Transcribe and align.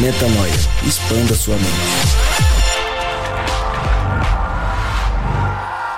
Metanoia. 0.00 0.52
Expanda 0.86 1.34
sua 1.34 1.54
mente. 1.56 1.68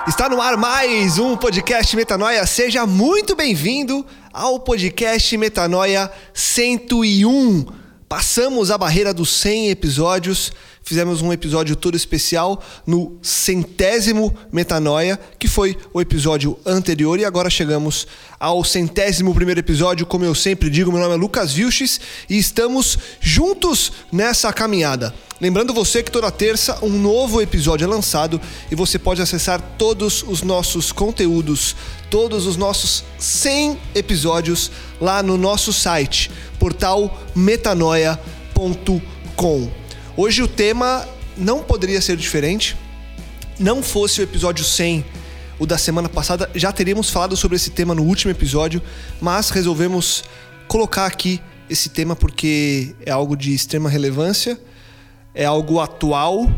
Está 0.07 0.27
no 0.29 0.41
ar 0.41 0.57
mais 0.57 1.17
um 1.17 1.37
podcast 1.37 1.95
Metanoia. 1.95 2.45
Seja 2.45 2.85
muito 2.85 3.35
bem-vindo 3.35 4.05
ao 4.33 4.59
podcast 4.59 5.37
Metanoia 5.37 6.11
101. 6.33 7.65
Passamos 8.07 8.69
a 8.69 8.77
barreira 8.77 9.13
dos 9.13 9.29
100 9.29 9.69
episódios. 9.69 10.51
Fizemos 10.85 11.19
um 11.19 11.33
episódio 11.33 11.75
todo 11.75 11.97
especial 11.97 12.63
no 12.85 13.17
centésimo 13.19 14.31
Metanoia, 14.51 15.19
que 15.39 15.47
foi 15.47 15.75
o 15.91 15.99
episódio 15.99 16.59
anterior, 16.63 17.19
e 17.19 17.25
agora 17.25 17.49
chegamos 17.49 18.05
ao 18.39 18.63
centésimo 18.63 19.33
primeiro 19.33 19.59
episódio. 19.59 20.05
Como 20.05 20.23
eu 20.23 20.35
sempre 20.35 20.69
digo, 20.69 20.91
meu 20.91 21.01
nome 21.01 21.15
é 21.15 21.17
Lucas 21.17 21.51
Vilches 21.51 21.99
e 22.29 22.37
estamos 22.37 22.99
juntos 23.19 23.93
nessa 24.11 24.53
caminhada. 24.53 25.11
Lembrando 25.41 25.73
você 25.73 26.03
que 26.03 26.11
toda 26.11 26.29
terça 26.29 26.77
um 26.83 26.91
novo 26.91 27.41
episódio 27.41 27.85
é 27.85 27.87
lançado 27.87 28.39
e 28.71 28.75
você 28.75 28.99
pode 28.99 29.23
acessar 29.23 29.59
todos 29.79 30.21
os 30.21 30.43
nossos 30.43 30.91
conteúdos, 30.91 31.75
todos 32.11 32.45
os 32.45 32.57
nossos 32.57 33.03
100 33.17 33.79
episódios 33.95 34.69
lá 35.01 35.23
no 35.23 35.35
nosso 35.35 35.73
site, 35.73 36.29
portal 36.59 37.19
metanoia.com. 37.35 38.19
Hoje 40.17 40.41
o 40.41 40.47
tema 40.47 41.05
não 41.35 41.61
poderia 41.61 41.99
ser 41.99 42.15
diferente. 42.15 42.77
Não 43.59 43.83
fosse 43.83 44.21
o 44.21 44.23
episódio 44.23 44.63
100, 44.63 45.03
o 45.59 45.65
da 45.65 45.77
semana 45.77 46.07
passada, 46.07 46.49
já 46.55 46.71
teríamos 46.71 47.09
falado 47.09 47.35
sobre 47.35 47.57
esse 47.57 47.69
tema 47.69 47.93
no 47.93 48.01
último 48.01 48.31
episódio, 48.31 48.81
mas 49.19 49.49
resolvemos 49.49 50.23
colocar 50.69 51.05
aqui 51.05 51.41
esse 51.69 51.89
tema 51.89 52.15
porque 52.15 52.95
é 53.05 53.11
algo 53.11 53.35
de 53.35 53.53
extrema 53.53 53.89
relevância, 53.89 54.57
é 55.33 55.43
algo 55.43 55.81
atual 55.81 56.49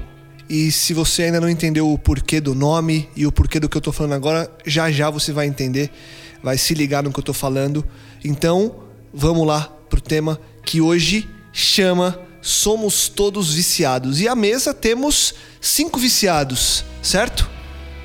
e 0.47 0.71
se 0.71 0.93
você 0.93 1.23
ainda 1.23 1.41
não 1.41 1.49
entendeu 1.49 1.91
o 1.91 1.97
porquê 1.97 2.39
do 2.39 2.53
nome 2.53 3.09
e 3.15 3.25
o 3.25 3.31
porquê 3.31 3.59
do 3.59 3.67
que 3.67 3.77
eu 3.77 3.81
tô 3.81 3.91
falando 3.91 4.13
agora, 4.13 4.51
já 4.67 4.91
já 4.91 5.09
você 5.09 5.31
vai 5.31 5.47
entender, 5.47 5.89
vai 6.43 6.59
se 6.59 6.75
ligar 6.75 7.03
no 7.03 7.11
que 7.11 7.19
eu 7.19 7.23
tô 7.23 7.33
falando. 7.33 7.83
Então, 8.23 8.75
vamos 9.11 9.47
lá 9.47 9.61
pro 9.89 9.99
tema 9.99 10.39
que 10.63 10.79
hoje 10.79 11.27
chama 11.51 12.26
Somos 12.47 13.09
Todos 13.09 13.53
Viciados. 13.53 14.21
E 14.21 14.27
à 14.27 14.33
mesa 14.33 14.73
temos 14.73 15.33
cinco 15.59 15.99
viciados, 15.99 16.85
certo? 17.03 17.49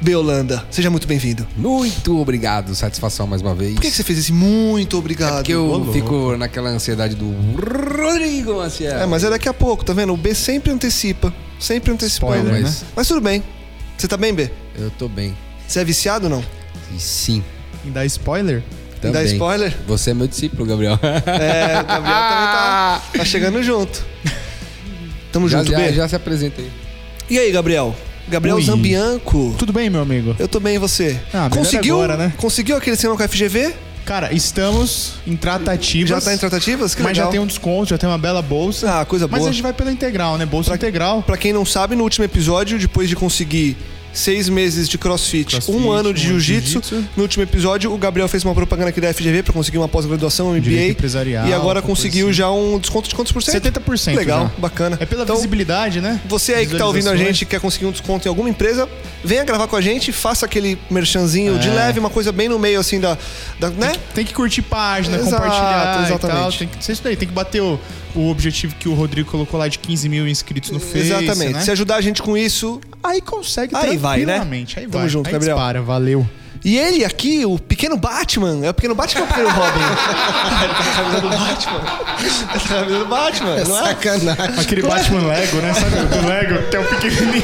Beolanda, 0.01 0.67
seja 0.69 0.91
muito 0.91 1.07
bem-vindo. 1.07 1.47
Muito 1.57 2.19
obrigado, 2.19 2.75
satisfação 2.75 3.25
mais 3.25 3.41
uma 3.41 3.55
vez. 3.55 3.75
Por 3.75 3.83
que 3.83 3.89
que 3.89 3.97
você 3.97 4.03
fez 4.03 4.19
esse 4.19 4.33
muito 4.33 4.99
obrigado? 4.99 5.35
É 5.35 5.37
porque 5.37 5.53
eu 5.53 5.65
Ô, 5.69 5.77
louco. 5.77 5.93
fico 5.93 6.37
naquela 6.37 6.71
ansiedade 6.71 7.15
do 7.15 7.31
Rodrigo 7.31 8.57
Maciel. 8.57 8.99
É, 8.99 9.07
mas 9.07 9.23
é 9.23 9.31
daqui 9.31 9.49
a 9.49 9.55
pouco, 9.55 9.85
tá 9.85 9.93
vendo? 9.93 10.13
O 10.13 10.17
B 10.17 10.35
sempre 10.35 10.73
antecipa. 10.73 11.33
Sempre 11.61 11.93
antecipa. 11.93 12.27
Spoiler, 12.37 12.63
mas... 12.63 12.83
né? 12.83 12.89
mas 12.97 13.07
tudo 13.07 13.21
bem. 13.21 13.45
Você 13.97 14.09
tá 14.09 14.17
bem, 14.17 14.35
B? 14.35 14.51
Eu 14.77 14.91
tô 14.91 15.09
bem. 15.09 15.37
Você 15.69 15.79
é 15.79 15.85
viciado 15.85 16.25
ou 16.25 16.31
não? 16.33 16.45
Sim, 16.99 17.45
E 17.85 17.91
dá 17.91 18.05
spoiler? 18.05 18.65
Também. 19.03 19.23
Dá 19.23 19.25
spoiler? 19.25 19.77
Você 19.87 20.11
é 20.13 20.15
meu 20.15 20.29
discípulo, 20.29 20.65
Gabriel. 20.65 20.99
É, 21.03 21.81
o 21.81 21.85
Gabriel 21.85 22.21
também 22.21 22.47
tá, 22.47 23.03
tá 23.19 23.25
chegando 23.25 23.63
junto. 23.63 24.05
Tamo 25.33 25.49
já, 25.49 25.59
junto, 25.59 25.73
já, 25.73 25.79
B? 25.79 25.93
já 25.93 26.09
se 26.09 26.17
apresentei. 26.17 26.71
E 27.29 27.39
aí, 27.39 27.51
Gabriel? 27.51 27.95
Gabriel 28.29 28.57
Oi. 28.57 28.63
Zambianco. 28.63 29.55
Tudo 29.59 29.73
bem, 29.73 29.91
meu 29.91 30.01
amigo? 30.01 30.37
Eu 30.39 30.47
tô 30.47 30.61
bem, 30.61 30.77
e 30.77 30.79
você? 30.79 31.19
Ah, 31.35 31.49
conseguiu, 31.51 31.97
agora, 31.97 32.17
né? 32.17 32.33
conseguiu 32.37 32.77
aquele 32.77 32.97
sinal 32.97 33.17
com 33.17 33.23
a 33.23 33.29
FGV? 33.29 33.75
Cara, 34.05 34.33
estamos 34.33 35.15
em 35.27 35.37
tratativas. 35.37 36.09
Já 36.09 36.21
tá 36.21 36.35
em 36.35 36.39
tratativas? 36.39 36.95
Que 36.95 37.03
Mas 37.03 37.13
legal. 37.13 37.27
já 37.27 37.31
tem 37.31 37.41
um 37.41 37.47
desconto, 37.47 37.91
já 37.91 37.99
tem 37.99 38.09
uma 38.09 38.19
bela 38.19 38.43
bolsa. 38.43 39.01
Ah, 39.01 39.05
coisa 39.05 39.29
Mas 39.29 39.41
boa. 39.41 39.51
a 39.51 39.53
gente 39.53 39.63
vai 39.63 39.73
pela 39.73 39.93
integral, 39.93 40.37
né? 40.37 40.45
Bolsa 40.45 40.75
integral. 40.75 41.23
Pra 41.23 41.37
quem 41.37 41.53
não 41.53 41.65
sabe, 41.65 41.95
no 41.95 42.03
último 42.03 42.25
episódio, 42.25 42.79
depois 42.79 43.09
de 43.09 43.15
conseguir 43.15 43.77
seis 44.13 44.49
meses 44.49 44.89
de 44.89 44.99
crossfit, 44.99 45.53
Crossfit, 45.57 45.77
um 45.77 45.91
ano 45.91 46.13
de 46.13 46.21
de 46.23 46.29
jiu-jitsu, 46.29 46.73
jiu-jitsu. 46.83 47.05
no 47.17 47.23
último 47.23 47.43
episódio, 47.43 47.93
o 47.93 47.97
Gabriel 47.99 48.29
fez 48.29 48.45
uma 48.45 48.55
propaganda 48.55 48.91
aqui 48.91 49.01
da 49.01 49.13
FGV 49.13 49.43
pra 49.43 49.53
conseguir 49.53 49.79
uma 49.79 49.89
pós-graduação, 49.89 50.51
um 50.51 50.61
Direito 50.61 50.81
MBA. 50.83 50.91
empresarial, 50.93 51.47
E 51.49 51.53
agora 51.55 51.81
conseguiu 51.83 52.27
coisa 52.27 52.37
já 52.39 52.51
um 52.51 52.79
desconto 52.79 53.09
de 53.09 53.15
quantos 53.15 53.33
por 53.33 53.43
cento? 53.43 53.63
70% 53.65 54.15
Legal, 54.17 54.45
já. 54.55 54.61
bacana. 54.61 54.99
É 55.01 55.07
pela 55.07 55.23
Então, 55.25 55.37
visibilidade, 55.37 56.01
né? 56.01 56.21
Você 56.27 56.53
aí 56.55 56.67
que 56.67 56.77
tá 56.77 56.87
ouvindo 56.87 57.09
a 57.09 57.17
gente, 57.17 57.45
quer 57.47 57.61
conseguir 57.61 57.87
um 57.87 57.91
desconto 57.91 58.27
em 58.27 58.31
alguma 58.31 58.49
empresa, 58.51 58.89
venha 59.25 59.45
gravar 59.45 59.67
com 59.67 59.77
a 59.77 59.81
gente, 59.81 60.13
faça 60.13 60.45
aquele 60.47 60.79
merchanzinho 60.91 61.59
de 61.59 61.69
É. 61.69 61.73
leve, 61.75 61.99
uma 61.99 62.11
coisa 62.11 62.31
bem 62.33 62.49
no 62.49 62.59
meio 62.59 62.79
assim 62.79 63.01
da, 63.01 63.17
da 63.59 63.71
né? 63.71 63.95
Tem 64.15 64.25
que 64.25 64.35
curtir 64.35 64.63
página, 64.63 65.17
Exato, 65.17 65.31
compartilhar 65.37 66.05
exatamente. 66.07 66.59
Tem 66.59 66.69
que 66.69 66.85
isso 66.93 67.03
daí. 67.03 67.17
Tem 67.17 67.27
que 67.29 67.35
bater 67.35 67.63
o, 67.63 67.79
o 68.15 68.29
objetivo 68.31 68.75
que 68.79 68.89
o 68.89 68.95
Rodrigo 68.95 69.31
colocou 69.31 69.59
lá 69.59 69.69
de 69.69 69.79
15 69.79 70.09
mil 70.09 70.29
inscritos 70.29 70.71
no 70.71 70.79
Face, 70.79 70.99
Exatamente. 70.99 71.53
né? 71.55 71.61
Se 71.63 71.71
ajudar 71.71 71.97
a 71.97 72.01
gente 72.01 72.21
com 72.23 72.37
isso, 72.37 72.81
Aí 73.03 73.21
consegue 73.21 73.75
Aí 73.75 73.97
vai, 73.97 74.25
né? 74.25 74.39
Aí 74.39 74.87
Tamo 74.87 74.89
vai. 74.89 75.09
junto, 75.09 75.27
aí 75.27 75.33
Gabriel. 75.33 75.57
dispara, 75.57 75.83
valeu. 75.83 76.27
E 76.65 76.79
ele 76.79 77.05
aqui, 77.05 77.45
o 77.45 77.59
pequeno 77.59 77.97
Batman, 77.97 78.61
é 78.65 78.71
o 78.71 78.75
pequeno 78.75 78.95
Batman 78.95 79.23
ou 79.23 79.27
o 79.27 79.29
pequeno 79.31 79.49
Robin? 79.51 79.81
ele 80.63 80.75
tá 80.75 80.85
com 80.85 80.91
a 80.91 80.95
camisa 80.95 81.21
do 81.21 81.29
Batman. 81.29 81.81
Ele 82.21 82.31
tá 82.31 82.47
com 82.47 82.57
a 82.57 82.79
camisa 82.79 82.99
do 83.01 83.07
Batman, 83.07 83.57
não 83.65 83.79
é? 83.79 83.85
Sacanagem. 83.89 84.61
Aquele 84.61 84.83
Batman 84.83 85.27
Lego, 85.27 85.57
né? 85.57 85.75
Sabe 85.75 85.97
o 85.99 86.05
do 86.07 86.29
Lego, 86.29 86.71
que 86.71 86.77
é 86.77 86.79
o 86.81 86.85
pequenininho. 86.85 87.43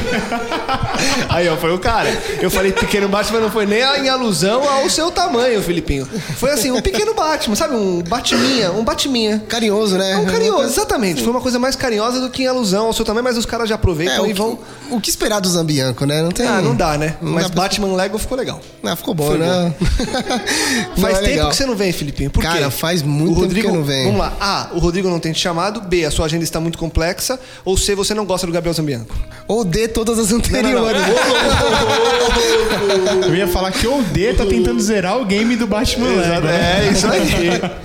Aí, 1.27 1.49
ó, 1.49 1.57
foi 1.57 1.73
o 1.73 1.79
cara. 1.79 2.09
Eu 2.41 2.49
falei 2.49 2.71
pequeno 2.71 3.09
Batman, 3.09 3.39
não 3.41 3.51
foi 3.51 3.65
nem 3.65 3.79
em 3.81 4.07
alusão 4.09 4.63
ao 4.67 4.89
seu 4.89 5.11
tamanho, 5.11 5.61
Filipinho. 5.61 6.07
Foi 6.37 6.51
assim, 6.51 6.71
um 6.71 6.81
pequeno 6.81 7.13
Batman, 7.13 7.55
sabe? 7.55 7.75
Um 7.75 8.01
Batminha, 8.01 8.71
um 8.71 8.83
Batminha. 8.83 9.43
Carinhoso, 9.47 9.97
né? 9.97 10.13
É 10.13 10.17
um 10.17 10.25
carinhoso, 10.25 10.63
exatamente. 10.69 11.21
Foi 11.21 11.31
uma 11.31 11.41
coisa 11.41 11.59
mais 11.59 11.75
carinhosa 11.75 12.21
do 12.21 12.29
que 12.29 12.43
em 12.43 12.47
alusão 12.47 12.85
ao 12.87 12.93
seu 12.93 13.03
tamanho, 13.03 13.23
mas 13.25 13.37
os 13.37 13.45
caras 13.45 13.67
já 13.67 13.75
aproveitam 13.75 14.25
É, 14.25 14.29
e 14.29 14.33
vão. 14.33 14.55
que, 14.55 14.93
o 14.95 15.01
que 15.01 15.09
esperar 15.09 15.39
do 15.41 15.49
Zambianco, 15.49 16.05
né? 16.05 16.21
Não 16.21 16.31
tem. 16.31 16.47
Ah, 16.47 16.61
não 16.61 16.73
dá, 16.75 16.97
né? 16.97 17.15
Não 17.21 17.33
Mas 17.33 17.43
dá 17.43 17.49
pra- 17.49 17.63
Batman 17.63 17.93
Lego 17.95 18.17
ficou 18.17 18.37
legal. 18.37 18.61
Não, 18.81 18.95
ficou 18.95 19.08
bom, 19.13 19.27
Foi 19.27 19.37
né? 19.37 19.73
Não, 20.95 21.03
Faz 21.03 21.17
é 21.17 21.21
tempo 21.21 21.29
legal. 21.31 21.49
que 21.49 21.55
você 21.55 21.65
não 21.65 21.75
vem, 21.75 21.91
Filipinho. 21.91 22.29
Por 22.29 22.41
quê? 22.41 22.47
Cara, 22.47 22.69
faz 22.71 23.01
muito 23.01 23.31
o 23.31 23.35
tempo 23.35 23.41
Rodrigo, 23.41 23.67
que 23.67 23.73
eu 23.73 23.77
não 23.79 23.83
venho. 23.85 24.05
Vamos 24.05 24.19
lá. 24.19 24.33
A, 24.39 24.67
o 24.73 24.79
Rodrigo 24.79 25.09
não 25.09 25.19
tem 25.19 25.31
te 25.31 25.39
chamado. 25.39 25.81
B, 25.81 26.05
a 26.05 26.11
sua 26.11 26.25
agenda 26.25 26.43
está 26.43 26.59
muito 26.59 26.77
complexa. 26.77 27.39
Ou 27.63 27.77
C, 27.77 27.95
você 27.95 28.13
não 28.13 28.25
gosta 28.25 28.45
do 28.47 28.53
Gabriel 28.53 28.73
Zambianco. 28.73 29.15
Ou 29.47 29.63
dê 29.65 29.87
todas 29.87 30.19
as 30.19 30.29
Não, 30.31 30.37
não, 30.37 30.43
não. 30.43 30.59
anteriores. 30.59 31.01
Eu 33.27 33.35
ia 33.35 33.47
falar 33.47 33.71
que 33.71 33.87
o 33.87 34.01
D 34.03 34.33
tá 34.33 34.45
tentando 34.45 34.79
zerar 34.79 35.17
o 35.17 35.25
game 35.25 35.55
do 35.55 35.67
Batman 35.67 36.07
Lego. 36.07 36.45
né? 36.47 36.87
É, 36.87 36.91
isso 36.91 37.07
aí. 37.07 37.21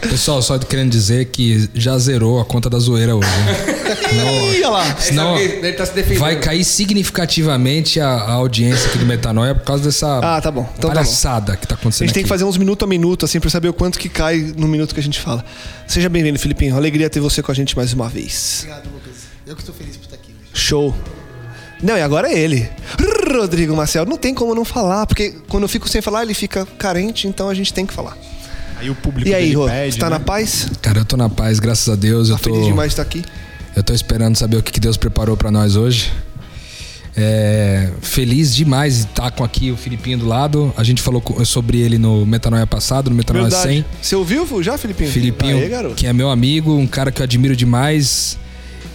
Pessoal, 0.09 0.41
só 0.43 0.59
querendo 0.59 0.91
dizer 0.91 1.27
que 1.27 1.69
já 1.75 1.97
zerou 1.99 2.41
a 2.41 2.45
conta 2.45 2.69
da 2.71 2.79
zoeira 2.79 3.15
hoje. 3.17 3.29
né? 3.29 4.53
Ih, 4.53 4.57
olha 4.65 4.69
lá. 4.71 4.97
Senão 4.99 5.37
Ele 5.39 5.73
tá 5.73 5.87
se 5.87 5.95
defendendo. 5.95 6.21
vai 6.21 6.39
cair 6.39 6.65
significativamente 6.65 8.01
a, 8.01 8.09
a 8.09 8.33
audiência 8.33 8.87
aqui 8.89 8.99
do 8.99 9.07
Metanoia 9.07 9.55
por 9.55 9.65
causa 9.65 9.85
dessa 9.85 10.19
Ah, 10.23 10.41
tá 10.41 10.51
bom. 10.51 10.69
Então 10.79 10.91
tá 10.91 11.03
bom. 11.03 11.07
Palhaçada 11.15 11.57
que 11.57 11.67
tá 11.67 11.75
A 11.75 11.79
acontecendo 11.79 12.07
gente 12.09 12.15
tem 12.15 12.23
que 12.23 12.27
aqui. 12.27 12.29
fazer 12.29 12.45
uns 12.45 12.57
minuto 12.57 12.85
a 12.85 12.89
minuto, 12.89 13.25
assim, 13.25 13.39
pra 13.41 13.49
saber 13.49 13.69
o 13.69 13.73
quanto 13.73 13.99
que 13.99 14.09
cai 14.09 14.53
no 14.57 14.67
minuto 14.67 14.93
que 14.95 15.01
a 15.01 15.03
gente 15.03 15.21
fala. 15.21 15.45
Seja 15.87 16.09
bem-vindo, 16.09 16.39
Filipinho. 16.39 16.77
Alegria 16.77 17.09
ter 17.09 17.21
você 17.21 17.43
com 17.43 17.51
a 17.53 17.55
gente 17.55 17.77
mais 17.77 17.93
uma 17.93 18.09
vez. 18.09 18.61
Obrigado, 18.65 18.85
Lucas. 18.93 19.13
Eu 19.47 19.55
que 19.55 19.63
estou 19.63 19.75
feliz 19.75 19.97
por 19.97 20.05
estar 20.05 20.17
aqui. 20.17 20.33
Show. 20.53 20.95
Não, 21.83 21.97
e 21.97 22.03
agora 22.03 22.29
é 22.31 22.39
ele. 22.39 22.69
Rodrigo 23.33 23.75
Marcel. 23.77 24.05
Não 24.07 24.17
tem 24.17 24.35
como 24.35 24.55
não 24.55 24.65
falar, 24.65 25.07
porque 25.07 25.35
quando 25.49 25.63
eu 25.65 25.69
fico 25.69 25.89
sem 25.89 26.01
falar, 26.03 26.23
ele 26.23 26.35
fica 26.35 26.67
carente, 26.79 27.27
então 27.29 27.49
a 27.49 27.55
gente 27.55 27.73
tem 27.73 27.87
que 27.87 27.93
falar. 27.93 28.17
Aí 28.77 28.91
o 28.91 28.95
público 28.95 29.29
E 29.29 29.35
aí, 29.35 29.45
dele 29.45 29.57
Rô? 29.57 29.67
pede, 29.67 29.93
Você 29.95 29.99
tá 30.01 30.11
né? 30.11 30.19
na 30.19 30.21
paz? 30.21 30.69
Cara, 30.83 30.99
eu 31.01 31.05
tô 31.05 31.17
na 31.17 31.29
paz, 31.29 31.61
graças 31.61 31.89
a 31.89 31.97
Deus. 31.97 32.29
Eu 32.29 32.37
Tá 32.37 32.43
tô, 32.45 32.51
feliz 32.51 32.67
demais 32.67 32.89
de 32.91 32.93
estar 32.95 33.03
aqui? 33.03 33.25
eu 33.77 33.83
tô 33.83 33.93
esperando 33.93 34.37
saber 34.37 34.57
o 34.57 34.63
que 34.63 34.73
que 34.73 34.81
Deus 34.81 34.97
preparou 34.97 35.37
pra 35.37 35.51
nós 35.51 35.77
hoje. 35.77 36.13
É, 37.17 37.91
feliz 38.01 38.55
demais 38.55 38.97
de 38.97 39.05
estar 39.05 39.31
com 39.31 39.45
aqui 39.45 39.71
o 39.71 39.77
Filipinho 39.77 40.19
do 40.19 40.27
lado. 40.27 40.75
A 40.77 40.83
gente 40.83 41.01
falou 41.01 41.23
sobre 41.45 41.81
ele 41.81 41.97
no 41.97 42.27
Metanoia 42.27 42.67
passado, 42.67 43.09
no 43.09 43.17
Metanoia 43.17 43.51
100. 43.51 43.85
Você 44.03 44.17
ouviu 44.17 44.63
já, 44.63 44.77
Filipinho? 44.77 45.11
Filipinho, 45.11 45.59
Aê, 45.59 45.95
que 45.95 46.07
é 46.07 46.13
meu 46.13 46.31
amigo, 46.31 46.75
um 46.75 46.87
cara 46.87 47.13
que 47.13 47.21
eu 47.21 47.25
admiro 47.25 47.55
demais 47.55 48.37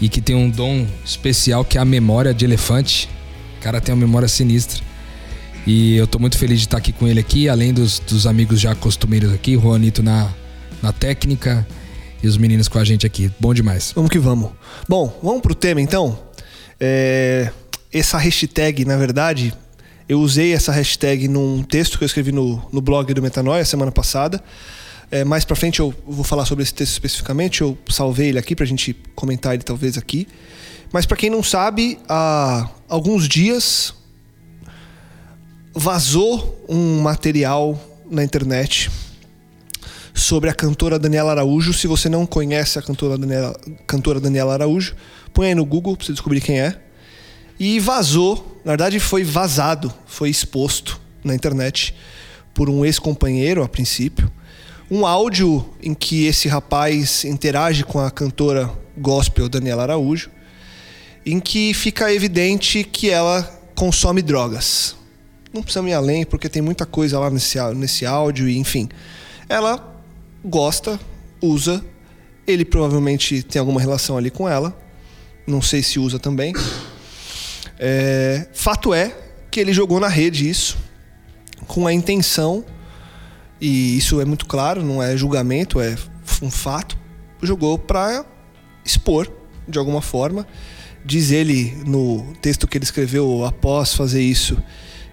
e 0.02 0.10
que 0.10 0.22
tem 0.22 0.36
um 0.36 0.50
dom 0.50 0.86
especial 1.06 1.64
que 1.64 1.78
é 1.78 1.82
a 1.82 1.86
memória 1.86 2.34
de 2.34 2.44
elefante. 2.44 3.10
O 3.58 3.62
cara 3.62 3.80
tem 3.80 3.94
uma 3.94 4.02
memória 4.06 4.28
sinistra. 4.28 4.82
E 5.66 5.96
eu 5.96 6.08
tô 6.08 6.20
muito 6.20 6.38
feliz 6.38 6.60
de 6.60 6.66
estar 6.66 6.78
aqui 6.78 6.92
com 6.92 7.08
ele 7.08 7.20
aqui, 7.20 7.48
além 7.48 7.74
dos, 7.74 8.00
dos 8.00 8.26
amigos 8.26 8.60
já 8.60 8.74
costumeiros 8.76 9.34
aqui, 9.34 9.56
o 9.56 9.62
Juanito 9.62 10.02
na, 10.02 10.30
na 10.82 10.92
técnica 10.92 11.66
e 12.24 12.28
os 12.28 12.38
meninos 12.38 12.68
com 12.68 12.80
a 12.80 12.84
gente 12.84 13.06
aqui. 13.06 13.32
Bom 13.40 13.54
demais. 13.54 13.92
Vamos 13.96 14.10
que 14.10 14.20
vamos. 14.20 14.52
Bom, 14.88 15.20
vamos 15.22 15.42
pro 15.42 15.54
tema 15.54 15.82
então. 15.82 16.18
É, 16.80 17.52
essa 17.92 18.18
hashtag, 18.18 18.86
na 18.86 18.98
verdade, 18.98 19.54
eu 20.08 20.20
usei 20.20 20.54
essa 20.54 20.72
hashtag 20.72 21.28
num 21.28 21.64
texto 21.64 21.98
que 21.98 22.04
eu 22.04 22.06
escrevi 22.06 22.32
no, 22.32 22.68
no 22.72 22.82
blog 22.82 23.14
do 23.14 23.22
Metanoia 23.22 23.66
semana 23.66 23.92
passada. 23.92 24.44
É, 25.12 25.24
mais 25.24 25.44
pra 25.44 25.56
frente 25.56 25.80
eu 25.80 25.94
vou 26.06 26.24
falar 26.24 26.46
sobre 26.46 26.64
esse 26.64 26.74
texto 26.74 26.94
especificamente. 26.94 27.62
Eu 27.62 27.78
salvei 27.90 28.30
ele 28.30 28.40
aqui 28.40 28.56
pra 28.56 28.66
gente 28.66 28.96
comentar 29.16 29.54
ele 29.54 29.64
talvez 29.64 29.98
aqui. 29.98 30.28
Mas 30.92 31.06
pra 31.06 31.18
quem 31.18 31.30
não 31.30 31.44
sabe, 31.44 32.00
há 32.08 32.70
alguns 32.88 33.28
dias 33.28 33.94
vazou 35.74 36.66
um 36.68 37.00
material 37.02 37.80
na 38.10 38.24
internet 38.24 38.90
sobre 40.14 40.50
a 40.50 40.54
cantora 40.54 40.98
Daniela 40.98 41.32
Araújo. 41.32 41.74
Se 41.74 41.88
você 41.88 42.10
não 42.10 42.26
conhece 42.26 42.78
a 42.78 42.82
cantora 42.82 43.18
Daniela, 43.18 43.56
cantora 43.86 44.20
Daniela 44.20 44.54
Araújo, 44.54 44.96
põe 45.34 45.48
aí 45.48 45.56
no 45.56 45.66
Google 45.66 45.96
pra 45.96 46.06
você 46.06 46.12
descobrir 46.12 46.42
quem 46.42 46.60
é. 46.60 46.89
E 47.60 47.80
vazou, 47.80 48.62
na 48.64 48.72
verdade 48.72 49.00
foi 49.00 49.24
vazado, 49.24 49.94
foi 50.06 50.30
exposto 50.30 51.00
na 51.24 51.36
internet 51.36 51.94
por 52.54 52.70
um 52.70 52.86
ex-companheiro 52.86 53.62
a 53.62 53.68
princípio, 53.68 54.32
um 54.90 55.06
áudio 55.06 55.70
em 55.84 55.94
que 55.94 56.26
esse 56.26 56.48
rapaz 56.48 57.26
interage 57.26 57.84
com 57.84 58.00
a 58.00 58.10
cantora 58.10 58.72
gospel 58.98 59.50
Daniela 59.50 59.84
Araújo, 59.84 60.30
em 61.26 61.40
que 61.40 61.74
fica 61.74 62.14
evidente 62.14 62.84
que 62.84 63.10
ela 63.10 63.44
consome 63.76 64.22
drogas. 64.22 64.96
Não 65.54 65.62
precisamos 65.62 65.92
ir 65.92 65.94
além, 65.94 66.26
porque 66.26 66.48
tem 66.48 66.62
muita 66.62 66.86
coisa 66.86 67.20
lá 67.20 67.30
nesse, 67.30 67.60
nesse 67.76 68.06
áudio, 68.06 68.48
e 68.48 68.58
enfim. 68.58 68.88
Ela 69.48 69.96
gosta, 70.44 71.00
usa, 71.42 71.84
ele 72.48 72.64
provavelmente 72.64 73.44
tem 73.44 73.60
alguma 73.60 73.80
relação 73.80 74.18
ali 74.18 74.30
com 74.30 74.48
ela. 74.48 74.78
Não 75.46 75.62
sei 75.62 75.82
se 75.84 76.00
usa 76.00 76.20
também. 76.20 76.54
É, 77.80 78.48
fato 78.54 78.94
é 78.94 79.16
que 79.50 79.60
ele 79.60 79.72
jogou 79.72 80.00
na 80.00 80.10
rede 80.10 80.50
isso 80.50 80.78
com 81.66 81.88
a 81.88 81.94
intenção, 81.94 82.66
e 83.62 83.98
isso 83.98 84.20
é 84.20 84.26
muito 84.26 84.46
claro, 84.46 84.84
não 84.84 85.02
é 85.02 85.16
julgamento, 85.16 85.80
é 85.80 85.96
um 86.42 86.52
fato, 86.52 86.98
jogou 87.42 87.78
para 87.78 88.26
expor 88.84 89.32
de 89.68 89.78
alguma 89.78 90.02
forma. 90.02 90.48
Diz 91.06 91.32
ele 91.32 91.78
no 91.86 92.34
texto 92.42 92.68
que 92.68 92.78
ele 92.78 92.86
escreveu 92.86 93.46
após 93.46 93.94
fazer 93.94 94.22
isso 94.22 94.62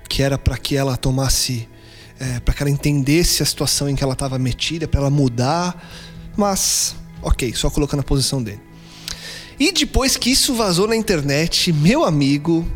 que 0.08 0.22
era 0.22 0.38
para 0.38 0.56
que 0.56 0.76
ela 0.76 0.96
tomasse, 0.96 1.68
é, 2.18 2.40
para 2.40 2.54
que 2.54 2.62
ela 2.62 2.70
entendesse 2.70 3.42
a 3.42 3.46
situação 3.46 3.88
em 3.88 3.94
que 3.94 4.02
ela 4.02 4.12
estava 4.12 4.38
metida, 4.38 4.88
para 4.88 5.00
ela 5.00 5.10
mudar, 5.10 5.88
mas 6.36 6.96
ok, 7.22 7.52
só 7.54 7.70
colocando 7.70 8.00
a 8.00 8.04
posição 8.04 8.42
dele. 8.42 8.65
E 9.58 9.72
depois 9.72 10.16
que 10.16 10.30
isso 10.30 10.54
vazou 10.54 10.86
na 10.86 10.94
internet, 10.94 11.72
meu 11.72 12.04
amigo, 12.04 12.66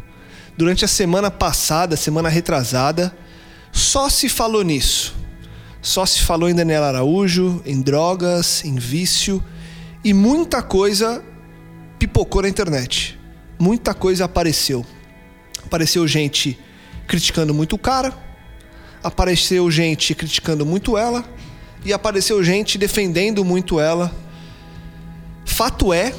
durante 0.56 0.84
a 0.84 0.88
semana 0.88 1.30
passada, 1.30 1.96
semana 1.96 2.28
retrasada, 2.28 3.14
só 3.70 4.08
se 4.08 4.28
falou 4.28 4.62
nisso. 4.62 5.14
Só 5.82 6.04
se 6.04 6.20
falou 6.22 6.48
em 6.48 6.54
Daniela 6.54 6.88
Araújo, 6.88 7.62
em 7.64 7.80
drogas, 7.80 8.64
em 8.64 8.76
vício 8.76 9.42
e 10.04 10.12
muita 10.12 10.62
coisa 10.62 11.22
pipocou 11.98 12.42
na 12.42 12.48
internet. 12.48 13.18
Muita 13.58 13.92
coisa 13.92 14.24
apareceu. 14.24 14.84
Apareceu 15.64 16.06
gente 16.08 16.58
criticando 17.06 17.52
muito 17.52 17.76
o 17.76 17.78
cara, 17.78 18.14
apareceu 19.02 19.70
gente 19.70 20.14
criticando 20.14 20.64
muito 20.64 20.96
ela 20.96 21.24
e 21.84 21.92
apareceu 21.92 22.42
gente 22.42 22.78
defendendo 22.78 23.44
muito 23.44 23.78
ela. 23.78 24.14
Fato 25.44 25.92
é 25.92 26.14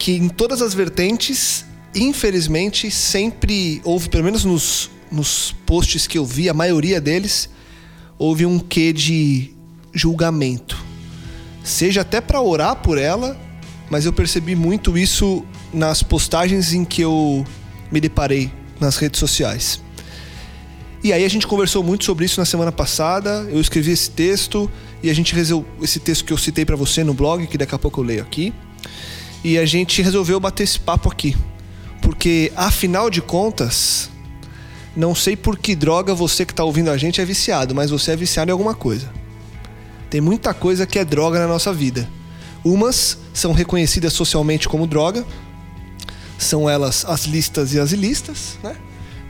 que 0.00 0.12
em 0.12 0.30
todas 0.30 0.62
as 0.62 0.72
vertentes, 0.72 1.62
infelizmente, 1.94 2.90
sempre 2.90 3.82
houve, 3.84 4.08
pelo 4.08 4.24
menos 4.24 4.46
nos, 4.46 4.90
nos 5.12 5.54
posts 5.66 6.06
que 6.06 6.16
eu 6.16 6.24
vi, 6.24 6.48
a 6.48 6.54
maioria 6.54 6.98
deles, 6.98 7.50
houve 8.18 8.46
um 8.46 8.58
quê 8.58 8.94
de 8.94 9.52
julgamento. 9.92 10.82
Seja 11.62 12.00
até 12.00 12.18
para 12.18 12.40
orar 12.40 12.76
por 12.76 12.96
ela, 12.96 13.38
mas 13.90 14.06
eu 14.06 14.12
percebi 14.12 14.56
muito 14.56 14.96
isso 14.96 15.44
nas 15.70 16.02
postagens 16.02 16.72
em 16.72 16.82
que 16.82 17.02
eu 17.02 17.44
me 17.92 18.00
deparei 18.00 18.50
nas 18.80 18.96
redes 18.96 19.20
sociais. 19.20 19.82
E 21.04 21.12
aí 21.12 21.26
a 21.26 21.28
gente 21.28 21.46
conversou 21.46 21.82
muito 21.82 22.06
sobre 22.06 22.24
isso 22.24 22.40
na 22.40 22.46
semana 22.46 22.72
passada. 22.72 23.46
Eu 23.50 23.60
escrevi 23.60 23.90
esse 23.90 24.10
texto 24.10 24.70
e 25.02 25.10
a 25.10 25.14
gente 25.14 25.34
resolveu 25.34 25.70
esse 25.82 26.00
texto 26.00 26.24
que 26.24 26.32
eu 26.32 26.38
citei 26.38 26.64
para 26.64 26.76
você 26.76 27.04
no 27.04 27.12
blog, 27.12 27.46
que 27.46 27.58
daqui 27.58 27.74
a 27.74 27.78
pouco 27.78 28.00
eu 28.00 28.04
leio 28.04 28.22
aqui. 28.22 28.54
E 29.42 29.58
a 29.58 29.64
gente 29.64 30.02
resolveu 30.02 30.38
bater 30.38 30.64
esse 30.64 30.78
papo 30.78 31.10
aqui. 31.10 31.36
Porque 32.02 32.52
afinal 32.56 33.08
de 33.10 33.22
contas, 33.22 34.10
não 34.96 35.14
sei 35.14 35.36
por 35.36 35.58
que 35.58 35.74
droga 35.74 36.14
você 36.14 36.44
que 36.44 36.54
tá 36.54 36.64
ouvindo 36.64 36.90
a 36.90 36.96
gente 36.96 37.20
é 37.20 37.24
viciado, 37.24 37.74
mas 37.74 37.90
você 37.90 38.12
é 38.12 38.16
viciado 38.16 38.50
em 38.50 38.52
alguma 38.52 38.74
coisa. 38.74 39.10
Tem 40.08 40.20
muita 40.20 40.52
coisa 40.52 40.86
que 40.86 40.98
é 40.98 41.04
droga 41.04 41.38
na 41.38 41.46
nossa 41.46 41.72
vida. 41.72 42.08
Umas 42.64 43.18
são 43.32 43.52
reconhecidas 43.52 44.12
socialmente 44.12 44.68
como 44.68 44.86
droga, 44.86 45.24
são 46.36 46.68
elas 46.68 47.04
as 47.06 47.24
listas 47.24 47.72
e 47.74 47.80
as 47.80 47.92
ilícitas, 47.92 48.58
né? 48.62 48.76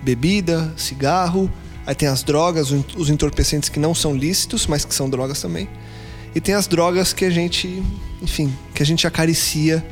Bebida, 0.02 0.72
cigarro, 0.76 1.50
aí 1.86 1.94
tem 1.94 2.08
as 2.08 2.22
drogas, 2.22 2.70
os 2.96 3.10
entorpecentes 3.10 3.68
que 3.68 3.78
não 3.78 3.94
são 3.94 4.16
lícitos, 4.16 4.66
mas 4.66 4.84
que 4.84 4.94
são 4.94 5.10
drogas 5.10 5.40
também. 5.40 5.68
E 6.34 6.40
tem 6.40 6.54
as 6.54 6.66
drogas 6.66 7.12
que 7.12 7.24
a 7.24 7.30
gente, 7.30 7.82
enfim, 8.22 8.52
que 8.74 8.82
a 8.82 8.86
gente 8.86 9.06
acaricia, 9.06 9.84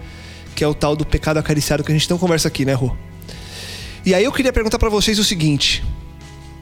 que 0.59 0.65
é 0.65 0.67
o 0.67 0.75
tal 0.75 0.97
do 0.97 1.07
pecado 1.07 1.39
acariciado 1.39 1.85
que 1.85 1.93
a 1.93 1.95
gente 1.95 2.11
não 2.11 2.19
conversa 2.19 2.49
aqui, 2.49 2.65
né, 2.65 2.73
Rô? 2.73 2.91
E 4.05 4.13
aí 4.13 4.25
eu 4.25 4.33
queria 4.33 4.53
perguntar 4.53 4.77
pra 4.77 4.89
vocês 4.89 5.17
o 5.21 5.23
seguinte: 5.23 5.85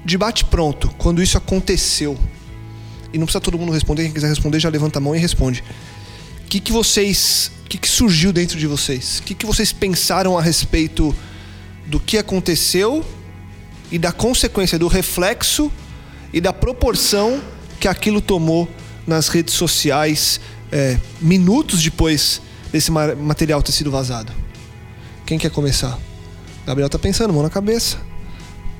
debate 0.05 0.45
pronto, 0.45 0.91
quando 0.99 1.23
isso 1.23 1.39
aconteceu, 1.39 2.15
e 3.11 3.17
não 3.17 3.25
precisa 3.25 3.41
todo 3.41 3.59
mundo 3.59 3.73
responder, 3.73 4.03
quem 4.03 4.13
quiser 4.13 4.29
responder 4.29 4.61
já 4.61 4.69
levanta 4.69 4.99
a 4.99 5.01
mão 5.01 5.17
e 5.17 5.19
responde. 5.19 5.65
O 6.45 6.47
que, 6.47 6.61
que 6.61 6.73
vocês. 6.73 7.51
O 7.65 7.69
que, 7.69 7.79
que 7.79 7.89
surgiu 7.89 8.35
dentro 8.35 8.59
de 8.59 8.67
vocês? 8.67 9.21
O 9.21 9.23
que, 9.23 9.35
que 9.35 9.47
vocês 9.47 9.73
pensaram 9.73 10.37
a 10.37 10.43
respeito 10.43 11.17
do 11.87 11.99
que 11.99 12.19
aconteceu 12.19 13.03
e 13.91 13.99
da 13.99 14.13
consequência, 14.13 14.79
do 14.79 14.89
reflexo 14.89 15.73
e 16.35 16.41
da 16.41 16.53
proporção 16.53 17.43
que 17.81 17.89
aquilo 17.89 18.21
tomou 18.21 18.69
nas 19.07 19.29
redes 19.29 19.55
sociais 19.55 20.39
é, 20.71 20.99
minutos 21.19 21.83
depois 21.83 22.43
desse 22.77 22.91
ma- 22.93 23.15
material 23.15 23.63
ter 23.63 23.73
sido 23.73 23.91
vazado? 23.91 24.33
Quem 25.25 25.39
quer 25.39 25.51
começar? 25.51 25.99
Gabriel 26.67 26.89
tá 26.89 26.99
pensando, 26.99 27.33
mão 27.33 27.43
na 27.43 27.51
cabeça. 27.51 27.97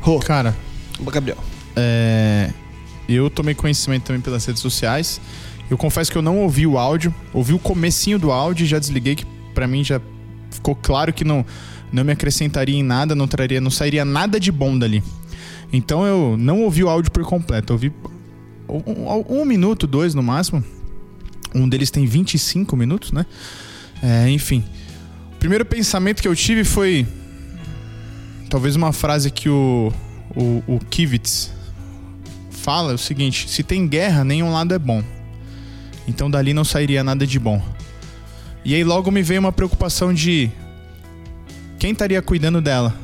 Rô, 0.01 0.19
Cara, 0.21 0.55
Gabriel. 1.01 1.39
é, 1.75 2.51
eu 3.09 3.29
tomei 3.31 3.55
conhecimento 3.55 4.05
também 4.05 4.21
pelas 4.21 4.45
redes 4.45 4.61
sociais. 4.63 5.21
Eu 5.71 5.77
confesso 5.77 6.13
que 6.13 6.19
eu 6.19 6.23
não 6.23 6.39
ouvi 6.41 6.67
o 6.67 6.79
áudio, 6.79 7.13
ouvi 7.33 7.53
o 7.55 7.59
comecinho 7.59 8.19
do 8.19 8.31
áudio 8.31 8.65
e 8.65 8.67
já 8.69 8.79
desliguei, 8.79 9.17
que 9.17 9.25
pra 9.55 9.67
mim 9.67 9.83
já 9.83 10.01
ficou 10.51 10.77
claro 10.77 11.13
que 11.13 11.25
não, 11.25 11.45
não 11.93 12.05
me 12.05 12.13
acrescentaria 12.13 12.77
em 12.77 12.83
nada, 12.83 13.15
não 13.15 13.27
traria, 13.27 13.61
não 13.61 13.71
sairia 13.71 14.05
nada 14.05 14.39
de 14.39 14.53
bom 14.53 14.79
dali. 14.79 15.03
Então 15.73 16.07
eu 16.07 16.37
não 16.39 16.63
ouvi 16.63 16.85
o 16.85 16.89
áudio 16.89 17.11
por 17.11 17.25
completo, 17.25 17.73
ouvi 17.73 17.93
um, 18.69 18.93
um- 18.93 19.41
um 19.41 19.45
minuto, 19.45 19.87
dois 19.87 20.15
no 20.15 20.23
máximo. 20.23 20.63
Um 21.55 21.69
deles 21.69 21.91
tem 21.91 22.05
25 22.07 22.77
minutos, 22.77 23.11
né? 23.11 23.27
É, 24.03 24.29
enfim. 24.31 24.65
O 25.35 25.37
primeiro 25.39 25.65
pensamento 25.65 26.23
que 26.23 26.29
eu 26.29 26.35
tive 26.35 26.65
foi. 26.65 27.07
Talvez 28.49 28.77
uma 28.77 28.93
frase 28.93 29.31
que 29.31 29.49
o, 29.49 29.93
o, 30.35 30.63
o 30.67 30.79
Kivitz 30.79 31.51
fala 32.51 32.93
é 32.93 32.95
o 32.95 32.99
seguinte: 32.99 33.49
se 33.49 33.63
tem 33.63 33.87
guerra, 33.87 34.25
nenhum 34.25 34.53
lado 34.53 34.75
é 34.75 34.79
bom. 34.79 35.03
Então 36.09 36.31
dali 36.31 36.55
não 36.55 36.65
sairia 36.65 37.03
nada 37.03 37.27
de 37.27 37.39
bom. 37.39 37.63
E 38.65 38.75
aí 38.75 38.83
logo 38.83 39.11
me 39.11 39.23
veio 39.23 39.41
uma 39.41 39.53
preocupação 39.53 40.13
de 40.13 40.51
quem 41.79 41.93
estaria 41.93 42.21
cuidando 42.23 42.61
dela? 42.61 42.95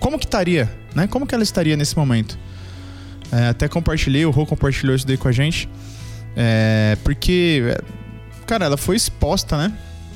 Como 0.00 0.18
que 0.18 0.24
estaria? 0.24 0.70
Né? 0.94 1.06
Como 1.06 1.26
que 1.26 1.34
ela 1.34 1.44
estaria 1.44 1.76
nesse 1.76 1.96
momento? 1.96 2.38
É, 3.30 3.48
até 3.48 3.68
compartilhei, 3.68 4.24
o 4.24 4.30
Rô 4.30 4.46
compartilhou 4.46 4.96
isso 4.96 5.06
daí 5.06 5.16
com 5.16 5.28
a 5.28 5.32
gente. 5.32 5.68
É, 6.34 6.96
porque, 7.02 7.76
cara, 8.46 8.64
ela 8.64 8.76
foi 8.76 8.96
exposta, 8.96 9.58
né? 9.58 9.72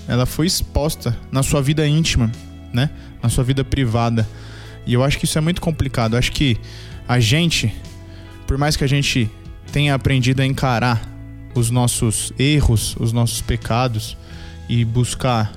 Ela 0.09 0.27
foi 0.27 0.47
exposta 0.47 1.17
na 1.31 1.43
sua 1.43 1.63
vida 1.63 1.87
íntima, 1.87 2.31
né? 2.73 2.91
Na 3.23 3.29
sua 3.29 3.45
vida 3.45 3.65
privada. 3.65 4.27
E 4.87 4.95
eu 4.95 5.03
acho 5.05 5.19
que 5.19 5.25
isso 5.25 5.39
é 5.39 5.41
muito 5.41 5.61
complicado. 5.61 6.15
Eu 6.15 6.19
acho 6.19 6.33
que 6.33 6.59
a 7.07 7.21
gente, 7.21 7.73
por 8.47 8.59
mais 8.59 8.77
que 8.77 8.85
a 8.85 8.87
gente 8.87 9.31
tenha 9.73 9.95
aprendido 9.95 10.41
a 10.41 10.47
encarar 10.47 11.01
os 11.55 11.71
nossos 11.71 12.33
erros, 12.39 12.97
os 12.99 13.13
nossos 13.13 13.41
pecados 13.41 14.17
e 14.69 14.85
buscar 14.85 15.53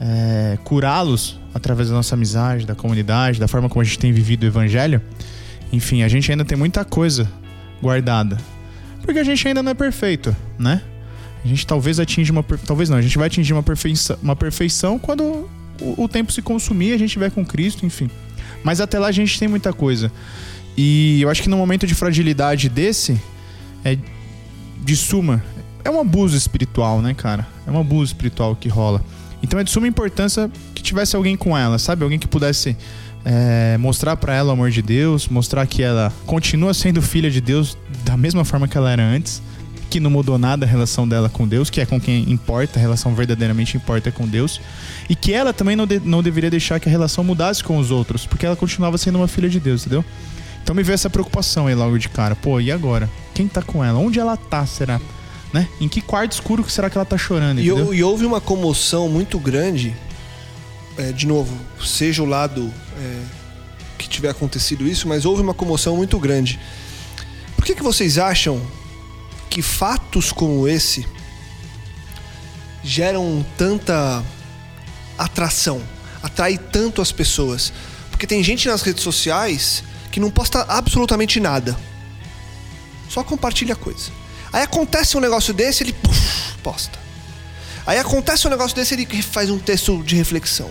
é, 0.00 0.58
curá-los 0.64 1.38
através 1.52 1.88
da 1.88 1.94
nossa 1.94 2.14
amizade, 2.14 2.66
da 2.66 2.74
comunidade, 2.74 3.38
da 3.38 3.46
forma 3.46 3.68
como 3.68 3.80
a 3.80 3.84
gente 3.84 3.98
tem 3.98 4.12
vivido 4.12 4.42
o 4.44 4.46
evangelho, 4.46 5.00
enfim, 5.72 6.02
a 6.02 6.08
gente 6.08 6.30
ainda 6.30 6.44
tem 6.44 6.58
muita 6.58 6.84
coisa 6.84 7.30
guardada. 7.80 8.38
Porque 9.02 9.18
a 9.18 9.24
gente 9.24 9.46
ainda 9.46 9.62
não 9.62 9.70
é 9.70 9.74
perfeito, 9.74 10.34
né? 10.58 10.82
A 11.44 11.48
gente 11.48 11.66
talvez 11.66 12.00
atinja 12.00 12.32
uma. 12.32 12.42
Talvez 12.42 12.88
não, 12.88 12.96
a 12.96 13.02
gente 13.02 13.18
vai 13.18 13.26
atingir 13.26 13.52
uma 13.52 13.62
perfeição, 13.62 14.16
uma 14.22 14.34
perfeição 14.34 14.98
quando 14.98 15.48
o, 15.80 16.04
o 16.04 16.08
tempo 16.08 16.32
se 16.32 16.40
consumir, 16.40 16.92
a 16.92 16.98
gente 16.98 17.08
estiver 17.08 17.30
com 17.30 17.44
Cristo, 17.44 17.84
enfim. 17.84 18.10
Mas 18.62 18.80
até 18.80 18.98
lá 18.98 19.08
a 19.08 19.12
gente 19.12 19.38
tem 19.38 19.46
muita 19.46 19.72
coisa. 19.72 20.10
E 20.76 21.20
eu 21.20 21.28
acho 21.28 21.42
que 21.42 21.48
no 21.48 21.56
momento 21.56 21.86
de 21.86 21.94
fragilidade 21.94 22.68
desse, 22.68 23.20
é 23.84 23.96
de 24.82 24.96
suma. 24.96 25.44
É 25.84 25.90
um 25.90 26.00
abuso 26.00 26.36
espiritual, 26.36 27.02
né, 27.02 27.12
cara? 27.12 27.46
É 27.66 27.70
um 27.70 27.78
abuso 27.78 28.12
espiritual 28.12 28.56
que 28.56 28.68
rola. 28.68 29.04
Então 29.42 29.60
é 29.60 29.64
de 29.64 29.70
suma 29.70 29.86
importância 29.86 30.50
que 30.74 30.82
tivesse 30.82 31.14
alguém 31.14 31.36
com 31.36 31.56
ela, 31.56 31.78
sabe? 31.78 32.02
Alguém 32.02 32.18
que 32.18 32.26
pudesse 32.26 32.74
é, 33.24 33.76
mostrar 33.78 34.16
pra 34.16 34.34
ela 34.34 34.48
o 34.48 34.52
amor 34.52 34.70
de 34.70 34.80
Deus, 34.80 35.28
mostrar 35.28 35.66
que 35.66 35.82
ela 35.82 36.12
continua 36.24 36.72
sendo 36.72 37.02
filha 37.02 37.30
de 37.30 37.40
Deus 37.40 37.76
da 38.04 38.16
mesma 38.16 38.44
forma 38.44 38.66
que 38.66 38.76
ela 38.76 38.90
era 38.90 39.02
antes, 39.02 39.42
que 39.94 40.00
não 40.00 40.10
mudou 40.10 40.36
nada 40.38 40.66
a 40.66 40.68
relação 40.68 41.06
dela 41.06 41.28
com 41.28 41.46
Deus, 41.46 41.70
que 41.70 41.80
é 41.80 41.86
com 41.86 42.00
quem 42.00 42.28
importa, 42.28 42.80
a 42.80 42.82
relação 42.82 43.14
verdadeiramente 43.14 43.76
importa 43.76 44.08
é 44.08 44.12
com 44.12 44.26
Deus, 44.26 44.60
e 45.08 45.14
que 45.14 45.32
ela 45.32 45.52
também 45.52 45.76
não, 45.76 45.86
de- 45.86 46.00
não 46.00 46.20
deveria 46.20 46.50
deixar 46.50 46.80
que 46.80 46.88
a 46.88 46.90
relação 46.90 47.22
mudasse 47.22 47.62
com 47.62 47.78
os 47.78 47.92
outros, 47.92 48.26
porque 48.26 48.44
ela 48.44 48.56
continuava 48.56 48.98
sendo 48.98 49.18
uma 49.18 49.28
filha 49.28 49.48
de 49.48 49.60
Deus, 49.60 49.82
entendeu? 49.82 50.04
Então 50.64 50.74
me 50.74 50.82
veio 50.82 50.94
essa 50.94 51.08
preocupação 51.08 51.68
aí 51.68 51.76
logo 51.76 51.96
de 51.96 52.08
cara. 52.08 52.34
Pô, 52.34 52.58
e 52.58 52.72
agora? 52.72 53.08
Quem 53.34 53.46
tá 53.46 53.62
com 53.62 53.84
ela? 53.84 54.00
Onde 54.00 54.18
ela 54.18 54.36
tá, 54.36 54.66
será? 54.66 55.00
Né? 55.52 55.68
Em 55.80 55.86
que 55.88 56.00
quarto 56.00 56.32
escuro 56.32 56.64
que 56.64 56.72
será 56.72 56.90
que 56.90 56.98
ela 56.98 57.04
tá 57.04 57.16
chorando, 57.16 57.60
E, 57.60 57.66
e 57.66 58.02
houve 58.02 58.26
uma 58.26 58.40
comoção 58.40 59.08
muito 59.08 59.38
grande, 59.38 59.94
é, 60.98 61.12
de 61.12 61.24
novo, 61.24 61.56
seja 61.80 62.20
o 62.20 62.26
lado 62.26 62.68
é, 62.98 63.20
que 63.96 64.08
tiver 64.08 64.30
acontecido 64.30 64.88
isso, 64.88 65.06
mas 65.06 65.24
houve 65.24 65.40
uma 65.40 65.54
comoção 65.54 65.94
muito 65.96 66.18
grande. 66.18 66.58
Por 67.54 67.64
que, 67.64 67.76
que 67.76 67.82
vocês 67.84 68.18
acham 68.18 68.60
que 69.54 69.62
fatos 69.62 70.32
como 70.32 70.66
esse 70.66 71.06
geram 72.82 73.46
tanta 73.56 74.20
atração, 75.16 75.80
atrai 76.20 76.58
tanto 76.58 77.00
as 77.00 77.12
pessoas? 77.12 77.72
Porque 78.10 78.26
tem 78.26 78.42
gente 78.42 78.66
nas 78.66 78.82
redes 78.82 79.04
sociais 79.04 79.84
que 80.10 80.18
não 80.18 80.28
posta 80.28 80.62
absolutamente 80.68 81.38
nada. 81.38 81.78
Só 83.08 83.22
compartilha 83.22 83.76
coisa. 83.76 84.10
Aí 84.52 84.64
acontece 84.64 85.16
um 85.16 85.20
negócio 85.20 85.54
desse, 85.54 85.84
ele 85.84 85.92
puf, 85.92 86.58
posta. 86.60 86.98
Aí 87.86 87.98
acontece 87.98 88.48
um 88.48 88.50
negócio 88.50 88.74
desse, 88.74 88.94
ele 88.94 89.06
faz 89.22 89.50
um 89.50 89.58
texto 89.60 90.02
de 90.02 90.16
reflexão. 90.16 90.68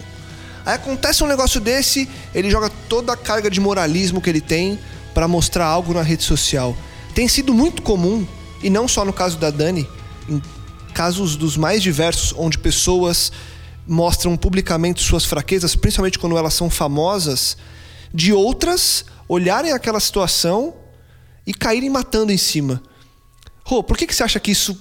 Aí 0.65 0.75
acontece 0.75 1.23
um 1.23 1.27
negócio 1.27 1.61
desse, 1.61 2.09
ele 2.35 2.51
joga 2.51 2.69
toda 2.89 3.13
a 3.13 3.17
carga 3.17 3.49
de 3.49 3.61
moralismo 3.61 4.19
que 4.19 4.29
ele 4.29 4.41
tem 4.41 4.77
pra 5.13 5.25
mostrar 5.25 5.67
algo 5.67 5.93
na 5.93 6.01
rede 6.01 6.23
social. 6.23 6.75
Tem 7.15 7.29
sido 7.29 7.53
muito 7.53 7.81
comum, 7.81 8.27
e 8.63 8.69
não 8.69 8.87
só 8.87 9.03
no 9.05 9.13
caso 9.13 9.37
da 9.37 9.49
Dani, 9.49 9.87
em 10.27 10.41
casos 10.93 11.35
dos 11.35 11.57
mais 11.57 11.83
diversos, 11.83 12.33
onde 12.37 12.57
pessoas 12.57 13.31
mostram 13.85 14.37
publicamente 14.37 15.03
suas 15.03 15.25
fraquezas, 15.25 15.75
principalmente 15.75 16.17
quando 16.17 16.37
elas 16.37 16.53
são 16.53 16.69
famosas, 16.69 17.57
de 18.13 18.31
outras 18.31 19.05
olharem 19.27 19.71
aquela 19.71 19.99
situação 19.99 20.73
e 21.45 21.53
caírem 21.53 21.89
matando 21.89 22.31
em 22.31 22.37
cima. 22.37 22.81
Rô, 23.65 23.83
por 23.83 23.97
que, 23.97 24.07
que 24.07 24.15
você 24.15 24.23
acha 24.23 24.39
que 24.39 24.51
isso 24.51 24.79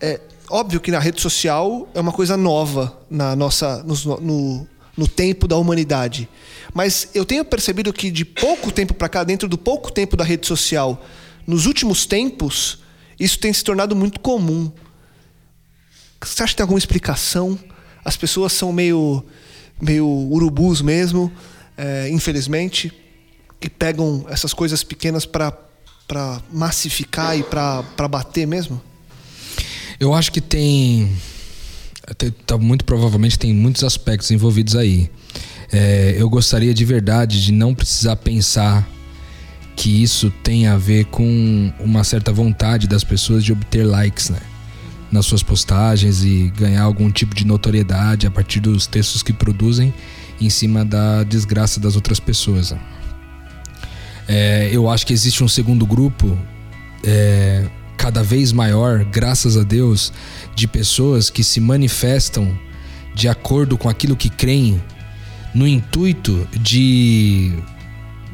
é 0.00 0.20
óbvio 0.50 0.80
que 0.80 0.90
na 0.90 0.98
rede 0.98 1.20
social 1.20 1.88
é 1.94 2.00
uma 2.00 2.12
coisa 2.12 2.36
nova 2.36 2.98
na 3.10 3.36
nossa 3.36 3.82
nos- 3.82 4.04
no, 4.04 4.66
no 4.96 5.06
tempo 5.06 5.46
da 5.46 5.56
humanidade. 5.56 6.28
Mas 6.74 7.08
eu 7.14 7.24
tenho 7.24 7.44
percebido 7.44 7.92
que 7.92 8.10
de 8.10 8.24
pouco 8.24 8.70
tempo 8.72 8.94
para 8.94 9.08
cá, 9.08 9.24
dentro 9.24 9.48
do 9.48 9.58
pouco 9.58 9.92
tempo 9.92 10.16
da 10.16 10.24
rede 10.24 10.46
social, 10.46 11.04
nos 11.46 11.66
últimos 11.66 12.06
tempos, 12.06 12.78
isso 13.18 13.38
tem 13.38 13.52
se 13.52 13.62
tornado 13.64 13.94
muito 13.96 14.20
comum. 14.20 14.70
Você 16.22 16.42
acha 16.42 16.52
que 16.52 16.56
tem 16.56 16.64
alguma 16.64 16.78
explicação? 16.78 17.58
As 18.04 18.16
pessoas 18.16 18.52
são 18.52 18.72
meio, 18.72 19.24
meio 19.80 20.06
urubus 20.06 20.80
mesmo, 20.82 21.30
é, 21.76 22.08
infelizmente, 22.10 22.92
e 23.60 23.68
pegam 23.68 24.24
essas 24.28 24.52
coisas 24.52 24.82
pequenas 24.82 25.24
para 25.26 25.52
massificar 26.52 27.38
e 27.38 27.42
para 27.42 27.82
bater 28.08 28.46
mesmo? 28.46 28.80
Eu 30.00 30.14
acho 30.14 30.30
que 30.32 30.40
tem, 30.40 31.12
tem- 32.16 32.30
tá, 32.30 32.56
muito 32.56 32.84
provavelmente 32.84 33.38
tem 33.38 33.52
muitos 33.52 33.82
aspectos 33.84 34.30
envolvidos 34.30 34.74
aí. 34.76 35.10
É, 35.72 36.14
eu 36.16 36.30
gostaria 36.30 36.72
de 36.72 36.84
verdade 36.84 37.44
de 37.44 37.52
não 37.52 37.74
precisar 37.74 38.16
pensar 38.16 38.88
que 39.78 40.02
isso 40.02 40.28
tem 40.42 40.66
a 40.66 40.76
ver 40.76 41.04
com 41.04 41.72
uma 41.78 42.02
certa 42.02 42.32
vontade 42.32 42.88
das 42.88 43.04
pessoas 43.04 43.44
de 43.44 43.52
obter 43.52 43.86
likes, 43.86 44.28
né? 44.28 44.40
Nas 45.10 45.24
suas 45.24 45.40
postagens 45.40 46.24
e 46.24 46.52
ganhar 46.56 46.82
algum 46.82 47.08
tipo 47.12 47.32
de 47.32 47.46
notoriedade 47.46 48.26
a 48.26 48.30
partir 48.30 48.58
dos 48.58 48.88
textos 48.88 49.22
que 49.22 49.32
produzem 49.32 49.94
em 50.40 50.50
cima 50.50 50.84
da 50.84 51.22
desgraça 51.22 51.78
das 51.78 51.94
outras 51.94 52.18
pessoas. 52.18 52.72
né? 52.72 52.80
É, 54.26 54.68
eu 54.72 54.90
acho 54.90 55.06
que 55.06 55.12
existe 55.12 55.44
um 55.44 55.48
segundo 55.48 55.86
grupo 55.86 56.36
é, 57.04 57.64
cada 57.96 58.20
vez 58.20 58.50
maior, 58.50 59.04
graças 59.04 59.56
a 59.56 59.62
Deus, 59.62 60.12
de 60.56 60.66
pessoas 60.66 61.30
que 61.30 61.44
se 61.44 61.60
manifestam 61.60 62.58
de 63.14 63.28
acordo 63.28 63.78
com 63.78 63.88
aquilo 63.88 64.16
que 64.16 64.28
creem, 64.28 64.82
no 65.54 65.68
intuito 65.68 66.48
de, 66.60 67.52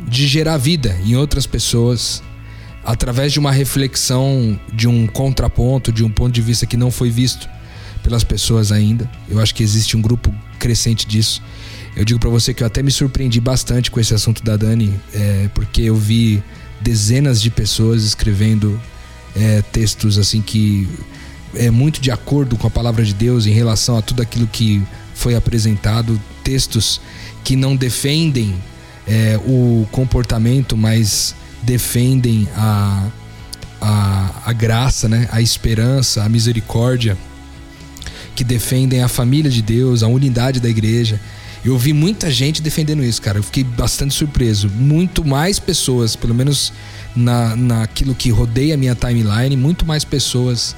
de 0.06 0.26
gerar 0.26 0.56
vida 0.56 0.96
em 1.04 1.16
outras 1.16 1.46
pessoas, 1.46 2.22
através 2.84 3.32
de 3.32 3.38
uma 3.38 3.50
reflexão, 3.50 4.58
de 4.72 4.86
um 4.86 5.06
contraponto, 5.06 5.92
de 5.92 6.04
um 6.04 6.10
ponto 6.10 6.32
de 6.32 6.42
vista 6.42 6.66
que 6.66 6.76
não 6.76 6.90
foi 6.90 7.10
visto 7.10 7.48
pelas 8.02 8.22
pessoas 8.22 8.70
ainda. 8.70 9.10
Eu 9.28 9.40
acho 9.40 9.54
que 9.54 9.62
existe 9.62 9.96
um 9.96 10.02
grupo 10.02 10.32
crescente 10.58 11.06
disso. 11.06 11.42
Eu 11.96 12.04
digo 12.04 12.20
pra 12.20 12.28
você 12.28 12.52
que 12.52 12.62
eu 12.62 12.66
até 12.66 12.82
me 12.82 12.90
surpreendi 12.90 13.40
bastante 13.40 13.90
com 13.90 13.98
esse 13.98 14.12
assunto 14.12 14.42
da 14.42 14.56
Dani, 14.56 14.92
é, 15.12 15.48
porque 15.54 15.82
eu 15.82 15.96
vi 15.96 16.42
dezenas 16.80 17.40
de 17.40 17.50
pessoas 17.50 18.02
escrevendo 18.02 18.80
é, 19.34 19.62
textos 19.62 20.18
assim 20.18 20.42
que 20.42 20.88
é 21.54 21.70
muito 21.70 22.00
de 22.00 22.10
acordo 22.10 22.56
com 22.56 22.66
a 22.66 22.70
palavra 22.70 23.04
de 23.04 23.14
Deus 23.14 23.46
em 23.46 23.52
relação 23.52 23.96
a 23.96 24.02
tudo 24.02 24.20
aquilo 24.20 24.46
que 24.46 24.82
foi 25.14 25.34
apresentado, 25.34 26.20
textos 26.42 27.00
que 27.44 27.56
não 27.56 27.76
defendem 27.76 28.54
é, 29.06 29.38
o 29.44 29.86
comportamento, 29.90 30.76
mas 30.76 31.34
defendem 31.62 32.48
a, 32.56 33.06
a, 33.80 34.42
a 34.46 34.52
graça, 34.52 35.08
né? 35.08 35.28
a 35.30 35.40
esperança, 35.40 36.22
a 36.22 36.28
misericórdia, 36.28 37.16
que 38.34 38.44
defendem 38.44 39.02
a 39.02 39.08
família 39.08 39.50
de 39.50 39.62
Deus, 39.62 40.02
a 40.02 40.08
unidade 40.08 40.60
da 40.60 40.68
igreja. 40.68 41.20
Eu 41.64 41.78
vi 41.78 41.92
muita 41.92 42.30
gente 42.30 42.60
defendendo 42.60 43.02
isso, 43.02 43.22
cara. 43.22 43.38
Eu 43.38 43.42
fiquei 43.42 43.64
bastante 43.64 44.12
surpreso. 44.12 44.68
Muito 44.68 45.24
mais 45.24 45.58
pessoas, 45.58 46.14
pelo 46.14 46.34
menos 46.34 46.72
na, 47.16 47.56
naquilo 47.56 48.14
que 48.14 48.30
rodeia 48.30 48.74
a 48.74 48.76
minha 48.76 48.94
timeline, 48.94 49.56
muito 49.56 49.86
mais 49.86 50.04
pessoas 50.04 50.76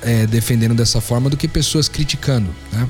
é, 0.00 0.26
defendendo 0.26 0.74
dessa 0.74 1.00
forma 1.00 1.28
do 1.28 1.36
que 1.36 1.46
pessoas 1.46 1.88
criticando, 1.88 2.48
né? 2.72 2.88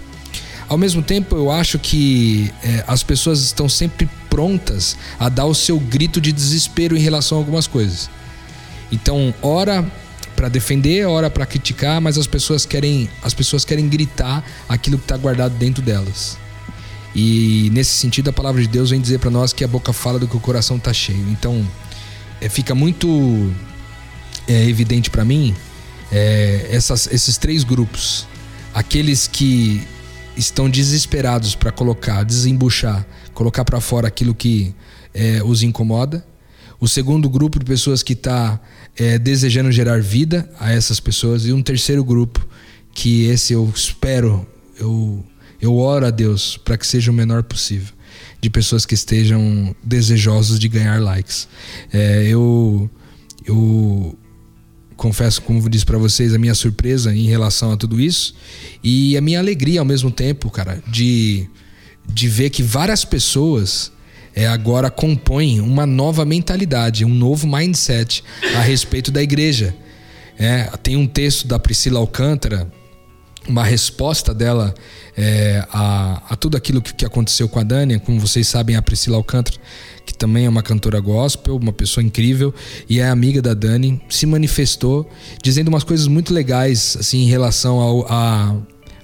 Ao 0.68 0.78
mesmo 0.78 1.02
tempo, 1.02 1.36
eu 1.36 1.50
acho 1.50 1.78
que 1.78 2.50
é, 2.62 2.84
as 2.86 3.02
pessoas 3.02 3.40
estão 3.40 3.68
sempre 3.68 4.08
prontas 4.32 4.96
a 5.20 5.28
dar 5.28 5.44
o 5.44 5.54
seu 5.54 5.78
grito 5.78 6.18
de 6.18 6.32
desespero 6.32 6.96
em 6.96 7.00
relação 7.00 7.36
a 7.36 7.40
algumas 7.42 7.66
coisas. 7.66 8.08
Então, 8.90 9.34
ora 9.42 9.84
para 10.34 10.48
defender, 10.48 11.06
ora 11.06 11.28
para 11.28 11.44
criticar, 11.44 12.00
mas 12.00 12.16
as 12.16 12.26
pessoas 12.26 12.64
querem, 12.64 13.10
as 13.22 13.34
pessoas 13.34 13.62
querem 13.62 13.86
gritar 13.90 14.42
aquilo 14.66 14.96
que 14.96 15.04
está 15.04 15.18
guardado 15.18 15.54
dentro 15.56 15.82
delas. 15.82 16.38
E 17.14 17.68
nesse 17.74 17.90
sentido, 17.90 18.30
a 18.30 18.32
palavra 18.32 18.62
de 18.62 18.68
Deus 18.68 18.88
vem 18.88 19.02
dizer 19.02 19.18
para 19.18 19.30
nós 19.30 19.52
que 19.52 19.62
a 19.62 19.68
boca 19.68 19.92
fala 19.92 20.18
do 20.18 20.26
que 20.26 20.34
o 20.34 20.40
coração 20.40 20.78
está 20.78 20.94
cheio. 20.94 21.28
Então, 21.28 21.62
é, 22.40 22.48
fica 22.48 22.74
muito 22.74 23.52
é, 24.48 24.64
evidente 24.64 25.10
para 25.10 25.26
mim 25.26 25.54
é, 26.10 26.68
essas, 26.70 27.06
esses 27.12 27.36
três 27.36 27.64
grupos. 27.64 28.26
Aqueles 28.72 29.26
que 29.26 29.86
estão 30.34 30.70
desesperados 30.70 31.54
para 31.54 31.70
colocar, 31.70 32.24
desembuchar, 32.24 33.04
colocar 33.34 33.64
para 33.64 33.80
fora 33.80 34.08
aquilo 34.08 34.34
que 34.34 34.74
é, 35.14 35.42
os 35.44 35.62
incomoda. 35.62 36.24
O 36.80 36.88
segundo 36.88 37.28
grupo 37.28 37.58
de 37.58 37.64
pessoas 37.64 38.02
que 38.02 38.12
está 38.12 38.60
é, 38.96 39.18
desejando 39.18 39.70
gerar 39.70 40.00
vida 40.00 40.50
a 40.58 40.72
essas 40.72 40.98
pessoas. 40.98 41.46
E 41.46 41.52
um 41.52 41.62
terceiro 41.62 42.04
grupo 42.04 42.46
que 42.92 43.24
esse 43.26 43.52
eu 43.52 43.70
espero, 43.74 44.46
eu, 44.78 45.24
eu 45.60 45.76
oro 45.76 46.06
a 46.06 46.10
Deus 46.10 46.56
para 46.56 46.76
que 46.76 46.86
seja 46.86 47.10
o 47.10 47.14
menor 47.14 47.42
possível. 47.42 47.94
de 48.40 48.50
pessoas 48.50 48.84
que 48.84 48.94
estejam 48.94 49.74
desejosos 49.82 50.58
de 50.58 50.68
ganhar 50.68 51.00
likes. 51.00 51.46
É, 51.92 52.26
eu, 52.26 52.90
eu 53.46 54.18
confesso, 54.96 55.40
como 55.42 55.68
disse 55.70 55.84
pra 55.84 55.98
vocês, 55.98 56.34
a 56.34 56.38
minha 56.38 56.54
surpresa 56.54 57.14
em 57.14 57.26
relação 57.26 57.72
a 57.72 57.76
tudo 57.76 58.00
isso 58.00 58.34
e 58.82 59.16
a 59.16 59.20
minha 59.20 59.38
alegria 59.38 59.80
ao 59.80 59.86
mesmo 59.86 60.10
tempo, 60.10 60.50
cara, 60.50 60.82
de, 60.88 61.48
de 62.06 62.28
ver 62.28 62.50
que 62.50 62.62
várias 62.62 63.04
pessoas 63.04 63.92
é, 64.34 64.46
agora 64.46 64.90
compõem 64.90 65.60
uma 65.60 65.86
nova 65.86 66.24
mentalidade, 66.24 67.04
um 67.04 67.14
novo 67.14 67.46
mindset 67.46 68.24
a 68.56 68.60
respeito 68.60 69.10
da 69.10 69.22
igreja. 69.22 69.74
É, 70.38 70.64
tem 70.82 70.96
um 70.96 71.06
texto 71.06 71.46
da 71.46 71.58
Priscila 71.58 72.00
Alcântara, 72.00 72.70
uma 73.48 73.64
resposta 73.64 74.32
dela 74.32 74.74
é, 75.16 75.64
a, 75.70 76.22
a 76.30 76.36
tudo 76.36 76.56
aquilo 76.56 76.80
que, 76.80 76.94
que 76.94 77.04
aconteceu 77.04 77.48
com 77.48 77.58
a 77.58 77.62
Dani. 77.62 77.98
Como 77.98 78.18
vocês 78.18 78.48
sabem, 78.48 78.76
a 78.76 78.82
Priscila 78.82 79.16
Alcântara, 79.16 79.56
que 80.06 80.14
também 80.14 80.46
é 80.46 80.48
uma 80.48 80.62
cantora 80.62 81.00
gospel, 81.00 81.56
uma 81.56 81.72
pessoa 81.72 82.02
incrível 82.02 82.54
e 82.88 83.00
é 83.00 83.08
amiga 83.08 83.42
da 83.42 83.54
Dani, 83.54 84.00
se 84.08 84.26
manifestou 84.26 85.08
dizendo 85.42 85.68
umas 85.68 85.84
coisas 85.84 86.06
muito 86.06 86.32
legais 86.32 86.96
assim 86.98 87.22
em 87.24 87.28
relação 87.28 87.78
ao, 87.78 88.06
a, 88.10 88.56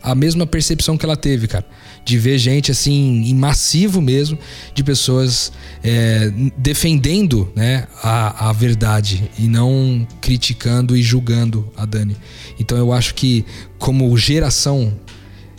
a 0.02 0.14
mesma 0.14 0.46
percepção 0.46 0.96
que 0.96 1.04
ela 1.04 1.16
teve, 1.16 1.46
cara. 1.46 1.66
De 2.08 2.16
ver 2.16 2.38
gente 2.38 2.70
assim, 2.70 3.24
em 3.26 3.34
massivo 3.34 4.00
mesmo, 4.00 4.38
de 4.74 4.82
pessoas 4.82 5.52
é, 5.84 6.32
defendendo 6.56 7.52
né, 7.54 7.86
a, 8.02 8.48
a 8.48 8.52
verdade 8.52 9.30
e 9.38 9.46
não 9.46 10.08
criticando 10.18 10.96
e 10.96 11.02
julgando 11.02 11.70
a 11.76 11.84
Dani. 11.84 12.16
Então 12.58 12.78
eu 12.78 12.94
acho 12.94 13.14
que, 13.14 13.44
como 13.78 14.16
geração, 14.16 14.98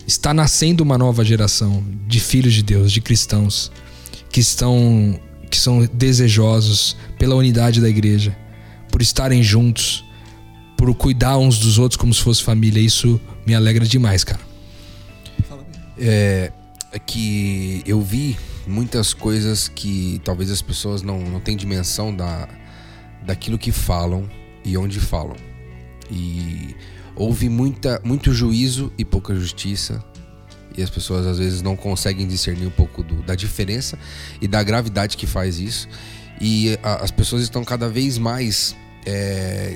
está 0.07 0.33
nascendo 0.33 0.83
uma 0.83 0.97
nova 0.97 1.23
geração 1.23 1.83
de 2.07 2.19
filhos 2.19 2.55
de 2.55 2.63
Deus, 2.63 2.91
de 2.91 2.99
cristãos, 2.99 3.71
que 4.31 4.39
estão 4.39 5.19
que 5.51 5.57
são 5.57 5.87
desejosos 5.93 6.95
pela 7.19 7.35
unidade 7.35 7.79
da 7.79 7.89
igreja, 7.89 8.35
por 8.91 9.03
estarem 9.03 9.43
juntos, 9.43 10.03
por 10.75 10.93
cuidar 10.95 11.37
uns 11.37 11.59
dos 11.59 11.77
outros 11.77 11.97
como 11.97 12.11
se 12.11 12.21
fosse 12.21 12.41
família. 12.41 12.79
Isso 12.79 13.21
me 13.45 13.53
alegra 13.53 13.85
demais, 13.85 14.23
cara. 14.23 14.48
É, 15.99 16.51
que 17.05 17.83
eu 17.85 18.01
vi 18.01 18.37
muitas 18.65 19.13
coisas 19.13 19.67
que 19.67 20.21
talvez 20.23 20.49
as 20.49 20.61
pessoas 20.61 21.01
não, 21.01 21.19
não 21.19 21.39
têm 21.39 21.55
dimensão 21.57 22.15
da, 22.15 22.47
daquilo 23.25 23.57
que 23.57 23.71
falam 23.71 24.29
e 24.63 24.77
onde 24.77 24.99
falam. 24.99 25.35
E 26.09 26.75
houve 27.15 27.49
muita, 27.49 28.01
muito 28.03 28.33
juízo 28.33 28.91
e 28.97 29.03
pouca 29.05 29.35
justiça. 29.35 30.03
E 30.77 30.81
as 30.81 30.89
pessoas 30.89 31.25
às 31.27 31.37
vezes 31.39 31.61
não 31.61 31.75
conseguem 31.75 32.27
discernir 32.27 32.65
um 32.65 32.71
pouco 32.71 33.03
do- 33.03 33.21
da 33.23 33.35
diferença 33.35 33.97
e 34.41 34.47
da 34.47 34.63
gravidade 34.63 35.17
que 35.17 35.27
faz 35.27 35.59
isso. 35.59 35.87
E 36.39 36.77
a- 36.81 37.03
as 37.03 37.11
pessoas 37.11 37.41
estão 37.43 37.63
cada 37.63 37.89
vez 37.89 38.17
mais. 38.17 38.75
é, 39.05 39.75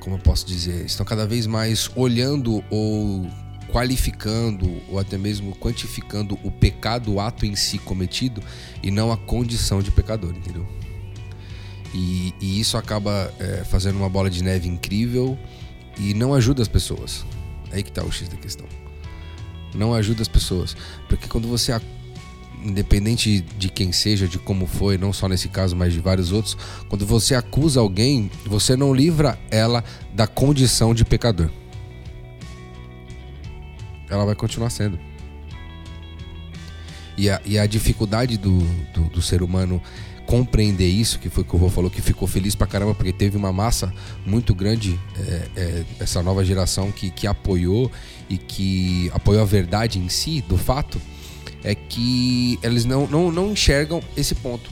como 0.00 0.16
eu 0.16 0.20
posso 0.20 0.46
dizer? 0.46 0.84
Estão 0.86 1.04
cada 1.06 1.26
vez 1.26 1.46
mais 1.46 1.90
olhando 1.94 2.62
ou 2.70 3.26
qualificando 3.70 4.80
ou 4.88 4.98
até 4.98 5.16
mesmo 5.16 5.54
quantificando 5.56 6.38
o 6.42 6.50
pecado, 6.50 7.12
o 7.12 7.20
ato 7.20 7.46
em 7.46 7.54
si 7.54 7.78
cometido 7.78 8.42
e 8.82 8.90
não 8.90 9.10
a 9.12 9.16
condição 9.16 9.80
de 9.82 9.90
pecador, 9.90 10.30
entendeu? 10.30 10.66
E, 11.94 12.34
e 12.40 12.60
isso 12.60 12.76
acaba 12.76 13.32
é, 13.38 13.64
fazendo 13.64 13.96
uma 13.96 14.08
bola 14.08 14.30
de 14.30 14.42
neve 14.42 14.68
incrível 14.68 15.38
e 15.98 16.14
não 16.14 16.34
ajuda 16.34 16.62
as 16.62 16.68
pessoas. 16.68 17.24
É 17.70 17.76
aí 17.76 17.82
que 17.82 17.92
tá 17.92 18.04
o 18.04 18.10
X 18.10 18.28
da 18.28 18.36
questão. 18.36 18.66
Não 19.74 19.94
ajuda 19.94 20.22
as 20.22 20.28
pessoas. 20.28 20.76
Porque 21.08 21.28
quando 21.28 21.48
você, 21.48 21.78
independente 22.64 23.40
de 23.40 23.68
quem 23.68 23.92
seja, 23.92 24.26
de 24.26 24.38
como 24.38 24.66
foi, 24.66 24.98
não 24.98 25.12
só 25.12 25.28
nesse 25.28 25.48
caso, 25.48 25.76
mas 25.76 25.92
de 25.92 26.00
vários 26.00 26.32
outros, 26.32 26.56
quando 26.88 27.06
você 27.06 27.34
acusa 27.34 27.80
alguém, 27.80 28.30
você 28.44 28.76
não 28.76 28.94
livra 28.94 29.38
ela 29.50 29.84
da 30.14 30.26
condição 30.26 30.94
de 30.94 31.04
pecador. 31.04 31.50
Ela 34.10 34.24
vai 34.24 34.34
continuar 34.34 34.70
sendo. 34.70 34.98
E 37.16 37.28
a, 37.28 37.40
e 37.44 37.58
a 37.58 37.66
dificuldade 37.66 38.36
do, 38.36 38.58
do, 38.92 39.04
do 39.04 39.22
ser 39.22 39.42
humano 39.42 39.80
compreender 40.26 40.86
isso, 40.86 41.18
que 41.18 41.28
foi 41.28 41.42
o 41.42 41.46
que 41.46 41.56
o 41.56 41.58
Rô 41.58 41.68
falou, 41.68 41.90
que 41.90 42.00
ficou 42.00 42.28
feliz 42.28 42.54
pra 42.54 42.64
caramba, 42.64 42.94
porque 42.94 43.12
teve 43.12 43.36
uma 43.36 43.52
massa 43.52 43.92
muito 44.24 44.54
grande, 44.54 44.98
é, 45.18 45.48
é, 45.56 45.84
essa 45.98 46.22
nova 46.22 46.44
geração 46.44 46.92
que, 46.92 47.10
que 47.10 47.26
apoiou 47.26 47.90
e 48.28 48.38
que 48.38 49.10
apoiou 49.12 49.42
a 49.42 49.44
verdade 49.44 49.98
em 49.98 50.08
si, 50.08 50.40
do 50.42 50.56
fato, 50.56 51.00
é 51.64 51.74
que 51.74 52.60
eles 52.62 52.84
não, 52.84 53.08
não, 53.08 53.32
não 53.32 53.50
enxergam 53.50 54.00
esse 54.16 54.36
ponto. 54.36 54.70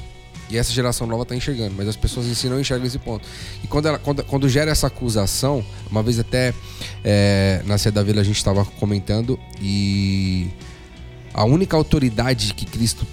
E 0.48 0.57
essa 0.57 0.72
geração 0.72 1.07
nova 1.07 1.27
tá 1.27 1.35
enxergando, 1.35 1.74
mas 1.77 1.88
as 1.88 1.96
pessoas 1.96 2.27
em 2.27 2.35
si 2.35 2.48
não 2.48 2.61
enxergam 2.61 2.87
esse 2.87 2.98
ponto. 2.98 3.27
E 3.62 3.66
quando, 3.66 3.87
ela, 3.87 3.98
quando, 3.98 4.24
quando 4.24 4.48
gera 4.48 4.70
essa 4.70 4.87
acusação, 4.87 5.64
uma 5.90 6.03
vez 6.03 6.18
até 6.18 6.55
é, 7.04 7.62
na 7.66 7.78
Cia 7.78 7.90
da 7.92 8.02
Vila 8.02 8.20
a 8.20 8.24
gente 8.24 8.37
estava 8.37 8.64
comentando 8.64 9.38
e 9.61 10.48
a 11.32 11.44
única 11.44 11.76
autoridade 11.76 12.52
que 12.54 12.66
Cristo 12.66 13.06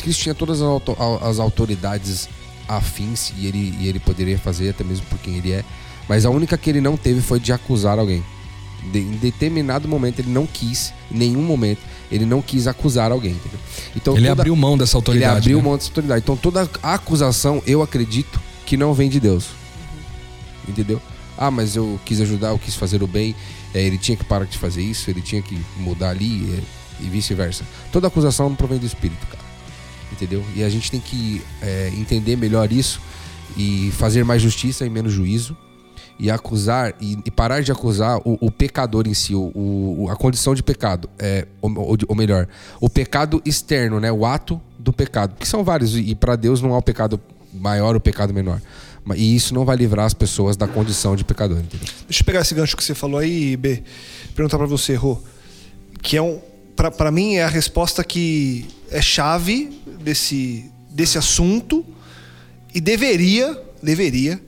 Cristo 0.00 0.22
tinha 0.22 0.34
todas 0.34 0.60
as, 0.60 0.66
auto- 0.66 0.96
as 1.22 1.38
autoridades 1.38 2.28
afins 2.68 3.32
e 3.38 3.46
ele, 3.46 3.74
e 3.80 3.88
ele 3.88 3.98
poderia 3.98 4.38
fazer 4.38 4.70
até 4.70 4.84
mesmo 4.84 5.06
por 5.06 5.18
quem 5.18 5.36
ele 5.36 5.52
é, 5.52 5.64
mas 6.08 6.24
a 6.26 6.30
única 6.30 6.56
que 6.58 6.68
ele 6.70 6.80
não 6.80 6.96
teve 6.96 7.20
foi 7.20 7.40
de 7.40 7.52
acusar 7.52 7.98
alguém. 7.98 8.22
De- 8.92 9.00
em 9.00 9.12
determinado 9.16 9.88
momento 9.88 10.20
ele 10.20 10.30
não 10.30 10.46
quis, 10.46 10.92
em 11.10 11.16
nenhum 11.16 11.42
momento 11.42 11.80
ele 12.12 12.24
não 12.26 12.40
quis 12.42 12.66
acusar 12.68 13.10
alguém. 13.10 13.32
entendeu? 13.32 13.58
Então 13.96 14.14
Ele 14.16 14.28
toda- 14.28 14.42
abriu 14.42 14.54
mão 14.54 14.76
dessa 14.78 14.96
autoridade. 14.96 15.32
ele 15.32 15.38
abriu 15.38 15.58
né? 15.58 15.64
mão 15.64 15.76
dessa 15.76 15.88
autoridade. 15.88 16.20
Então 16.22 16.36
toda 16.36 16.68
acusação, 16.82 17.62
eu 17.66 17.82
acredito 17.82 18.40
que 18.64 18.76
não 18.76 18.92
vem 18.94 19.08
de 19.08 19.18
Deus. 19.18 19.46
Entendeu? 20.68 21.00
Ah, 21.38 21.50
mas 21.50 21.76
eu 21.76 21.98
quis 22.04 22.20
ajudar, 22.20 22.48
eu 22.48 22.58
quis 22.58 22.74
fazer 22.74 23.02
o 23.02 23.06
bem. 23.06 23.34
é, 23.74 23.82
ele 23.82 23.98
tinha 23.98 24.16
que 24.16 24.24
parar 24.24 24.44
de 24.46 24.56
fazer 24.58 24.82
isso, 24.82 25.10
ele 25.10 25.20
tinha 25.20 25.42
que 25.42 25.58
mudar 25.76 26.10
ali 26.10 26.50
é, 26.58 27.04
e 27.04 27.08
vice-versa. 27.08 27.64
Toda 27.92 28.06
acusação 28.08 28.48
não 28.48 28.56
provém 28.56 28.78
do 28.78 28.86
Espírito, 28.86 29.26
cara. 29.26 29.44
Entendeu? 30.12 30.42
E 30.54 30.62
a 30.62 30.68
gente 30.68 30.90
tem 30.90 31.00
que 31.00 31.42
é, 31.60 31.90
entender 31.96 32.36
melhor 32.36 32.72
isso 32.72 33.00
e 33.56 33.90
fazer 33.92 34.24
mais 34.24 34.40
justiça 34.40 34.86
e 34.86 34.90
menos 34.90 35.12
juízo. 35.12 35.56
E 36.18 36.30
acusar, 36.30 36.94
e, 36.98 37.18
e 37.26 37.30
parar 37.30 37.60
de 37.62 37.70
acusar 37.70 38.16
o, 38.24 38.38
o 38.40 38.50
pecador 38.50 39.06
em 39.06 39.12
si, 39.12 39.34
o, 39.34 39.52
o- 39.54 40.08
a 40.10 40.16
condição 40.16 40.54
de 40.54 40.62
pecado. 40.62 41.10
É, 41.18 41.46
ou, 41.60 41.70
ou- 42.08 42.16
melhor, 42.16 42.48
o 42.80 42.88
pecado 42.88 43.42
externo, 43.44 44.00
né? 44.00 44.10
O 44.10 44.24
ato 44.24 44.58
do 44.78 44.94
pecado. 44.94 45.34
Que 45.38 45.46
são 45.46 45.62
vários, 45.62 45.94
e 45.94 46.14
para 46.14 46.34
Deus 46.34 46.62
não 46.62 46.72
há 46.72 46.78
o 46.78 46.82
pecado 46.82 47.20
maior 47.52 47.90
ou 47.90 47.96
o 47.98 48.00
pecado 48.00 48.32
menor. 48.32 48.62
E 49.14 49.36
isso 49.36 49.54
não 49.54 49.64
vai 49.64 49.76
livrar 49.76 50.06
as 50.06 50.14
pessoas 50.14 50.56
da 50.56 50.66
condição 50.66 51.14
de 51.14 51.24
pecador, 51.24 51.58
entendeu? 51.58 51.88
Deixa 52.08 52.22
eu 52.22 52.24
pegar 52.24 52.40
esse 52.40 52.54
gancho 52.54 52.76
que 52.76 52.82
você 52.82 52.94
falou 52.94 53.20
aí, 53.20 53.56
B. 53.56 53.82
Perguntar 54.34 54.58
pra 54.58 54.66
você, 54.66 54.94
Rô. 54.94 55.18
Que 56.02 56.16
é 56.16 56.22
um. 56.22 56.40
Pra 56.74 57.10
mim 57.10 57.36
é 57.36 57.44
a 57.44 57.48
resposta 57.48 58.02
que 58.04 58.66
é 58.90 59.00
chave 59.00 59.80
desse, 60.00 60.70
desse 60.90 61.16
assunto. 61.16 61.84
E 62.74 62.80
deveria, 62.80 63.58
deveria, 63.82 64.40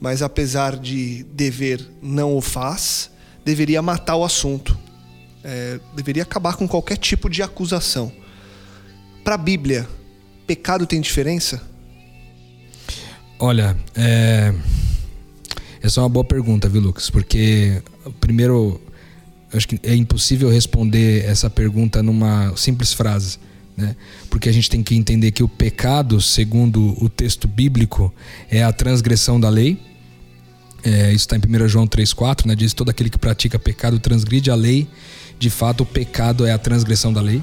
mas 0.00 0.22
apesar 0.22 0.76
de 0.76 1.24
dever 1.32 1.86
não 2.02 2.36
o 2.36 2.40
faz, 2.40 3.10
deveria 3.44 3.80
matar 3.82 4.16
o 4.16 4.24
assunto. 4.24 4.76
É, 5.44 5.78
deveria 5.94 6.22
acabar 6.22 6.56
com 6.56 6.66
qualquer 6.66 6.96
tipo 6.96 7.30
de 7.30 7.42
acusação. 7.42 8.12
Pra 9.22 9.36
Bíblia, 9.36 9.88
pecado 10.46 10.86
tem 10.86 11.00
diferença? 11.00 11.69
Olha, 13.42 13.74
é... 13.96 14.52
essa 15.82 15.98
é 15.98 16.02
uma 16.02 16.10
boa 16.10 16.24
pergunta, 16.24 16.68
viu, 16.68 16.82
Lucas? 16.82 17.08
Porque, 17.08 17.82
primeiro, 18.20 18.78
acho 19.50 19.66
que 19.66 19.80
é 19.82 19.94
impossível 19.94 20.50
responder 20.50 21.24
essa 21.24 21.48
pergunta 21.48 22.02
numa 22.02 22.54
simples 22.54 22.92
frase, 22.92 23.38
né? 23.74 23.96
Porque 24.28 24.46
a 24.46 24.52
gente 24.52 24.68
tem 24.68 24.82
que 24.82 24.94
entender 24.94 25.30
que 25.30 25.42
o 25.42 25.48
pecado, 25.48 26.20
segundo 26.20 27.02
o 27.02 27.08
texto 27.08 27.48
bíblico, 27.48 28.12
é 28.50 28.62
a 28.62 28.74
transgressão 28.74 29.40
da 29.40 29.48
lei. 29.48 29.80
É, 30.84 31.08
isso 31.08 31.26
está 31.26 31.34
em 31.34 31.40
1 31.40 31.66
João 31.66 31.86
3,4, 31.86 32.44
né? 32.44 32.54
Diz: 32.54 32.74
todo 32.74 32.90
aquele 32.90 33.08
que 33.08 33.18
pratica 33.18 33.58
pecado 33.58 33.98
transgride 33.98 34.50
a 34.50 34.54
lei. 34.54 34.86
De 35.38 35.48
fato, 35.48 35.82
o 35.82 35.86
pecado 35.86 36.44
é 36.44 36.52
a 36.52 36.58
transgressão 36.58 37.10
da 37.10 37.22
lei. 37.22 37.42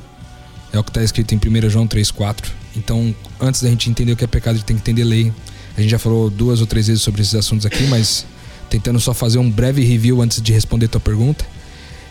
É 0.71 0.77
o 0.77 0.83
que 0.83 0.91
está 0.91 1.03
escrito 1.03 1.33
em 1.33 1.37
1 1.39 1.69
João 1.71 1.87
3,4. 1.87 2.51
Então, 2.75 3.15
antes 3.41 3.63
da 3.63 3.69
gente 3.69 3.89
entender 3.89 4.11
o 4.11 4.15
que 4.15 4.23
é 4.23 4.27
pecado, 4.27 4.53
a 4.53 4.57
gente 4.57 4.67
tem 4.67 4.75
que 4.75 4.83
entender 4.83 5.03
lei. 5.03 5.33
A 5.77 5.81
gente 5.81 5.91
já 5.91 5.99
falou 5.99 6.29
duas 6.29 6.59
ou 6.59 6.67
três 6.67 6.87
vezes 6.87 7.03
sobre 7.03 7.21
esses 7.21 7.35
assuntos 7.35 7.65
aqui, 7.65 7.83
mas 7.83 8.25
tentando 8.69 8.99
só 8.99 9.13
fazer 9.13 9.37
um 9.37 9.49
breve 9.49 9.83
review 9.83 10.21
antes 10.21 10.41
de 10.41 10.51
responder 10.51 10.87
tua 10.87 10.99
pergunta. 10.99 11.45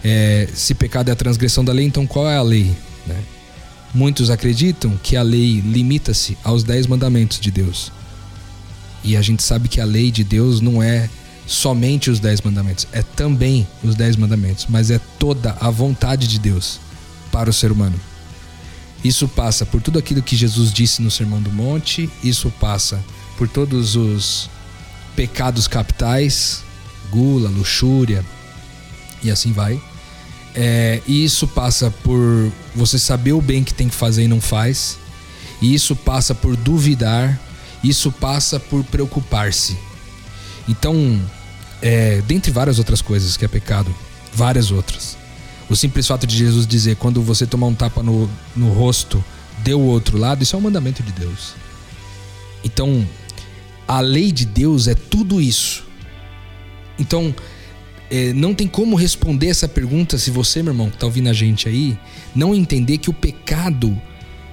É, 0.05 0.49
se 0.55 0.73
pecado 0.73 1.09
é 1.09 1.13
a 1.13 1.17
transgressão 1.17 1.65
da 1.65 1.73
lei, 1.73 1.85
então 1.85 2.07
qual 2.07 2.31
é 2.31 2.37
a 2.37 2.43
lei? 2.43 2.75
né? 3.07 3.23
Muitos 3.95 4.31
acreditam 4.31 4.99
que 5.03 5.17
a 5.17 5.23
lei 5.23 5.61
limita-se 5.61 6.37
aos 6.45 6.63
dez 6.63 6.87
mandamentos 6.87 7.41
de 7.41 7.51
Deus. 7.51 7.91
E 9.03 9.17
a 9.17 9.23
gente 9.23 9.43
sabe 9.43 9.69
que 9.69 9.81
a 9.81 9.85
lei 9.85 10.11
de 10.11 10.25
Deus 10.25 10.61
não 10.61 10.83
é 10.83 11.09
somente 11.47 12.11
os 12.11 12.19
dez 12.19 12.41
mandamentos, 12.41 12.89
é 12.93 13.03
também 13.03 13.67
os 13.83 13.95
dez 13.95 14.17
mandamentos, 14.17 14.67
mas 14.69 14.91
é 14.91 15.01
toda 15.19 15.57
a 15.61 15.71
vontade 15.71 16.27
de 16.27 16.39
Deus 16.39 16.81
para 17.31 17.49
o 17.49 17.53
ser 17.53 17.71
humano. 17.71 17.99
Isso 19.05 19.29
passa 19.29 19.65
por 19.65 19.81
tudo 19.81 19.99
aquilo 19.99 20.23
que 20.23 20.35
Jesus 20.35 20.73
disse 20.73 21.01
no 21.01 21.11
Sermão 21.11 21.41
do 21.41 21.53
Monte, 21.53 22.11
isso 22.25 22.53
passa 22.59 23.03
por 23.37 23.49
todos 23.49 23.97
os 23.97 24.51
pecados 25.15 25.67
capitais, 25.67 26.63
gula, 27.11 27.49
luxúria 27.49 28.25
e 29.23 29.31
assim 29.31 29.53
vai. 29.53 29.81
É, 30.55 31.03
e 31.07 31.25
isso 31.25 31.47
passa 31.47 31.91
por 32.03 32.51
você 32.75 32.99
saber 32.99 33.33
o 33.33 33.43
bem 33.43 33.63
que 33.63 33.75
tem 33.75 33.89
que 33.89 33.95
fazer 33.95 34.25
e 34.25 34.29
não 34.29 34.41
faz. 34.41 34.99
E 35.61 35.75
isso 35.75 35.95
passa 35.95 36.35
por 36.35 36.57
duvidar. 36.57 37.39
Isso 37.85 38.11
passa 38.11 38.59
por 38.59 38.83
preocupar-se. 38.85 39.77
Então, 40.69 41.21
é, 41.83 42.23
dentre 42.27 42.51
várias 42.51 42.79
outras 42.79 43.03
coisas 43.03 43.37
que 43.37 43.45
é 43.45 43.49
pecado, 43.49 43.95
várias 44.33 44.71
outras. 44.71 45.17
O 45.69 45.77
simples 45.77 46.07
fato 46.07 46.27
de 46.27 46.37
Jesus 46.37 46.67
dizer: 46.67 46.97
quando 46.97 47.23
você 47.23 47.47
tomar 47.47 47.67
um 47.67 47.75
tapa 47.75 48.03
no, 48.03 48.29
no 48.55 48.73
rosto, 48.73 49.23
dê 49.59 49.75
o 49.75 49.81
outro 49.81 50.17
lado, 50.17 50.43
isso 50.43 50.57
é 50.57 50.59
um 50.59 50.63
mandamento 50.63 51.03
de 51.03 51.13
Deus. 51.13 51.55
Então, 52.65 53.07
a 53.87 54.01
lei 54.01 54.33
de 54.33 54.45
Deus 54.45 54.89
é 54.89 54.95
tudo 54.95 55.41
isso. 55.41 55.85
Então, 56.99 57.35
é, 58.11 58.33
não 58.33 58.55
tem 58.55 58.67
como 58.67 58.97
responder 58.97 59.49
essa 59.49 59.69
pergunta 59.69 60.19
se 60.19 60.31
você, 60.31 60.63
meu 60.63 60.73
irmão, 60.73 60.91
que 60.91 60.97
tá 60.97 61.07
ouvindo 61.07 61.29
a 61.29 61.33
gente 61.33 61.69
aí, 61.69 61.99
não 62.35 62.55
entender 62.55 62.99
que 62.99 63.11
o 63.11 63.13
pecado 63.13 64.01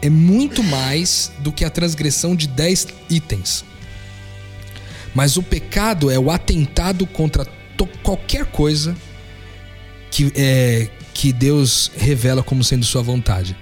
é 0.02 0.10
muito 0.10 0.62
mais 0.64 1.32
do 1.40 1.52
que 1.52 1.64
a 1.64 1.70
transgressão 1.70 2.36
de 2.36 2.48
10 2.48 2.88
itens. 3.10 3.64
Mas 5.14 5.38
o 5.38 5.44
pecado 5.44 6.10
é 6.10 6.20
o 6.20 6.32
atentado 6.32 7.06
contra 7.06 7.46
qualquer 8.02 8.46
coisa 8.46 8.96
que, 10.10 10.32
é, 10.36 10.90
que 11.14 11.32
Deus 11.32 11.92
revela 11.96 12.44
como 12.44 12.64
sendo 12.64 12.86
sua 12.86 13.02
vontade. 13.02 13.56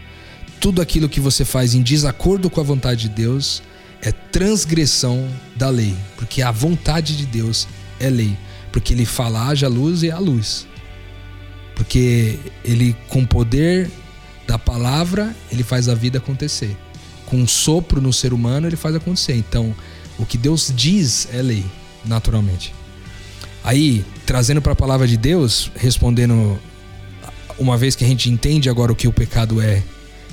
Tudo 0.60 0.81
aquilo 0.81 1.10
que 1.10 1.19
você 1.19 1.43
faz 1.43 1.73
em 1.73 1.81
desacordo 1.81 2.49
com 2.49 2.62
a 2.62 2.63
vontade 2.63 3.03
de 3.03 3.10
Deus 3.10 3.62
é 4.01 4.11
transgressão 4.11 5.29
da 5.55 5.69
lei, 5.69 5.95
porque 6.17 6.41
a 6.41 6.51
vontade 6.51 7.15
de 7.15 7.25
Deus 7.25 7.67
é 7.99 8.09
lei, 8.09 8.37
porque 8.71 8.93
ele 8.93 9.05
fala 9.05 9.47
haja 9.47 9.67
luz 9.67 10.03
e 10.03 10.11
há 10.11 10.17
luz. 10.17 10.67
Porque 11.75 12.39
ele 12.63 12.95
com 13.07 13.21
o 13.21 13.27
poder 13.27 13.89
da 14.47 14.57
palavra, 14.57 15.35
ele 15.51 15.63
faz 15.63 15.87
a 15.87 15.95
vida 15.95 16.17
acontecer. 16.17 16.75
Com 17.25 17.37
um 17.37 17.47
sopro 17.47 18.01
no 18.01 18.11
ser 18.11 18.33
humano, 18.33 18.67
ele 18.67 18.75
faz 18.75 18.95
acontecer. 18.95 19.35
Então, 19.35 19.73
o 20.17 20.25
que 20.25 20.37
Deus 20.37 20.73
diz 20.75 21.27
é 21.31 21.41
lei, 21.41 21.65
naturalmente. 22.05 22.73
Aí, 23.63 24.03
trazendo 24.25 24.61
para 24.61 24.73
a 24.73 24.75
palavra 24.75 25.07
de 25.07 25.15
Deus, 25.15 25.71
respondendo 25.75 26.59
uma 27.57 27.77
vez 27.77 27.95
que 27.95 28.03
a 28.03 28.07
gente 28.07 28.29
entende 28.29 28.69
agora 28.69 28.91
o 28.91 28.95
que 28.95 29.07
o 29.07 29.13
pecado 29.13 29.61
é, 29.61 29.83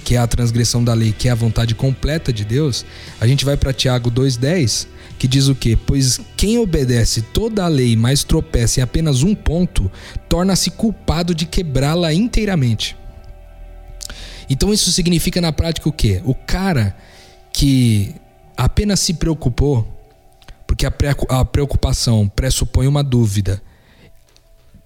que 0.08 0.14
é 0.14 0.18
a 0.18 0.26
transgressão 0.26 0.82
da 0.82 0.94
lei, 0.94 1.12
que 1.12 1.28
é 1.28 1.30
a 1.30 1.34
vontade 1.34 1.74
completa 1.74 2.32
de 2.32 2.42
Deus, 2.42 2.82
a 3.20 3.26
gente 3.26 3.44
vai 3.44 3.58
para 3.58 3.74
Tiago 3.74 4.10
2:10, 4.10 4.88
que 5.18 5.28
diz 5.28 5.48
o 5.48 5.54
quê? 5.54 5.76
Pois 5.76 6.18
quem 6.34 6.56
obedece 6.56 7.20
toda 7.20 7.62
a 7.62 7.68
lei, 7.68 7.94
mas 7.94 8.24
tropeça 8.24 8.80
em 8.80 8.82
apenas 8.82 9.22
um 9.22 9.34
ponto, 9.34 9.92
torna-se 10.26 10.70
culpado 10.70 11.34
de 11.34 11.44
quebrá-la 11.44 12.14
inteiramente. 12.14 12.96
Então 14.48 14.72
isso 14.72 14.90
significa 14.90 15.42
na 15.42 15.52
prática 15.52 15.86
o 15.90 15.92
quê? 15.92 16.22
O 16.24 16.34
cara 16.34 16.96
que 17.52 18.14
apenas 18.56 19.00
se 19.00 19.12
preocupou, 19.12 19.86
porque 20.66 20.86
a 20.86 20.90
pre- 20.90 21.14
a 21.28 21.44
preocupação 21.44 22.26
pressupõe 22.26 22.86
uma 22.86 23.04
dúvida. 23.04 23.60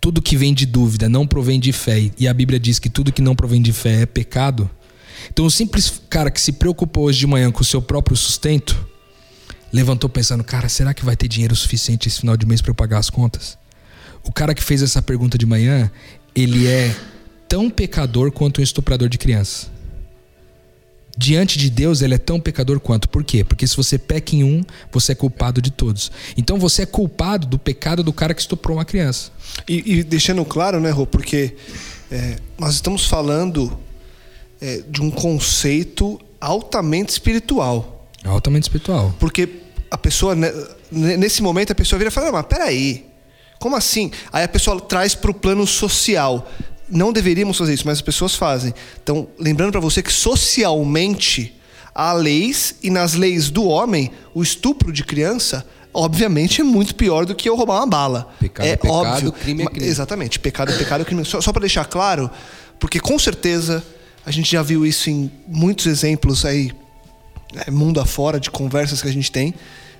Tudo 0.00 0.20
que 0.20 0.36
vem 0.36 0.52
de 0.52 0.66
dúvida 0.66 1.08
não 1.08 1.28
provém 1.28 1.60
de 1.60 1.72
fé, 1.72 2.10
e 2.18 2.26
a 2.26 2.34
Bíblia 2.34 2.58
diz 2.58 2.80
que 2.80 2.90
tudo 2.90 3.12
que 3.12 3.22
não 3.22 3.36
provém 3.36 3.62
de 3.62 3.72
fé 3.72 4.02
é 4.02 4.06
pecado. 4.06 4.68
Então 5.30 5.44
o 5.44 5.50
simples 5.50 6.00
cara 6.08 6.30
que 6.30 6.40
se 6.40 6.52
preocupou 6.52 7.04
hoje 7.04 7.18
de 7.20 7.26
manhã 7.26 7.50
com 7.50 7.62
o 7.62 7.64
seu 7.64 7.80
próprio 7.80 8.16
sustento, 8.16 8.86
levantou 9.72 10.08
pensando, 10.08 10.44
cara, 10.44 10.68
será 10.68 10.92
que 10.92 11.04
vai 11.04 11.16
ter 11.16 11.28
dinheiro 11.28 11.56
suficiente 11.56 12.08
esse 12.08 12.20
final 12.20 12.36
de 12.36 12.46
mês 12.46 12.60
para 12.60 12.70
eu 12.70 12.74
pagar 12.74 12.98
as 12.98 13.08
contas? 13.08 13.56
O 14.24 14.32
cara 14.32 14.54
que 14.54 14.62
fez 14.62 14.82
essa 14.82 15.02
pergunta 15.02 15.36
de 15.36 15.46
manhã, 15.46 15.90
ele 16.34 16.66
é 16.66 16.94
tão 17.48 17.68
pecador 17.68 18.30
quanto 18.30 18.60
um 18.60 18.64
estuprador 18.64 19.08
de 19.08 19.18
crianças. 19.18 19.70
Diante 21.16 21.58
de 21.58 21.68
Deus, 21.68 22.00
ele 22.00 22.14
é 22.14 22.18
tão 22.18 22.40
pecador 22.40 22.80
quanto. 22.80 23.08
Por 23.08 23.22
quê? 23.22 23.44
Porque 23.44 23.66
se 23.66 23.76
você 23.76 23.98
peca 23.98 24.34
em 24.34 24.42
um, 24.42 24.64
você 24.90 25.12
é 25.12 25.14
culpado 25.14 25.60
de 25.60 25.70
todos. 25.70 26.10
Então 26.36 26.58
você 26.58 26.82
é 26.82 26.86
culpado 26.86 27.46
do 27.46 27.58
pecado 27.58 28.02
do 28.02 28.12
cara 28.12 28.32
que 28.32 28.40
estuprou 28.40 28.78
uma 28.78 28.84
criança. 28.84 29.30
E, 29.68 29.98
e 29.98 30.02
deixando 30.02 30.42
claro, 30.44 30.80
né, 30.80 30.90
Rô, 30.90 31.06
porque 31.06 31.54
é, 32.10 32.36
nós 32.58 32.74
estamos 32.74 33.04
falando 33.06 33.78
é, 34.62 34.82
de 34.88 35.02
um 35.02 35.10
conceito 35.10 36.18
altamente 36.40 37.10
espiritual. 37.10 38.06
É 38.24 38.28
altamente 38.28 38.62
espiritual. 38.64 39.12
Porque 39.18 39.48
a 39.90 39.98
pessoa, 39.98 40.34
né, 40.36 40.52
ne- 40.90 41.16
nesse 41.16 41.42
momento, 41.42 41.72
a 41.72 41.74
pessoa 41.74 41.98
vira 41.98 42.08
e 42.08 42.12
fala: 42.12 42.26
"Não, 42.26 42.32
mas 42.34 42.46
peraí, 42.46 43.06
como 43.58 43.74
assim? 43.76 44.10
Aí 44.32 44.44
a 44.44 44.48
pessoa 44.48 44.80
traz 44.80 45.14
para 45.14 45.30
o 45.30 45.34
plano 45.34 45.66
social. 45.66 46.48
Não 46.88 47.12
deveríamos 47.12 47.56
fazer 47.58 47.74
isso, 47.74 47.84
mas 47.86 47.98
as 47.98 48.02
pessoas 48.02 48.34
fazem. 48.34 48.72
Então, 49.02 49.26
lembrando 49.38 49.72
para 49.72 49.80
você 49.80 50.02
que 50.02 50.12
socialmente 50.12 51.58
há 51.94 52.12
leis, 52.12 52.74
e 52.82 52.90
nas 52.90 53.14
leis 53.14 53.50
do 53.50 53.64
homem, 53.64 54.10
o 54.34 54.42
estupro 54.42 54.92
de 54.92 55.04
criança, 55.04 55.64
obviamente, 55.92 56.60
é 56.60 56.64
muito 56.64 56.94
pior 56.94 57.26
do 57.26 57.34
que 57.34 57.48
eu 57.48 57.56
roubar 57.56 57.76
uma 57.78 57.86
bala. 57.86 58.32
Pecado 58.40 58.66
é 58.66 58.76
pecado, 58.76 59.32
crime 59.32 59.62
é 59.62 59.66
crime. 59.66 59.86
Exatamente, 59.86 60.38
pecado 60.38 60.72
é 60.72 60.76
pecado, 60.76 61.04
crime. 61.04 61.24
Só, 61.24 61.40
só 61.40 61.52
para 61.52 61.60
deixar 61.60 61.84
claro, 61.86 62.30
porque 62.78 62.98
com 63.00 63.18
certeza 63.18 63.82
a 64.24 64.30
gente 64.30 64.50
já 64.50 64.62
viu 64.62 64.86
isso 64.86 65.10
em 65.10 65.30
muitos 65.46 65.86
exemplos 65.86 66.44
aí, 66.44 66.72
é, 67.66 67.70
mundo 67.70 68.00
afora, 68.00 68.38
de 68.38 68.50
conversas 68.50 69.02
que 69.02 69.08
a 69.08 69.12
gente 69.12 69.30
tem, 69.30 69.54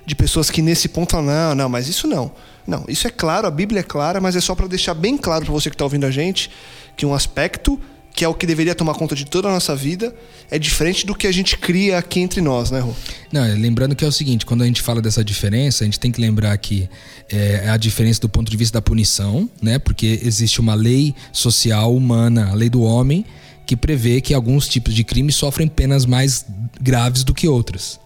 de 0.05 0.15
pessoas 0.15 0.49
que 0.49 0.61
nesse 0.61 0.87
ponto 0.87 1.11
falam: 1.11 1.27
não, 1.27 1.55
não, 1.55 1.69
mas 1.69 1.87
isso 1.87 2.07
não. 2.07 2.31
Não, 2.65 2.85
isso 2.87 3.07
é 3.07 3.11
claro, 3.11 3.45
a 3.45 3.51
Bíblia 3.51 3.81
é 3.81 3.83
clara, 3.83 4.21
mas 4.21 4.35
é 4.35 4.41
só 4.41 4.55
para 4.55 4.67
deixar 4.67 4.93
bem 4.93 5.17
claro 5.17 5.43
para 5.43 5.53
você 5.53 5.69
que 5.69 5.75
está 5.75 5.83
ouvindo 5.83 6.05
a 6.05 6.11
gente 6.11 6.49
que 6.95 7.05
um 7.05 7.13
aspecto 7.13 7.79
que 8.15 8.23
é 8.23 8.27
o 8.27 8.33
que 8.33 8.45
deveria 8.45 8.75
tomar 8.75 8.93
conta 8.93 9.15
de 9.15 9.25
toda 9.25 9.47
a 9.47 9.51
nossa 9.51 9.75
vida 9.75 10.15
é 10.51 10.59
diferente 10.59 11.05
do 11.05 11.15
que 11.15 11.25
a 11.25 11.31
gente 11.31 11.57
cria 11.57 11.97
aqui 11.97 12.19
entre 12.19 12.41
nós, 12.41 12.69
né, 12.69 12.79
Rô? 12.79 12.93
Não, 13.31 13.43
é, 13.43 13.55
lembrando 13.55 13.95
que 13.95 14.05
é 14.05 14.07
o 14.07 14.11
seguinte, 14.11 14.45
quando 14.45 14.61
a 14.61 14.65
gente 14.65 14.81
fala 14.81 15.01
dessa 15.01 15.23
diferença, 15.23 15.83
a 15.83 15.85
gente 15.85 15.99
tem 15.99 16.11
que 16.11 16.21
lembrar 16.21 16.55
que 16.57 16.87
é, 17.31 17.63
é 17.65 17.69
a 17.69 17.77
diferença 17.77 18.21
do 18.21 18.29
ponto 18.29 18.51
de 18.51 18.55
vista 18.55 18.77
da 18.77 18.81
punição, 18.81 19.49
né? 19.61 19.79
Porque 19.79 20.19
existe 20.23 20.61
uma 20.61 20.75
lei 20.75 21.15
social 21.31 21.95
humana, 21.95 22.51
a 22.51 22.53
lei 22.53 22.69
do 22.69 22.83
homem, 22.83 23.25
que 23.65 23.75
prevê 23.75 24.21
que 24.21 24.33
alguns 24.33 24.67
tipos 24.67 24.93
de 24.93 25.03
crimes 25.03 25.35
sofrem 25.35 25.67
penas 25.67 26.05
mais 26.05 26.45
graves 26.81 27.23
do 27.23 27.33
que 27.33 27.47
outras. 27.47 27.99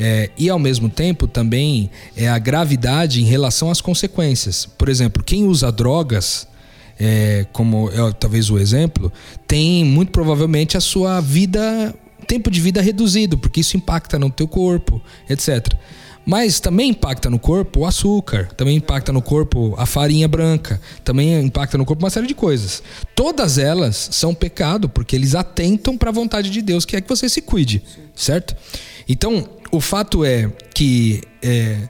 É, 0.00 0.30
e 0.38 0.48
ao 0.48 0.60
mesmo 0.60 0.88
tempo 0.88 1.26
também 1.26 1.90
é 2.16 2.28
a 2.28 2.38
gravidade 2.38 3.20
em 3.20 3.24
relação 3.24 3.68
às 3.68 3.80
consequências. 3.80 4.64
Por 4.64 4.88
exemplo, 4.88 5.24
quem 5.24 5.44
usa 5.44 5.72
drogas, 5.72 6.46
é, 7.00 7.44
como 7.52 7.90
é 7.90 8.12
talvez 8.12 8.48
o 8.48 8.58
exemplo, 8.58 9.12
tem 9.46 9.84
muito 9.84 10.12
provavelmente 10.12 10.76
a 10.76 10.80
sua 10.80 11.20
vida, 11.20 11.92
tempo 12.28 12.48
de 12.48 12.60
vida 12.60 12.80
reduzido, 12.80 13.36
porque 13.36 13.60
isso 13.60 13.76
impacta 13.76 14.20
no 14.20 14.30
teu 14.30 14.46
corpo, 14.46 15.02
etc. 15.28 15.74
Mas 16.28 16.60
também 16.60 16.90
impacta 16.90 17.30
no 17.30 17.38
corpo 17.38 17.80
o 17.80 17.86
açúcar, 17.86 18.48
também 18.54 18.76
impacta 18.76 19.10
no 19.10 19.22
corpo 19.22 19.74
a 19.78 19.86
farinha 19.86 20.28
branca, 20.28 20.78
também 21.02 21.40
impacta 21.40 21.78
no 21.78 21.86
corpo 21.86 22.04
uma 22.04 22.10
série 22.10 22.26
de 22.26 22.34
coisas. 22.34 22.82
Todas 23.14 23.56
elas 23.56 24.10
são 24.12 24.34
pecado, 24.34 24.90
porque 24.90 25.16
eles 25.16 25.34
atentam 25.34 25.96
para 25.96 26.10
a 26.10 26.12
vontade 26.12 26.50
de 26.50 26.60
Deus, 26.60 26.84
que 26.84 26.96
é 26.96 27.00
que 27.00 27.08
você 27.08 27.30
se 27.30 27.40
cuide, 27.40 27.82
certo? 28.14 28.54
Então, 29.08 29.48
o 29.72 29.80
fato 29.80 30.22
é 30.22 30.52
que 30.74 31.22
é, 31.40 31.88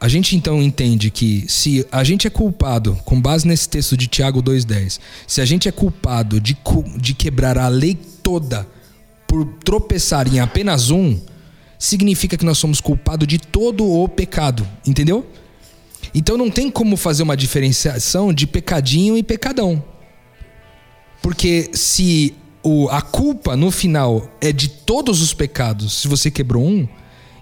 a 0.00 0.08
gente 0.08 0.34
então 0.34 0.60
entende 0.60 1.08
que 1.08 1.44
se 1.46 1.86
a 1.92 2.02
gente 2.02 2.26
é 2.26 2.30
culpado, 2.30 2.98
com 3.04 3.20
base 3.20 3.46
nesse 3.46 3.68
texto 3.68 3.96
de 3.96 4.08
Tiago 4.08 4.42
2,10, 4.42 4.98
se 5.28 5.40
a 5.40 5.44
gente 5.44 5.68
é 5.68 5.70
culpado 5.70 6.40
de, 6.40 6.56
de 6.96 7.14
quebrar 7.14 7.56
a 7.56 7.68
lei 7.68 7.96
toda 8.20 8.66
por 9.28 9.44
tropeçar 9.64 10.26
em 10.26 10.40
apenas 10.40 10.90
um, 10.90 11.20
significa 11.84 12.34
que 12.36 12.46
nós 12.46 12.56
somos 12.56 12.80
culpados 12.80 13.28
de 13.28 13.38
todo 13.38 13.86
o 13.86 14.08
pecado, 14.08 14.66
entendeu? 14.86 15.26
Então 16.14 16.38
não 16.38 16.50
tem 16.50 16.70
como 16.70 16.96
fazer 16.96 17.22
uma 17.22 17.36
diferenciação 17.36 18.32
de 18.32 18.46
pecadinho 18.46 19.18
e 19.18 19.22
pecadão. 19.22 19.84
Porque 21.20 21.70
se 21.74 22.34
o, 22.62 22.88
a 22.88 23.02
culpa 23.02 23.54
no 23.54 23.70
final 23.70 24.30
é 24.40 24.50
de 24.50 24.68
todos 24.68 25.20
os 25.20 25.34
pecados, 25.34 26.00
se 26.00 26.08
você 26.08 26.30
quebrou 26.30 26.66
um, 26.66 26.88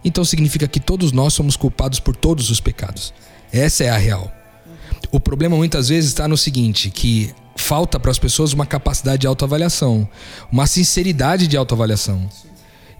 então 0.05 0.25
significa 0.25 0.67
que 0.67 0.81
todos 0.81 1.13
nós 1.13 1.35
somos 1.35 1.57
culpados 1.57 2.01
por 2.01 2.17
todos 2.17 2.51
os 2.51 2.59
pecados. 2.59 3.15
Essa 3.53 3.85
é 3.85 3.91
a 3.91 3.97
real. 3.97 4.33
O 5.13 5.21
problema 5.21 5.57
muitas 5.57 5.89
vezes 5.89 6.11
está 6.11 6.27
no 6.27 6.37
seguinte, 6.37 6.91
que 6.91 7.33
falta 7.55 8.01
para 8.01 8.11
as 8.11 8.19
pessoas 8.19 8.53
uma 8.53 8.67
capacidade 8.67 9.21
de 9.21 9.27
autoavaliação, 9.29 10.09
uma 10.51 10.67
sinceridade 10.67 11.47
de 11.47 11.57
autoavaliação, 11.57 12.29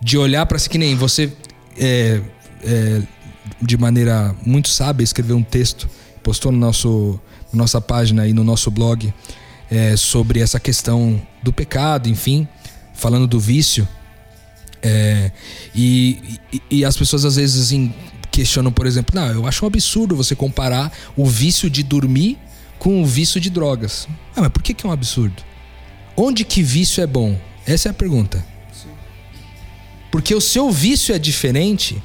de 0.03 0.19
olhar 0.19 0.45
para 0.47 0.59
si 0.59 0.69
que 0.69 0.79
nem 0.79 0.95
você 0.97 1.33
é, 1.79 2.21
é, 2.65 3.03
de 3.61 3.77
maneira 3.79 4.35
muito 4.45 4.69
sábia 4.69 5.05
escreveu 5.05 5.37
um 5.37 5.43
texto, 5.43 5.89
postou 6.23 6.51
no 6.53 6.59
nosso 6.59 7.21
nossa 7.53 7.81
página 7.81 8.27
e 8.27 8.33
no 8.33 8.43
nosso 8.43 8.71
blog 8.71 9.13
é, 9.71 9.95
sobre 9.97 10.41
essa 10.41 10.59
questão 10.59 11.21
do 11.43 11.53
pecado, 11.53 12.09
enfim, 12.09 12.49
falando 12.95 13.27
do 13.27 13.39
vício. 13.39 13.87
É, 14.83 15.31
e, 15.75 16.39
e- 16.53 16.63
e 16.79 16.85
as 16.85 16.97
pessoas 16.97 17.25
às 17.25 17.37
vezes 17.37 17.63
assim, 17.67 17.93
questionam, 18.31 18.73
por 18.73 18.87
exemplo, 18.87 19.15
não, 19.15 19.27
eu 19.29 19.47
acho 19.47 19.65
um 19.65 19.69
absurdo 19.69 20.17
você 20.17 20.35
comparar 20.35 20.91
o 21.17 21.27
vício 21.27 21.69
de 21.71 21.83
dormir 21.83 22.39
com 22.79 23.03
o 23.03 23.07
vício 23.07 23.39
de 23.41 23.51
drogas. 23.51 24.09
Ah, 24.35 24.41
mas 24.41 24.49
por 24.51 24.63
que, 24.63 24.73
que 24.75 24.85
é 24.87 24.89
um 24.89 24.93
absurdo? 24.93 25.43
Onde 26.17 26.43
que 26.45 26.63
vício 26.63 27.03
é 27.03 27.07
bom? 27.07 27.39
Essa 27.67 27.89
é 27.89 27.91
a 27.91 27.95
pergunta. 27.95 28.45
Porque 30.13 30.33
o 30.35 30.41
seu 30.41 30.71
vício 30.71 31.13
é 31.15 31.19
diferente, 31.19 32.01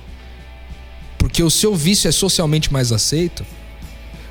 porque 1.19 1.43
o 1.43 1.49
seu 1.51 1.75
vício 1.75 2.07
é 2.07 2.11
socialmente 2.11 2.73
mais 2.73 2.91
aceito, 2.91 3.45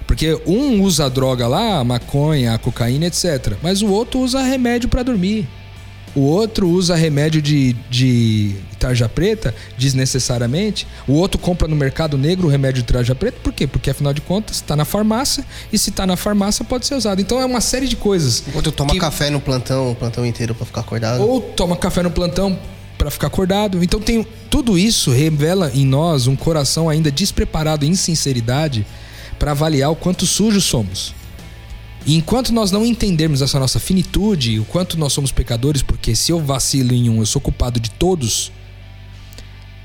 porque 0.06 0.40
um 0.46 0.80
usa 0.82 1.04
a 1.06 1.08
droga 1.08 1.46
lá, 1.46 1.78
a 1.78 1.84
maconha, 1.84 2.54
a 2.54 2.58
cocaína, 2.58 3.06
etc. 3.06 3.52
Mas 3.62 3.82
o 3.82 3.88
outro 3.88 4.18
usa 4.20 4.42
remédio 4.42 4.88
pra 4.88 5.02
dormir. 5.04 5.46
O 6.14 6.20
outro 6.20 6.66
usa 6.70 6.94
remédio 6.96 7.42
de, 7.42 7.74
de 7.90 8.56
tarja 8.78 9.06
preta 9.06 9.54
desnecessariamente. 9.76 10.86
O 11.06 11.12
outro 11.12 11.38
compra 11.38 11.68
no 11.68 11.76
mercado 11.76 12.16
negro 12.16 12.46
o 12.46 12.50
remédio 12.50 12.82
de 12.82 12.90
tarja 12.90 13.14
preta. 13.14 13.38
Por 13.42 13.52
quê? 13.52 13.66
Porque 13.66 13.90
afinal 13.90 14.14
de 14.14 14.22
contas 14.22 14.56
está 14.56 14.74
na 14.74 14.86
farmácia 14.86 15.44
e 15.70 15.76
se 15.76 15.90
está 15.90 16.06
na 16.06 16.16
farmácia 16.16 16.64
pode 16.64 16.86
ser 16.86 16.94
usado. 16.94 17.20
Então 17.20 17.38
é 17.38 17.44
uma 17.44 17.60
série 17.60 17.86
de 17.86 17.96
coisas. 17.96 18.42
Enquanto 18.48 18.72
toma 18.72 18.92
que- 18.92 18.98
café 18.98 19.28
no 19.28 19.40
plantão, 19.40 19.90
o 19.90 19.94
plantão 19.94 20.24
inteiro 20.24 20.54
pra 20.54 20.64
ficar 20.64 20.80
acordado. 20.80 21.20
Ou 21.22 21.40
toma 21.42 21.76
café 21.76 22.02
no 22.02 22.10
plantão 22.10 22.58
para 22.96 23.10
ficar 23.10 23.26
acordado. 23.26 23.82
Então 23.82 24.00
tem 24.00 24.26
tudo 24.50 24.78
isso 24.78 25.10
revela 25.10 25.70
em 25.74 25.84
nós 25.84 26.26
um 26.26 26.36
coração 26.36 26.88
ainda 26.88 27.10
despreparado 27.10 27.84
em 27.84 27.94
sinceridade 27.94 28.86
para 29.38 29.50
avaliar 29.50 29.90
o 29.90 29.96
quanto 29.96 30.26
sujos 30.26 30.64
somos. 30.64 31.14
E 32.06 32.14
enquanto 32.14 32.52
nós 32.52 32.70
não 32.70 32.86
entendermos 32.86 33.42
essa 33.42 33.58
nossa 33.58 33.80
finitude, 33.80 34.60
o 34.60 34.64
quanto 34.64 34.96
nós 34.96 35.12
somos 35.12 35.32
pecadores, 35.32 35.82
porque 35.82 36.14
se 36.14 36.30
eu 36.30 36.38
vacilo 36.38 36.94
em 36.94 37.10
um, 37.10 37.18
eu 37.18 37.26
sou 37.26 37.42
culpado 37.42 37.80
de 37.80 37.90
todos. 37.90 38.52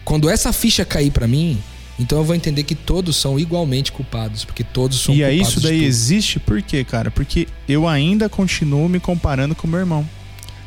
Quando 0.05 0.29
essa 0.29 0.53
ficha 0.53 0.85
cair 0.85 1.09
para 1.09 1.27
mim, 1.27 1.57
então 1.99 2.19
eu 2.19 2.23
vou 2.23 2.35
entender 2.35 2.63
que 2.63 2.75
todos 2.75 3.15
são 3.15 3.39
igualmente 3.39 3.91
culpados, 3.91 4.45
porque 4.45 4.63
todos 4.63 4.99
são 5.01 5.15
E 5.15 5.23
aí 5.23 5.37
culpados 5.37 5.53
isso 5.53 5.61
de 5.61 5.67
daí 5.67 5.83
existe 5.83 6.39
por 6.39 6.61
quê, 6.61 6.83
cara? 6.83 7.09
Porque 7.09 7.47
eu 7.67 7.87
ainda 7.87 8.29
continuo 8.29 8.87
me 8.87 8.99
comparando 8.99 9.55
com 9.55 9.65
o 9.65 9.69
meu 9.69 9.79
irmão. 9.79 10.07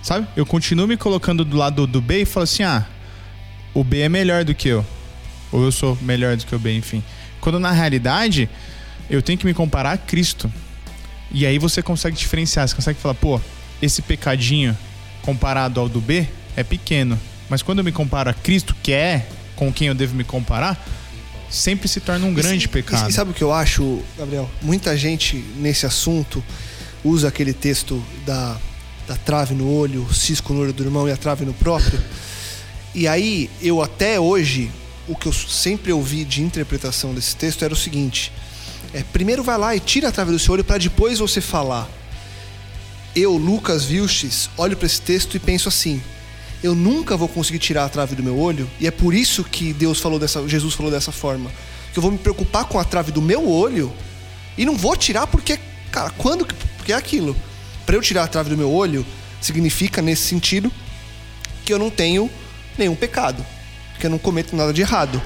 Sabe? 0.04 0.28
Eu 0.36 0.44
continuo 0.44 0.86
me 0.86 0.98
colocando 0.98 1.46
do 1.46 1.56
lado 1.56 1.86
do 1.86 1.98
B 1.98 2.20
e 2.20 2.24
falo 2.26 2.44
assim: 2.44 2.62
ah, 2.62 2.86
o 3.72 3.82
B 3.82 4.00
é 4.00 4.08
melhor 4.08 4.44
do 4.44 4.54
que 4.54 4.68
eu. 4.68 4.84
Ou 5.50 5.64
eu 5.64 5.72
sou 5.72 5.96
melhor 6.02 6.36
do 6.36 6.44
que 6.44 6.54
o 6.54 6.58
B, 6.58 6.76
enfim. 6.76 7.02
Quando 7.40 7.58
na 7.58 7.70
realidade, 7.70 8.48
eu 9.08 9.22
tenho 9.22 9.38
que 9.38 9.46
me 9.46 9.54
comparar 9.54 9.92
a 9.92 9.96
Cristo. 9.96 10.52
E 11.30 11.46
aí 11.46 11.58
você 11.58 11.82
consegue 11.82 12.16
diferenciar, 12.16 12.68
você 12.68 12.74
consegue 12.74 13.00
falar, 13.00 13.14
pô, 13.14 13.40
esse 13.80 14.02
pecadinho 14.02 14.76
comparado 15.22 15.80
ao 15.80 15.88
do 15.88 16.02
B 16.02 16.28
é 16.54 16.62
pequeno. 16.62 17.18
Mas 17.48 17.62
quando 17.62 17.78
eu 17.78 17.84
me 17.84 17.90
comparo 17.90 18.28
a 18.28 18.34
Cristo, 18.34 18.76
que 18.82 18.92
é 18.92 19.26
com 19.56 19.72
quem 19.72 19.88
eu 19.88 19.94
devo 19.94 20.14
me 20.14 20.22
comparar, 20.22 20.86
sempre 21.48 21.88
se 21.88 21.98
torna 22.00 22.26
um 22.26 22.34
grande 22.34 22.66
E- 22.66 22.68
pecado. 22.68 23.08
E, 23.08 23.12
sabe 23.12 23.30
o 23.30 23.34
que 23.34 23.42
eu 23.42 23.52
acho, 23.52 24.02
Gabriel? 24.18 24.50
Muita 24.60 24.96
gente 24.98 25.36
nesse 25.56 25.86
assunto 25.86 26.44
usa 27.02 27.28
aquele 27.28 27.52
texto 27.54 28.04
da, 28.26 28.58
da 29.06 29.16
trave 29.16 29.54
no 29.54 29.70
olho, 29.70 30.06
cisco 30.12 30.52
no 30.52 30.60
olho 30.60 30.72
do 30.72 30.82
irmão 30.82 31.08
e 31.08 31.12
a 31.12 31.16
trave 31.16 31.44
no 31.44 31.52
próprio. 31.54 32.00
E 32.94 33.06
aí, 33.08 33.50
eu 33.60 33.82
até 33.82 34.18
hoje, 34.20 34.70
o 35.08 35.14
que 35.14 35.26
eu 35.26 35.32
sempre 35.32 35.92
ouvi 35.92 36.24
de 36.24 36.42
interpretação 36.42 37.12
desse 37.12 37.36
texto 37.36 37.64
era 37.64 37.74
o 37.74 37.76
seguinte: 37.76 38.32
é, 38.92 39.02
primeiro 39.02 39.42
vai 39.42 39.58
lá 39.58 39.76
e 39.76 39.80
tira 39.80 40.08
a 40.08 40.12
trave 40.12 40.32
do 40.32 40.38
seu 40.38 40.54
olho 40.54 40.64
para 40.64 40.78
depois 40.78 41.18
você 41.18 41.40
falar. 41.40 41.88
Eu, 43.14 43.36
Lucas 43.36 43.84
Vilches, 43.84 44.48
olho 44.56 44.76
para 44.76 44.86
esse 44.86 45.00
texto 45.00 45.36
e 45.36 45.38
penso 45.40 45.68
assim: 45.68 46.00
eu 46.62 46.74
nunca 46.74 47.16
vou 47.16 47.28
conseguir 47.28 47.58
tirar 47.58 47.84
a 47.84 47.88
trave 47.88 48.14
do 48.14 48.22
meu 48.22 48.38
olho, 48.38 48.68
e 48.80 48.86
é 48.86 48.90
por 48.90 49.12
isso 49.14 49.44
que 49.44 49.72
Deus 49.72 50.00
falou 50.00 50.18
dessa, 50.18 50.46
Jesus 50.48 50.74
falou 50.74 50.90
dessa 50.90 51.12
forma, 51.12 51.50
que 51.92 51.98
eu 51.98 52.02
vou 52.02 52.10
me 52.10 52.18
preocupar 52.18 52.64
com 52.64 52.78
a 52.78 52.84
trave 52.84 53.12
do 53.12 53.20
meu 53.20 53.48
olho 53.48 53.92
e 54.56 54.64
não 54.64 54.76
vou 54.76 54.96
tirar 54.96 55.26
porque, 55.26 55.58
cara, 55.92 56.10
quando 56.10 56.44
que- 56.46 56.54
porque 56.76 56.92
é 56.92 56.96
aquilo. 56.96 57.36
Para 57.86 57.96
eu 57.96 58.02
tirar 58.02 58.24
a 58.24 58.28
trave 58.28 58.50
do 58.50 58.56
meu 58.56 58.70
olho 58.70 59.04
significa 59.40 60.00
nesse 60.00 60.22
sentido 60.22 60.72
que 61.64 61.72
eu 61.72 61.78
não 61.78 61.90
tenho 61.90 62.30
nenhum 62.78 62.94
pecado, 62.94 63.44
que 63.98 64.06
eu 64.06 64.10
não 64.10 64.18
cometo 64.18 64.56
nada 64.56 64.72
de 64.72 64.80
errado, 64.80 65.20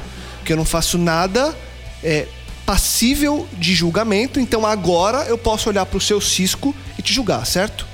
que 0.44 0.52
eu 0.52 0.56
não 0.56 0.64
faço 0.64 0.98
nada 0.98 1.56
é, 2.02 2.26
passível 2.66 3.48
de 3.52 3.74
julgamento. 3.74 4.38
Então 4.38 4.66
agora 4.66 5.24
eu 5.24 5.38
posso 5.38 5.68
olhar 5.68 5.86
para 5.86 5.98
o 5.98 6.00
seu 6.00 6.20
cisco 6.20 6.74
e 6.98 7.02
te 7.02 7.12
julgar, 7.12 7.46
certo? 7.46 7.86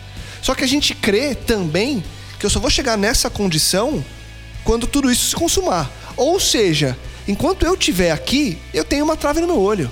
Só 0.42 0.54
que 0.54 0.64
a 0.64 0.68
gente 0.68 0.94
crê 0.94 1.34
também 1.34 2.02
que 2.38 2.44
eu 2.44 2.50
só 2.50 2.60
vou 2.60 2.70
chegar 2.70 2.98
nessa 2.98 3.30
condição 3.30 4.04
quando 4.62 4.86
tudo 4.86 5.10
isso 5.10 5.30
se 5.30 5.36
consumar. 5.36 5.90
Ou 6.16 6.38
seja, 6.40 6.96
enquanto 7.26 7.64
eu 7.64 7.74
estiver 7.74 8.10
aqui, 8.10 8.58
eu 8.72 8.84
tenho 8.84 9.04
uma 9.04 9.16
trave 9.16 9.40
no 9.40 9.46
meu 9.46 9.60
olho. 9.60 9.90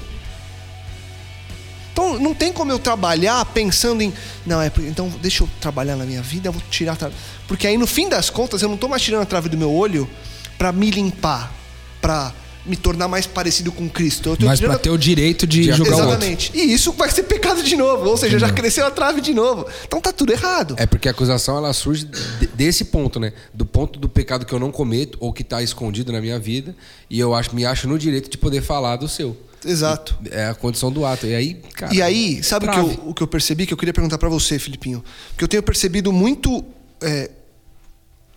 Então 1.92 2.18
não 2.18 2.32
tem 2.34 2.52
como 2.52 2.72
eu 2.72 2.78
trabalhar 2.78 3.44
pensando 3.46 4.02
em. 4.02 4.12
Não, 4.46 4.60
é. 4.60 4.72
Então 4.78 5.08
deixa 5.20 5.44
eu 5.44 5.48
trabalhar 5.60 5.94
na 5.96 6.04
minha 6.04 6.22
vida, 6.22 6.48
eu 6.48 6.52
vou 6.52 6.62
tirar 6.70 6.92
a 6.94 6.96
trave. 6.96 7.14
Porque 7.46 7.66
aí 7.66 7.76
no 7.76 7.86
fim 7.86 8.08
das 8.08 8.30
contas 8.30 8.62
eu 8.62 8.68
não 8.68 8.76
tô 8.76 8.88
mais 8.88 9.02
tirando 9.02 9.22
a 9.22 9.26
trave 9.26 9.48
do 9.48 9.56
meu 9.58 9.70
olho 9.72 10.08
pra 10.56 10.72
me 10.72 10.90
limpar, 10.90 11.52
pra 12.00 12.32
me 12.64 12.76
tornar 12.76 13.08
mais 13.08 13.26
parecido 13.26 13.72
com 13.72 13.88
Cristo. 13.90 14.30
Eu 14.30 14.36
tô 14.36 14.46
Mas 14.46 14.58
tirando 14.60 14.70
para 14.74 14.80
ter 14.80 14.90
o 14.90 14.96
direito 14.96 15.46
de 15.48 15.62
De- 15.64 15.72
jogar 15.72 15.90
o 15.90 15.94
outro. 15.94 16.10
Exatamente. 16.10 16.50
E 16.54 16.72
isso 16.72 16.92
vai 16.92 17.10
ser 17.10 17.24
pecado 17.24 17.60
de 17.62 17.74
novo. 17.76 18.08
Ou 18.08 18.16
seja, 18.16 18.38
já 18.38 18.50
cresceu 18.50 18.86
a 18.86 18.90
trave 18.90 19.20
de 19.20 19.34
novo. 19.34 19.66
Então 19.84 20.00
tá 20.00 20.12
tudo 20.12 20.32
errado. 20.32 20.76
É 20.78 20.86
porque 20.86 21.08
a 21.08 21.10
acusação 21.10 21.56
ela 21.56 21.72
surge 21.72 22.04
de- 22.04 22.46
desse 22.46 22.84
ponto, 22.84 23.18
né? 23.18 23.32
Do 23.52 23.66
ponto 23.66 23.98
do 23.98 24.08
pecado 24.08 24.46
que 24.46 24.52
eu 24.52 24.60
não 24.60 24.70
cometo 24.70 25.18
ou 25.20 25.32
que 25.32 25.42
está 25.42 25.60
escondido 25.60 26.12
na 26.12 26.20
minha 26.20 26.38
vida 26.38 26.74
e 27.10 27.18
eu 27.18 27.34
acho, 27.34 27.54
me 27.54 27.66
acho 27.66 27.88
no 27.88 27.98
direito 27.98 28.30
de 28.30 28.38
poder 28.38 28.62
falar 28.62 28.94
do 28.96 29.08
seu. 29.08 29.36
Exato. 29.64 30.18
É 30.30 30.46
a 30.46 30.54
condição 30.54 30.90
do 30.90 31.04
ato. 31.04 31.26
E 31.26 31.34
aí, 31.34 31.54
cara. 31.74 31.94
E 31.94 32.02
aí, 32.02 32.42
sabe 32.42 32.66
o 32.66 32.68
que, 32.68 32.74
trave. 32.74 32.94
eu, 32.94 33.08
o 33.08 33.14
que 33.14 33.22
eu 33.22 33.26
percebi? 33.26 33.66
Que 33.66 33.72
eu 33.72 33.78
queria 33.78 33.92
perguntar 33.92 34.18
pra 34.18 34.28
você, 34.28 34.58
Filipinho. 34.58 35.04
Porque 35.30 35.44
eu 35.44 35.48
tenho 35.48 35.62
percebido 35.62 36.12
muito. 36.12 36.64
é, 37.00 37.30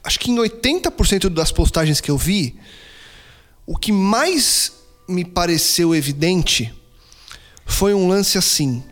acho 0.04 0.20
que 0.20 0.32
em 0.32 0.36
80% 0.36 1.30
das 1.30 1.52
postagens 1.52 2.00
que 2.00 2.12
eu 2.12 2.18
vi, 2.18 2.56
o 3.66 3.76
que 3.76 3.92
mais 3.92 4.72
me 5.08 5.26
pareceu 5.26 5.96
evidente 5.96 6.74
foi 7.66 7.94
um 7.94 8.08
lance 8.08 8.38
assim. 8.38 8.84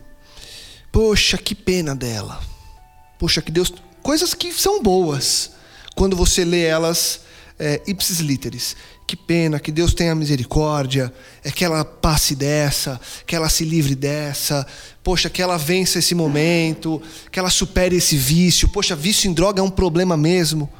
Poxa, 0.90 1.38
que 1.38 1.54
pena 1.54 1.94
dela. 1.94 2.40
Poxa, 3.18 3.40
que 3.40 3.50
Deus. 3.50 3.72
Coisas 4.02 4.34
que 4.34 4.52
são 4.52 4.82
boas 4.82 5.52
quando 5.94 6.14
você 6.14 6.44
lê 6.44 6.64
elas 6.64 7.20
é, 7.58 7.80
ipsis 7.86 8.18
literis. 8.18 8.76
Que 9.06 9.16
pena, 9.16 9.60
que 9.60 9.70
Deus 9.70 9.92
tenha 9.92 10.14
misericórdia, 10.14 11.12
é 11.42 11.50
que 11.50 11.64
ela 11.64 11.84
passe 11.84 12.34
dessa, 12.34 12.98
que 13.26 13.36
ela 13.36 13.50
se 13.50 13.62
livre 13.64 13.94
dessa, 13.94 14.66
poxa, 15.02 15.28
que 15.28 15.42
ela 15.42 15.58
vença 15.58 15.98
esse 15.98 16.14
momento, 16.14 17.02
que 17.30 17.38
ela 17.38 17.50
supere 17.50 17.96
esse 17.96 18.16
vício. 18.16 18.68
Poxa, 18.68 18.96
vício 18.96 19.30
em 19.30 19.34
droga 19.34 19.60
é 19.60 19.62
um 19.62 19.70
problema 19.70 20.16
mesmo. 20.16 20.70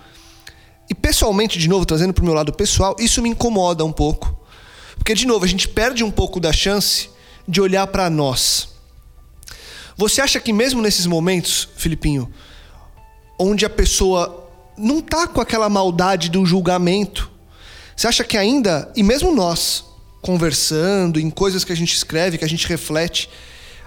E 0.89 0.95
pessoalmente, 0.95 1.59
de 1.59 1.69
novo, 1.69 1.85
trazendo 1.85 2.15
para 2.15 2.23
o 2.23 2.25
meu 2.25 2.35
lado 2.35 2.53
pessoal, 2.53 2.97
isso 2.99 3.21
me 3.21 3.29
incomoda 3.29 3.85
um 3.85 3.93
pouco. 3.93 4.35
Porque, 4.97 5.15
de 5.15 5.27
novo, 5.27 5.45
a 5.45 5.49
gente 5.49 5.69
perde 5.69 6.03
um 6.03 6.11
pouco 6.11 6.41
da 6.41 6.53
chance 6.53 7.11
de 7.47 7.61
olhar 7.61 7.87
para 7.87 8.09
nós. 8.09 8.69
Você 9.97 10.21
acha 10.21 10.41
que 10.41 10.53
mesmo 10.53 10.81
nesses 10.81 11.07
momentos, 11.07 11.69
Filipinho, 11.77 12.33
onde 13.39 13.67
a 13.67 13.71
pessoa 13.71 14.51
não 14.77 15.01
tá 15.01 15.29
com 15.29 15.41
aquela 15.41 15.69
maldade 15.69 16.31
do 16.31 16.45
julgamento, 16.45 17.31
você 17.97 18.07
acha 18.07 18.25
que 18.25 18.37
ainda, 18.37 18.91
e 18.97 19.03
mesmo 19.03 19.35
nós, 19.35 19.85
conversando 20.21 21.21
em 21.21 21.31
coisas 21.31 21.65
que 21.65 21.73
a 21.73 21.77
gente 21.77 21.95
escreve, 21.95 22.39
que 22.39 22.45
a 22.45 22.49
gente 22.49 22.67
reflete, 22.67 23.29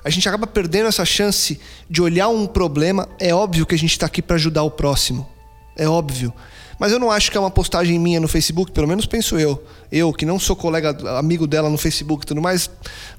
a 0.03 0.09
gente 0.09 0.27
acaba 0.29 0.47
perdendo 0.47 0.87
essa 0.87 1.03
chance 1.03 1.59
de 1.89 2.01
olhar 2.01 2.29
um 2.29 2.45
problema. 2.45 3.09
É 3.19 3.33
óbvio 3.33 3.65
que 3.65 3.75
a 3.75 3.77
gente 3.77 3.91
está 3.91 4.05
aqui 4.05 4.21
para 4.21 4.35
ajudar 4.35 4.63
o 4.63 4.71
próximo. 4.71 5.27
É 5.75 5.87
óbvio. 5.87 6.33
Mas 6.79 6.91
eu 6.91 6.99
não 6.99 7.09
acho 7.09 7.31
que 7.31 7.37
é 7.37 7.39
uma 7.39 7.49
postagem 7.49 7.97
minha 7.99 8.19
no 8.19 8.27
Facebook, 8.27 8.71
pelo 8.71 8.87
menos 8.87 9.05
penso 9.05 9.37
eu. 9.37 9.61
Eu, 9.91 10.13
que 10.13 10.25
não 10.25 10.39
sou 10.39 10.55
colega, 10.55 10.95
amigo 11.17 11.47
dela 11.47 11.69
no 11.69 11.77
Facebook 11.77 12.23
e 12.23 12.27
tudo 12.27 12.41
mais, 12.41 12.69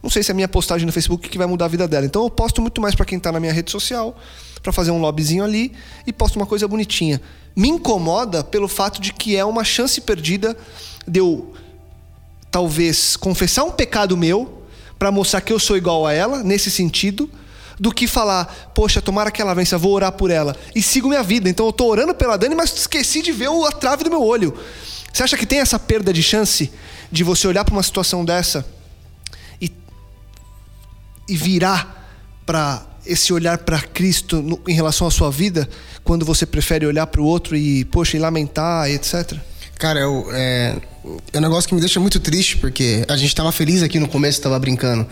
não 0.02 0.08
sei 0.08 0.22
se 0.22 0.30
é 0.30 0.32
a 0.32 0.34
minha 0.34 0.48
postagem 0.48 0.86
no 0.86 0.92
Facebook 0.92 1.28
que 1.28 1.36
vai 1.36 1.46
mudar 1.46 1.64
a 1.64 1.68
vida 1.68 1.88
dela. 1.88 2.06
Então 2.06 2.22
eu 2.22 2.30
posto 2.30 2.62
muito 2.62 2.80
mais 2.80 2.94
para 2.94 3.04
quem 3.04 3.18
tá 3.18 3.32
na 3.32 3.40
minha 3.40 3.52
rede 3.52 3.70
social, 3.70 4.16
para 4.62 4.72
fazer 4.72 4.92
um 4.92 5.00
lobbyzinho 5.00 5.42
ali 5.42 5.72
e 6.06 6.12
posto 6.12 6.36
uma 6.36 6.46
coisa 6.46 6.68
bonitinha. 6.68 7.20
Me 7.58 7.68
incomoda 7.68 8.44
pelo 8.44 8.68
fato 8.68 9.00
de 9.00 9.12
que 9.12 9.36
é 9.36 9.44
uma 9.44 9.64
chance 9.64 10.00
perdida 10.00 10.56
de 11.08 11.18
eu 11.18 11.52
talvez 12.52 13.16
confessar 13.16 13.64
um 13.64 13.72
pecado 13.72 14.16
meu 14.16 14.62
para 14.96 15.10
mostrar 15.10 15.40
que 15.40 15.52
eu 15.52 15.58
sou 15.58 15.76
igual 15.76 16.06
a 16.06 16.12
ela 16.12 16.44
nesse 16.44 16.70
sentido, 16.70 17.28
do 17.80 17.92
que 17.92 18.06
falar, 18.06 18.70
poxa, 18.74 19.02
tomara 19.02 19.30
que 19.32 19.42
ela 19.42 19.54
vença, 19.54 19.76
vou 19.76 19.92
orar 19.92 20.12
por 20.12 20.30
ela 20.30 20.54
e 20.72 20.80
sigo 20.80 21.08
minha 21.08 21.22
vida. 21.22 21.48
Então 21.48 21.66
eu 21.66 21.72
tô 21.72 21.86
orando 21.86 22.14
pela 22.14 22.36
Dani, 22.36 22.54
mas 22.54 22.72
esqueci 22.76 23.22
de 23.22 23.32
ver 23.32 23.48
a 23.48 23.72
trave 23.72 24.04
do 24.04 24.10
meu 24.10 24.22
olho. 24.22 24.56
Você 25.12 25.24
acha 25.24 25.36
que 25.36 25.46
tem 25.46 25.58
essa 25.58 25.80
perda 25.80 26.12
de 26.12 26.22
chance 26.22 26.70
de 27.10 27.24
você 27.24 27.48
olhar 27.48 27.64
para 27.64 27.72
uma 27.74 27.82
situação 27.82 28.24
dessa 28.24 28.64
e, 29.60 29.72
e 31.28 31.36
virar 31.36 32.08
para 32.46 32.86
esse 33.06 33.32
olhar 33.32 33.58
para 33.58 33.80
Cristo 33.80 34.42
no- 34.42 34.60
em 34.68 34.74
relação 34.74 35.06
à 35.06 35.10
sua 35.10 35.30
vida, 35.30 35.68
quando 36.08 36.24
você 36.24 36.46
prefere 36.46 36.86
olhar 36.86 37.06
para 37.06 37.20
o 37.20 37.24
outro 37.26 37.54
e, 37.54 37.84
poxa, 37.84 38.16
e 38.16 38.20
lamentar, 38.20 38.88
etc? 38.88 39.34
Cara, 39.78 40.00
eu, 40.00 40.26
é, 40.32 40.74
é 41.34 41.36
um 41.36 41.42
negócio 41.42 41.68
que 41.68 41.74
me 41.74 41.80
deixa 41.80 42.00
muito 42.00 42.18
triste, 42.18 42.56
porque 42.56 43.04
a 43.06 43.14
gente 43.14 43.34
tava 43.34 43.52
feliz 43.52 43.82
aqui 43.82 44.00
no 44.00 44.08
começo, 44.08 44.40
tava 44.40 44.58
brincando. 44.58 45.06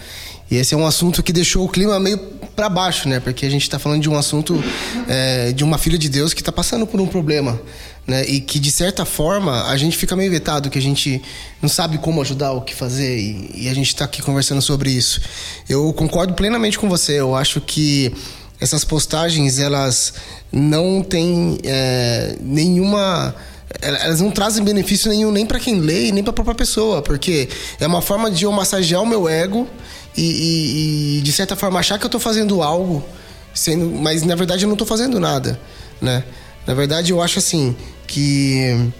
E 0.50 0.56
esse 0.56 0.72
é 0.72 0.76
um 0.76 0.86
assunto 0.86 1.22
que 1.22 1.34
deixou 1.34 1.66
o 1.66 1.68
clima 1.68 2.00
meio 2.00 2.16
pra 2.56 2.70
baixo, 2.70 3.10
né? 3.10 3.20
Porque 3.20 3.44
a 3.44 3.50
gente 3.50 3.68
tá 3.68 3.78
falando 3.78 4.00
de 4.00 4.08
um 4.08 4.16
assunto 4.16 4.58
é, 5.06 5.52
de 5.52 5.62
uma 5.62 5.76
filha 5.76 5.98
de 5.98 6.08
Deus 6.08 6.32
que 6.32 6.42
tá 6.42 6.50
passando 6.50 6.86
por 6.86 6.98
um 6.98 7.06
problema, 7.06 7.60
né? 8.06 8.24
E 8.26 8.40
que, 8.40 8.58
de 8.58 8.70
certa 8.70 9.04
forma, 9.04 9.66
a 9.66 9.76
gente 9.76 9.98
fica 9.98 10.16
meio 10.16 10.30
vetado, 10.30 10.70
que 10.70 10.78
a 10.78 10.82
gente 10.82 11.20
não 11.60 11.68
sabe 11.68 11.98
como 11.98 12.22
ajudar, 12.22 12.52
o 12.52 12.62
que 12.62 12.74
fazer, 12.74 13.18
e, 13.18 13.50
e 13.54 13.68
a 13.68 13.74
gente 13.74 13.94
tá 13.94 14.06
aqui 14.06 14.22
conversando 14.22 14.62
sobre 14.62 14.90
isso. 14.92 15.20
Eu 15.68 15.92
concordo 15.92 16.32
plenamente 16.32 16.78
com 16.78 16.88
você, 16.88 17.20
eu 17.20 17.34
acho 17.34 17.60
que 17.60 18.14
essas 18.60 18.84
postagens, 18.84 19.58
elas 19.58 20.14
não 20.52 21.02
têm 21.02 21.58
é, 21.64 22.36
nenhuma 22.40 23.34
ela- 23.80 23.98
elas 23.98 24.20
não 24.20 24.30
trazem 24.30 24.64
benefício 24.64 25.10
nenhum 25.10 25.30
nem 25.30 25.44
pra 25.44 25.58
quem 25.60 25.80
lê 25.80 26.10
nem 26.12 26.22
pra 26.24 26.32
própria 26.32 26.54
pessoa, 26.54 27.02
porque 27.02 27.48
é 27.78 27.86
uma 27.86 28.00
forma 28.00 28.30
de 28.30 28.44
eu 28.44 28.52
massagear 28.52 29.02
o 29.02 29.06
meu 29.06 29.28
ego 29.28 29.68
e, 30.16 30.22
e- 30.22 31.18
e, 31.18 31.20
de 31.20 31.32
certa 31.32 31.54
forma 31.56 31.78
achar 31.78 31.98
que 31.98 32.06
eu 32.06 32.10
tô 32.10 32.18
fazendo 32.18 32.62
algo, 32.62 33.04
sendo, 33.52 33.90
mas 34.00 34.22
na 34.22 34.34
verdade 34.34 34.64
eu 34.64 34.68
não 34.68 34.76
tô 34.76 34.86
fazendo 34.86 35.20
nada, 35.20 35.60
né? 36.00 36.24
Na 36.66 36.72
verdade 36.74 37.10
eu 37.12 37.20
acho 37.20 37.38
assim 37.38 37.76
que 38.06 38.90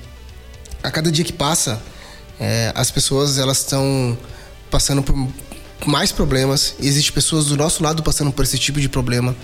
a 0.83 0.91
cada 0.91 1.11
dia 1.11 1.25
que 1.25 1.33
passa 1.33 1.81
é, 2.39 2.71
as 2.75 2.91
pessoas 2.91 3.39
elas 3.39 3.59
estão 3.59 4.17
passando 4.71 5.03
por 5.03 5.17
mais 5.85 6.13
problemas. 6.13 6.75
Existem 6.81 7.13
pessoas 7.13 7.47
do 7.47 7.57
nosso 7.57 7.83
lado 7.83 8.03
passando 8.03 8.33
por 8.33 8.45
esse 8.45 8.59
tipo 8.59 8.81
de 8.81 8.89
problema. 8.89 9.37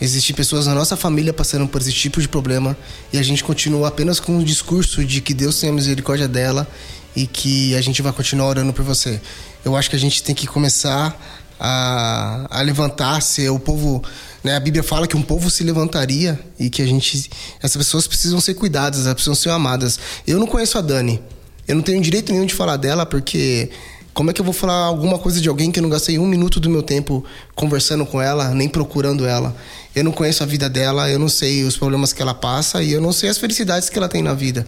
Existem 0.00 0.34
pessoas 0.34 0.66
na 0.66 0.74
nossa 0.74 0.96
família 0.96 1.32
passando 1.32 1.66
por 1.66 1.80
esse 1.80 1.92
tipo 1.92 2.20
de 2.20 2.28
problema. 2.28 2.76
E 3.12 3.18
a 3.18 3.22
gente 3.22 3.44
continua 3.44 3.88
apenas 3.88 4.18
com 4.18 4.38
o 4.38 4.44
discurso 4.44 5.04
de 5.04 5.20
que 5.20 5.32
Deus 5.32 5.58
tem 5.58 5.70
a 5.70 5.72
misericórdia 5.72 6.28
dela 6.28 6.66
e 7.14 7.26
que 7.26 7.74
a 7.74 7.80
gente 7.80 8.02
vai 8.02 8.12
continuar 8.12 8.48
orando 8.48 8.72
por 8.72 8.84
você. 8.84 9.20
Eu 9.64 9.74
acho 9.74 9.88
que 9.88 9.96
a 9.96 9.98
gente 9.98 10.22
tem 10.22 10.34
que 10.34 10.46
começar 10.46 11.18
a, 11.58 12.46
a 12.50 12.60
levantar, 12.60 13.22
ser 13.22 13.48
o 13.48 13.58
povo. 13.58 14.02
Né? 14.44 14.54
A 14.54 14.60
Bíblia 14.60 14.82
fala 14.82 15.06
que 15.06 15.16
um 15.16 15.22
povo 15.22 15.50
se 15.50 15.64
levantaria 15.64 16.38
e 16.58 16.68
que 16.68 16.82
a 16.82 16.86
gente. 16.86 17.30
Essas 17.62 17.76
pessoas 17.76 18.06
precisam 18.06 18.40
ser 18.40 18.54
cuidadas, 18.54 19.00
elas 19.00 19.14
precisam 19.14 19.34
ser 19.34 19.50
amadas. 19.50 19.98
Eu 20.26 20.38
não 20.38 20.46
conheço 20.46 20.76
a 20.76 20.80
Dani. 20.82 21.22
Eu 21.66 21.74
não 21.74 21.82
tenho 21.82 22.00
direito 22.00 22.32
nenhum 22.32 22.46
de 22.46 22.54
falar 22.54 22.76
dela, 22.76 23.04
porque 23.04 23.70
como 24.16 24.30
é 24.30 24.32
que 24.32 24.40
eu 24.40 24.44
vou 24.46 24.54
falar 24.54 24.86
alguma 24.86 25.18
coisa 25.18 25.42
de 25.42 25.46
alguém 25.46 25.70
que 25.70 25.78
eu 25.78 25.82
não 25.82 25.90
gastei 25.90 26.18
um 26.18 26.26
minuto 26.26 26.58
do 26.58 26.70
meu 26.70 26.82
tempo 26.82 27.22
conversando 27.54 28.06
com 28.06 28.18
ela, 28.18 28.48
nem 28.54 28.66
procurando 28.66 29.26
ela? 29.26 29.54
Eu 29.94 30.02
não 30.04 30.10
conheço 30.10 30.42
a 30.42 30.46
vida 30.46 30.70
dela, 30.70 31.10
eu 31.10 31.18
não 31.18 31.28
sei 31.28 31.64
os 31.64 31.76
problemas 31.76 32.14
que 32.14 32.22
ela 32.22 32.32
passa 32.32 32.82
e 32.82 32.92
eu 32.92 33.00
não 33.02 33.12
sei 33.12 33.28
as 33.28 33.36
felicidades 33.36 33.90
que 33.90 33.98
ela 33.98 34.08
tem 34.08 34.22
na 34.22 34.32
vida. 34.32 34.66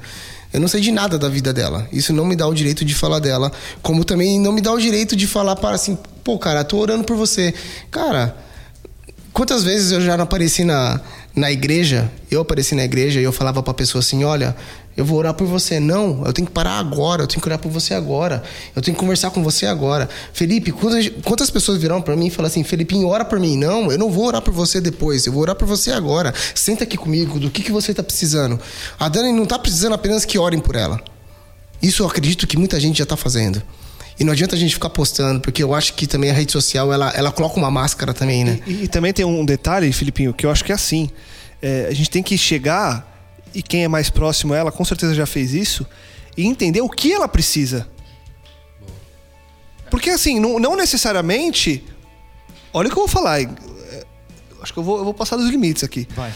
Eu 0.52 0.60
não 0.60 0.68
sei 0.68 0.82
de 0.82 0.92
nada 0.92 1.18
da 1.18 1.30
vida 1.30 1.50
dela. 1.50 1.88
Isso 1.90 2.12
não 2.12 2.26
me 2.26 2.36
dá 2.36 2.46
o 2.46 2.52
direito 2.52 2.84
de 2.84 2.94
falar 2.94 3.20
dela, 3.20 3.50
como 3.80 4.04
também 4.04 4.38
não 4.38 4.52
me 4.52 4.60
dá 4.60 4.70
o 4.70 4.78
direito 4.78 5.16
de 5.16 5.26
falar 5.26 5.56
para 5.56 5.76
assim, 5.76 5.96
pô, 6.22 6.38
cara, 6.38 6.62
tô 6.62 6.76
orando 6.76 7.04
por 7.04 7.16
você. 7.16 7.54
Cara, 7.90 8.36
Quantas 9.38 9.62
vezes 9.62 9.92
eu 9.92 10.00
já 10.00 10.16
não 10.16 10.24
apareci 10.24 10.64
na, 10.64 11.00
na 11.32 11.52
igreja? 11.52 12.10
Eu 12.28 12.40
apareci 12.40 12.74
na 12.74 12.82
igreja 12.82 13.20
e 13.20 13.22
eu 13.22 13.32
falava 13.32 13.62
pra 13.62 13.72
pessoa 13.72 14.00
assim: 14.00 14.24
olha, 14.24 14.56
eu 14.98 15.04
vou 15.04 15.16
orar 15.16 15.32
por 15.32 15.46
você. 15.46 15.78
Não, 15.78 16.24
eu 16.26 16.32
tenho 16.32 16.48
que 16.48 16.52
parar 16.52 16.76
agora, 16.80 17.22
eu 17.22 17.26
tenho 17.28 17.40
que 17.40 17.46
orar 17.46 17.60
por 17.60 17.70
você 17.70 17.94
agora, 17.94 18.42
eu 18.74 18.82
tenho 18.82 18.96
que 18.96 19.00
conversar 19.00 19.30
com 19.30 19.44
você 19.44 19.64
agora. 19.64 20.08
Felipe, 20.32 20.72
quantas, 20.72 21.08
quantas 21.24 21.50
pessoas 21.50 21.78
virão 21.78 22.02
pra 22.02 22.16
mim 22.16 22.26
e 22.26 22.30
falam 22.30 22.48
assim: 22.48 22.64
Felipinho, 22.64 23.06
ora 23.06 23.24
por 23.24 23.38
mim? 23.38 23.56
Não, 23.56 23.92
eu 23.92 23.96
não 23.96 24.10
vou 24.10 24.26
orar 24.26 24.42
por 24.42 24.52
você 24.52 24.80
depois, 24.80 25.24
eu 25.24 25.32
vou 25.32 25.42
orar 25.42 25.54
por 25.54 25.68
você 25.68 25.92
agora. 25.92 26.34
Senta 26.52 26.82
aqui 26.82 26.96
comigo, 26.96 27.38
do 27.38 27.48
que, 27.48 27.62
que 27.62 27.70
você 27.70 27.94
tá 27.94 28.02
precisando. 28.02 28.58
A 28.98 29.08
Dani 29.08 29.32
não 29.32 29.46
tá 29.46 29.56
precisando 29.56 29.92
apenas 29.92 30.24
que 30.24 30.36
orem 30.36 30.58
por 30.58 30.74
ela. 30.74 31.00
Isso 31.80 32.02
eu 32.02 32.08
acredito 32.08 32.44
que 32.44 32.56
muita 32.56 32.80
gente 32.80 32.98
já 32.98 33.06
tá 33.06 33.16
fazendo. 33.16 33.62
E 34.18 34.24
não 34.24 34.32
adianta 34.32 34.56
a 34.56 34.58
gente 34.58 34.74
ficar 34.74 34.90
postando, 34.90 35.40
porque 35.40 35.62
eu 35.62 35.72
acho 35.72 35.94
que 35.94 36.04
também 36.04 36.28
a 36.28 36.32
rede 36.32 36.50
social 36.50 36.92
ela, 36.92 37.12
ela 37.14 37.30
coloca 37.30 37.56
uma 37.56 37.70
máscara 37.70 38.12
também, 38.12 38.44
né? 38.44 38.58
E, 38.66 38.82
e 38.82 38.88
também 38.88 39.12
tem 39.12 39.24
um 39.24 39.44
detalhe, 39.44 39.92
Filipinho, 39.92 40.34
que 40.34 40.44
eu 40.44 40.50
acho 40.50 40.64
que 40.64 40.72
é 40.72 40.74
assim. 40.74 41.08
É, 41.62 41.86
a 41.88 41.94
gente 41.94 42.10
tem 42.10 42.20
que 42.20 42.36
chegar, 42.36 43.07
e 43.54 43.62
quem 43.62 43.84
é 43.84 43.88
mais 43.88 44.10
próximo 44.10 44.54
a 44.54 44.56
ela, 44.56 44.72
com 44.72 44.84
certeza 44.84 45.14
já 45.14 45.26
fez 45.26 45.52
isso, 45.52 45.86
e 46.36 46.46
entender 46.46 46.80
o 46.80 46.88
que 46.88 47.12
ela 47.12 47.28
precisa. 47.28 47.88
Porque 49.90 50.10
assim, 50.10 50.38
não, 50.38 50.58
não 50.58 50.76
necessariamente. 50.76 51.84
Olha 52.72 52.88
o 52.88 52.90
que 52.92 52.96
eu 52.98 53.06
vou 53.06 53.08
falar. 53.08 53.40
é, 53.40 53.48
Acho 54.60 54.72
que 54.72 54.78
eu 54.78 54.82
vou, 54.82 54.98
eu 54.98 55.04
vou 55.04 55.14
passar 55.14 55.36
dos 55.36 55.48
limites 55.48 55.82
aqui. 55.82 56.06
Vai. 56.14 56.32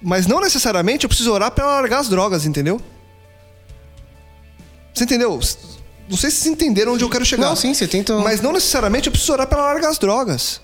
Mas 0.00 0.26
não 0.26 0.40
necessariamente 0.40 1.04
eu 1.04 1.08
preciso 1.08 1.32
orar 1.32 1.50
pra 1.50 1.64
ela 1.64 1.74
largar 1.80 1.98
as 2.00 2.08
drogas, 2.08 2.46
entendeu? 2.46 2.80
Você 4.94 5.04
entendeu? 5.04 5.38
Não 6.08 6.16
sei 6.16 6.30
se 6.30 6.36
vocês 6.38 6.46
entenderam 6.46 6.94
onde 6.94 7.04
eu 7.04 7.10
quero 7.10 7.24
chegar. 7.24 7.48
Não, 7.48 7.56
sim, 7.56 7.74
você 7.74 7.86
tenta- 7.86 8.16
Mas 8.18 8.40
não 8.40 8.52
necessariamente 8.52 9.08
eu 9.08 9.12
preciso 9.12 9.32
orar 9.32 9.46
pra 9.46 9.58
ela 9.58 9.66
largar 9.72 9.90
as 9.90 9.98
drogas. 9.98 10.60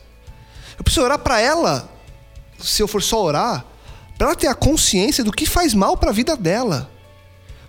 Eu 0.78 0.84
preciso 0.84 1.04
orar 1.04 1.18
pra 1.18 1.40
ela, 1.40 1.88
se 2.60 2.82
eu 2.82 2.88
for 2.88 3.02
só 3.02 3.22
orar, 3.22 3.64
pra 4.22 4.28
ela 4.28 4.36
ter 4.36 4.46
a 4.46 4.54
consciência 4.54 5.24
do 5.24 5.32
que 5.32 5.44
faz 5.44 5.74
mal 5.74 5.96
pra 5.96 6.12
vida 6.12 6.36
dela. 6.36 6.88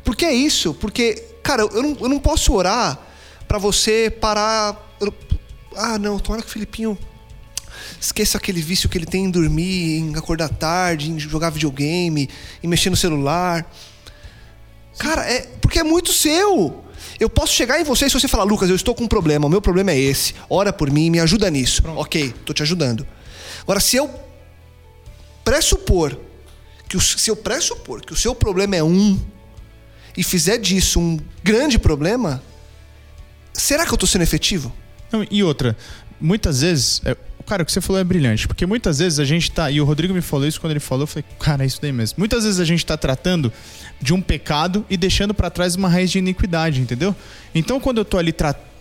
Porque 0.03 0.23
é 0.23 0.31
isso, 0.31 0.71
porque, 0.75 1.15
cara, 1.41 1.63
eu 1.63 1.81
não, 1.81 1.97
eu 1.99 2.07
não 2.07 2.19
posso 2.19 2.53
orar 2.53 2.99
pra 3.47 3.57
você 3.57 4.15
parar. 4.21 4.77
eu- 5.01 5.11
ah, 5.75 5.97
não, 5.97 6.19
tomara 6.19 6.43
que 6.43 6.47
o 6.47 6.51
Filipinho 6.51 6.95
esqueça 7.99 8.37
aquele 8.37 8.61
vício 8.61 8.87
que 8.87 8.95
ele 8.99 9.07
tem 9.07 9.25
em 9.25 9.31
dormir, 9.31 9.97
em 9.97 10.15
acordar 10.15 10.47
tarde, 10.47 11.09
em 11.09 11.17
jogar 11.17 11.49
videogame, 11.49 12.29
em 12.61 12.67
mexer 12.67 12.91
no 12.91 12.95
celular. 12.95 13.65
Cara, 14.99 15.23
é 15.27 15.47
porque 15.59 15.79
é 15.79 15.83
muito 15.83 16.13
seu. 16.13 16.83
Eu 17.19 17.31
posso 17.31 17.51
chegar 17.51 17.81
em 17.81 17.83
você 17.83 18.05
e 18.05 18.09
se 18.11 18.19
você 18.19 18.27
falar, 18.27 18.43
Lucas, 18.43 18.69
eu 18.69 18.75
estou 18.75 18.93
com 18.93 19.05
um 19.05 19.07
problema, 19.07 19.47
o 19.47 19.49
meu 19.49 19.59
problema 19.59 19.89
é 19.89 19.97
esse. 19.99 20.35
Ora 20.47 20.71
por 20.71 20.91
mim, 20.91 21.09
me 21.09 21.19
ajuda 21.19 21.49
nisso. 21.49 21.81
Ok, 21.95 22.31
tô 22.45 22.53
te 22.53 22.61
ajudando. 22.61 23.07
Agora, 23.63 23.79
se 23.79 23.95
eu 23.95 24.07
pressupor 25.43 26.15
que 26.93 26.97
o, 26.97 27.01
se 27.01 27.27
eu 27.27 27.35
pressupor 27.35 28.01
que 28.01 28.13
o 28.13 28.15
seu 28.15 28.35
problema 28.35 28.75
é 28.75 28.83
um 28.83 29.19
e 30.15 30.23
fizer 30.23 30.59
disso 30.59 30.99
um 30.99 31.19
grande 31.43 31.79
problema, 31.79 32.43
será 33.51 33.83
que 33.83 33.91
eu 33.91 33.95
estou 33.95 34.07
sendo 34.07 34.21
efetivo? 34.21 34.71
Não, 35.11 35.25
e 35.31 35.41
outra, 35.41 35.75
muitas 36.21 36.61
vezes. 36.61 37.01
é, 37.03 37.17
cara, 37.47 37.63
o 37.63 37.65
que 37.65 37.71
você 37.71 37.81
falou 37.81 37.99
é 37.99 38.03
brilhante, 38.03 38.47
porque 38.47 38.63
muitas 38.67 38.99
vezes 38.99 39.17
a 39.17 39.25
gente 39.25 39.49
tá. 39.49 39.71
E 39.71 39.81
o 39.81 39.85
Rodrigo 39.85 40.13
me 40.13 40.21
falou 40.21 40.47
isso 40.47 40.61
quando 40.61 40.69
ele 40.69 40.79
falou, 40.79 41.03
eu 41.03 41.07
falei, 41.07 41.25
cara, 41.39 41.63
é 41.63 41.65
isso 41.65 41.81
daí 41.81 41.91
mesmo. 41.91 42.19
Muitas 42.19 42.43
vezes 42.43 42.59
a 42.59 42.65
gente 42.65 42.85
tá 42.85 42.95
tratando 42.95 43.51
de 43.99 44.13
um 44.13 44.21
pecado 44.21 44.85
e 44.87 44.95
deixando 44.95 45.33
pra 45.33 45.49
trás 45.49 45.73
uma 45.73 45.89
raiz 45.89 46.11
de 46.11 46.19
iniquidade, 46.19 46.79
entendeu? 46.79 47.15
Então 47.55 47.79
quando 47.79 47.97
eu 47.97 48.05
tô 48.05 48.19
ali 48.19 48.35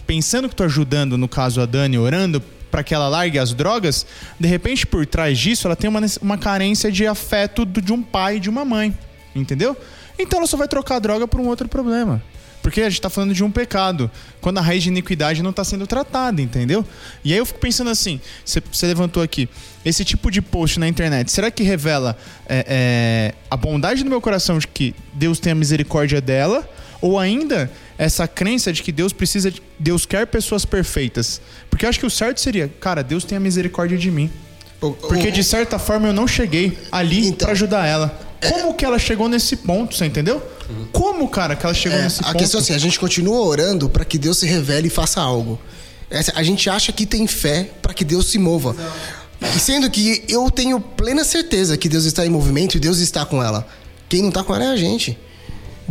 pensando 0.06 0.50
que 0.50 0.54
tô 0.54 0.64
ajudando, 0.64 1.16
no 1.16 1.28
caso 1.28 1.62
a 1.62 1.66
Dani, 1.66 1.96
orando 1.96 2.42
pra 2.72 2.82
que 2.82 2.94
ela 2.94 3.06
largue 3.06 3.38
as 3.38 3.52
drogas, 3.52 4.06
de 4.40 4.48
repente 4.48 4.86
por 4.86 5.04
trás 5.04 5.38
disso 5.38 5.68
ela 5.68 5.76
tem 5.76 5.88
uma, 5.88 6.00
uma 6.22 6.38
carência 6.38 6.90
de 6.90 7.06
afeto 7.06 7.66
de 7.66 7.92
um 7.92 8.02
pai 8.02 8.38
e 8.38 8.40
de 8.40 8.48
uma 8.48 8.64
mãe, 8.64 8.96
entendeu? 9.36 9.76
Então 10.18 10.38
ela 10.38 10.46
só 10.46 10.56
vai 10.56 10.66
trocar 10.66 10.96
a 10.96 10.98
droga 10.98 11.28
por 11.28 11.38
um 11.38 11.46
outro 11.46 11.68
problema. 11.68 12.22
Porque 12.62 12.80
a 12.80 12.88
gente 12.88 13.00
tá 13.00 13.10
falando 13.10 13.34
de 13.34 13.42
um 13.42 13.50
pecado, 13.50 14.08
quando 14.40 14.58
a 14.58 14.60
raiz 14.60 14.84
de 14.84 14.88
iniquidade 14.88 15.42
não 15.42 15.52
tá 15.52 15.64
sendo 15.64 15.84
tratada, 15.84 16.40
entendeu? 16.40 16.86
E 17.24 17.32
aí 17.32 17.38
eu 17.38 17.44
fico 17.44 17.58
pensando 17.58 17.90
assim, 17.90 18.20
você 18.44 18.86
levantou 18.86 19.20
aqui, 19.20 19.48
esse 19.84 20.04
tipo 20.04 20.30
de 20.30 20.40
post 20.40 20.78
na 20.78 20.86
internet, 20.86 21.30
será 21.30 21.50
que 21.50 21.64
revela 21.64 22.16
é, 22.48 22.64
é, 22.68 23.34
a 23.50 23.56
bondade 23.56 24.04
do 24.04 24.08
meu 24.08 24.20
coração 24.20 24.58
de 24.58 24.68
que 24.68 24.94
Deus 25.12 25.40
tem 25.40 25.52
a 25.52 25.56
misericórdia 25.56 26.20
dela? 26.20 26.66
Ou 27.00 27.18
ainda 27.18 27.68
essa 28.04 28.26
crença 28.26 28.72
de 28.72 28.82
que 28.82 28.90
Deus 28.92 29.12
precisa, 29.12 29.50
de, 29.50 29.62
Deus 29.78 30.04
quer 30.06 30.26
pessoas 30.26 30.64
perfeitas? 30.64 31.40
Porque 31.70 31.84
eu 31.84 31.88
acho 31.88 31.98
que 32.00 32.06
o 32.06 32.10
certo 32.10 32.40
seria, 32.40 32.68
cara, 32.80 33.02
Deus 33.02 33.24
tem 33.24 33.36
a 33.36 33.40
misericórdia 33.40 33.96
de 33.96 34.10
mim. 34.10 34.30
Porque 34.80 35.30
de 35.30 35.44
certa 35.44 35.78
forma 35.78 36.08
eu 36.08 36.12
não 36.12 36.26
cheguei 36.26 36.76
ali 36.90 37.26
Então. 37.28 37.46
pra 37.46 37.52
ajudar 37.52 37.86
ela. 37.86 38.18
Como 38.48 38.74
que 38.74 38.84
ela 38.84 38.98
chegou 38.98 39.28
nesse 39.28 39.54
ponto, 39.56 39.94
você 39.96 40.04
entendeu? 40.06 40.42
Como, 40.90 41.28
cara, 41.28 41.54
que 41.54 41.64
ela 41.64 41.74
chegou 41.74 41.96
É, 41.98 42.02
nesse 42.02 42.20
a 42.20 42.26
ponto? 42.26 42.38
questão 42.38 42.58
é 42.58 42.62
assim, 42.62 42.74
a 42.74 42.78
gente 42.78 42.98
continua 42.98 43.40
orando 43.40 43.88
para 43.88 44.04
que 44.04 44.18
Deus 44.18 44.38
se 44.38 44.46
revele 44.46 44.88
e 44.88 44.90
faça 44.90 45.20
algo. 45.20 45.60
Essa- 46.10 46.32
a 46.34 46.42
gente 46.42 46.68
acha 46.68 46.90
que 46.92 47.06
tem 47.06 47.26
fé 47.28 47.70
para 47.80 47.94
que 47.94 48.04
Deus 48.04 48.26
se 48.26 48.38
mova. 48.38 48.74
E 49.40 49.58
sendo 49.60 49.88
que 49.88 50.24
eu 50.28 50.50
tenho 50.50 50.80
plena 50.80 51.22
certeza 51.24 51.76
que 51.76 51.88
Deus 51.88 52.04
está 52.04 52.26
em 52.26 52.30
movimento 52.30 52.76
e 52.76 52.80
Deus 52.80 52.98
está 52.98 53.24
com 53.24 53.40
ela. 53.42 53.66
Quem 54.08 54.20
não 54.22 54.28
está 54.30 54.42
com 54.42 54.52
ela 54.54 54.64
é 54.64 54.68
a 54.68 54.76
gente. 54.76 55.16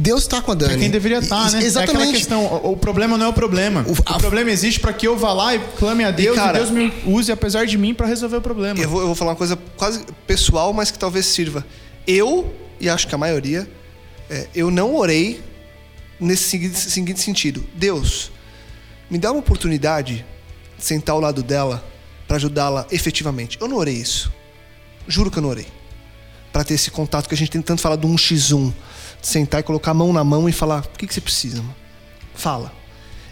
Deus 0.01 0.21
está 0.23 0.41
com 0.41 0.51
a 0.51 0.55
Dani. 0.55 0.73
É 0.73 0.77
quem 0.77 0.89
deveria 0.89 1.19
estar, 1.19 1.49
E- 1.49 1.51
né? 1.53 1.63
É 1.63 1.67
aquela 1.67 1.83
Exatamente. 1.85 2.11
questão, 2.17 2.45
o, 2.45 2.71
o 2.71 2.77
problema 2.77 3.17
não 3.17 3.27
é 3.27 3.29
o 3.29 3.33
problema. 3.33 3.85
O- 3.87 3.91
O, 3.91 3.95
a- 4.05 4.17
problema 4.17 4.49
existe 4.49 4.79
pra 4.79 4.91
que 4.93 5.07
eu 5.07 5.15
vá 5.17 5.31
lá 5.33 5.53
e 5.55 5.59
clame 5.77 6.03
a 6.03 6.11
Deus 6.11 6.35
e, 6.35 6.39
cara, 6.39 6.57
Deus 6.57 6.71
me 6.71 6.91
use 7.05 7.31
apesar 7.31 7.65
de 7.65 7.77
mim 7.77 7.93
pra 7.93 8.07
resolver 8.07 8.37
o 8.37 8.41
problema. 8.41 8.79
Eu 8.79 8.89
vou, 8.89 9.01
eu 9.01 9.05
vou 9.07 9.15
falar 9.15 9.31
uma 9.31 9.37
coisa 9.37 9.57
quase 9.77 10.03
pessoal, 10.25 10.73
mas 10.73 10.89
que 10.89 10.97
talvez 10.97 11.25
sirva. 11.27 11.65
Eu, 12.07 12.53
e 12.79 12.89
acho 12.89 13.07
que 13.07 13.13
a 13.13 13.17
maioria, 13.17 13.69
é, 14.29 14.47
eu 14.55 14.71
não 14.71 14.95
orei 14.95 15.41
nesse 16.19 16.43
seguinte, 16.45 16.77
seguinte 16.79 17.19
sentido. 17.19 17.63
Deus, 17.75 18.31
me 19.09 19.17
dá 19.17 19.31
uma 19.31 19.39
oportunidade 19.39 20.25
de 20.77 20.83
sentar 20.85 21.13
ao 21.13 21.21
lado 21.21 21.43
dela 21.43 21.83
pra 22.27 22.37
ajudá-la 22.37 22.87
efetivamente. 22.91 23.57
Eu 23.61 23.67
não 23.67 23.77
orei 23.77 23.95
isso. 23.95 24.31
Juro 25.07 25.29
que 25.29 25.37
eu 25.37 25.41
não 25.43 25.49
orei. 25.49 25.67
Pra 26.51 26.63
ter 26.63 26.73
esse 26.73 26.89
contato 26.91 27.27
que 27.29 27.33
a 27.35 27.37
gente 27.37 27.51
tem 27.51 27.61
tanto 27.61 27.81
falar 27.81 27.95
do 27.97 28.07
1x1. 28.07 28.73
Sentar 29.21 29.59
e 29.59 29.63
colocar 29.63 29.91
a 29.91 29.93
mão 29.93 30.11
na 30.11 30.23
mão 30.23 30.49
e 30.49 30.51
falar: 30.51 30.79
o 30.81 30.97
que, 30.97 31.05
que 31.07 31.13
você 31.13 31.21
precisa, 31.21 31.57
mano? 31.57 31.75
Fala. 32.33 32.73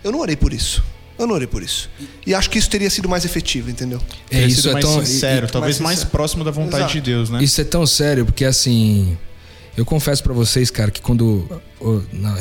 Eu 0.03 0.11
não 0.11 0.19
orei 0.19 0.35
por 0.35 0.53
isso. 0.53 0.83
Eu 1.17 1.27
não 1.27 1.35
orei 1.35 1.47
por 1.47 1.61
isso. 1.61 1.89
E 2.25 2.33
acho 2.33 2.49
que 2.49 2.57
isso 2.57 2.69
teria 2.69 2.89
sido 2.89 3.09
mais 3.09 3.25
efetivo, 3.25 3.69
entendeu? 3.69 4.01
É, 4.31 4.45
isso 4.45 4.61
sido 4.61 4.69
é 4.69 4.73
mais 4.73 4.85
tão. 4.85 5.05
sincero, 5.05 5.47
e- 5.47 5.51
talvez 5.51 5.79
mais 5.79 5.99
mais 5.99 6.09
próximo 6.09 6.43
da 6.45 6.51
vontade 6.51 6.83
Exato. 6.83 6.93
de 6.93 7.01
Deus, 7.01 7.29
né? 7.29 7.43
Isso 7.43 7.59
é 7.59 7.63
tão 7.63 7.85
sério, 7.85 8.25
porque 8.25 8.45
assim. 8.45 9.17
Eu 9.77 9.85
confesso 9.85 10.21
pra 10.23 10.33
vocês, 10.33 10.69
cara, 10.69 10.91
que 10.91 11.01
quando. 11.01 11.47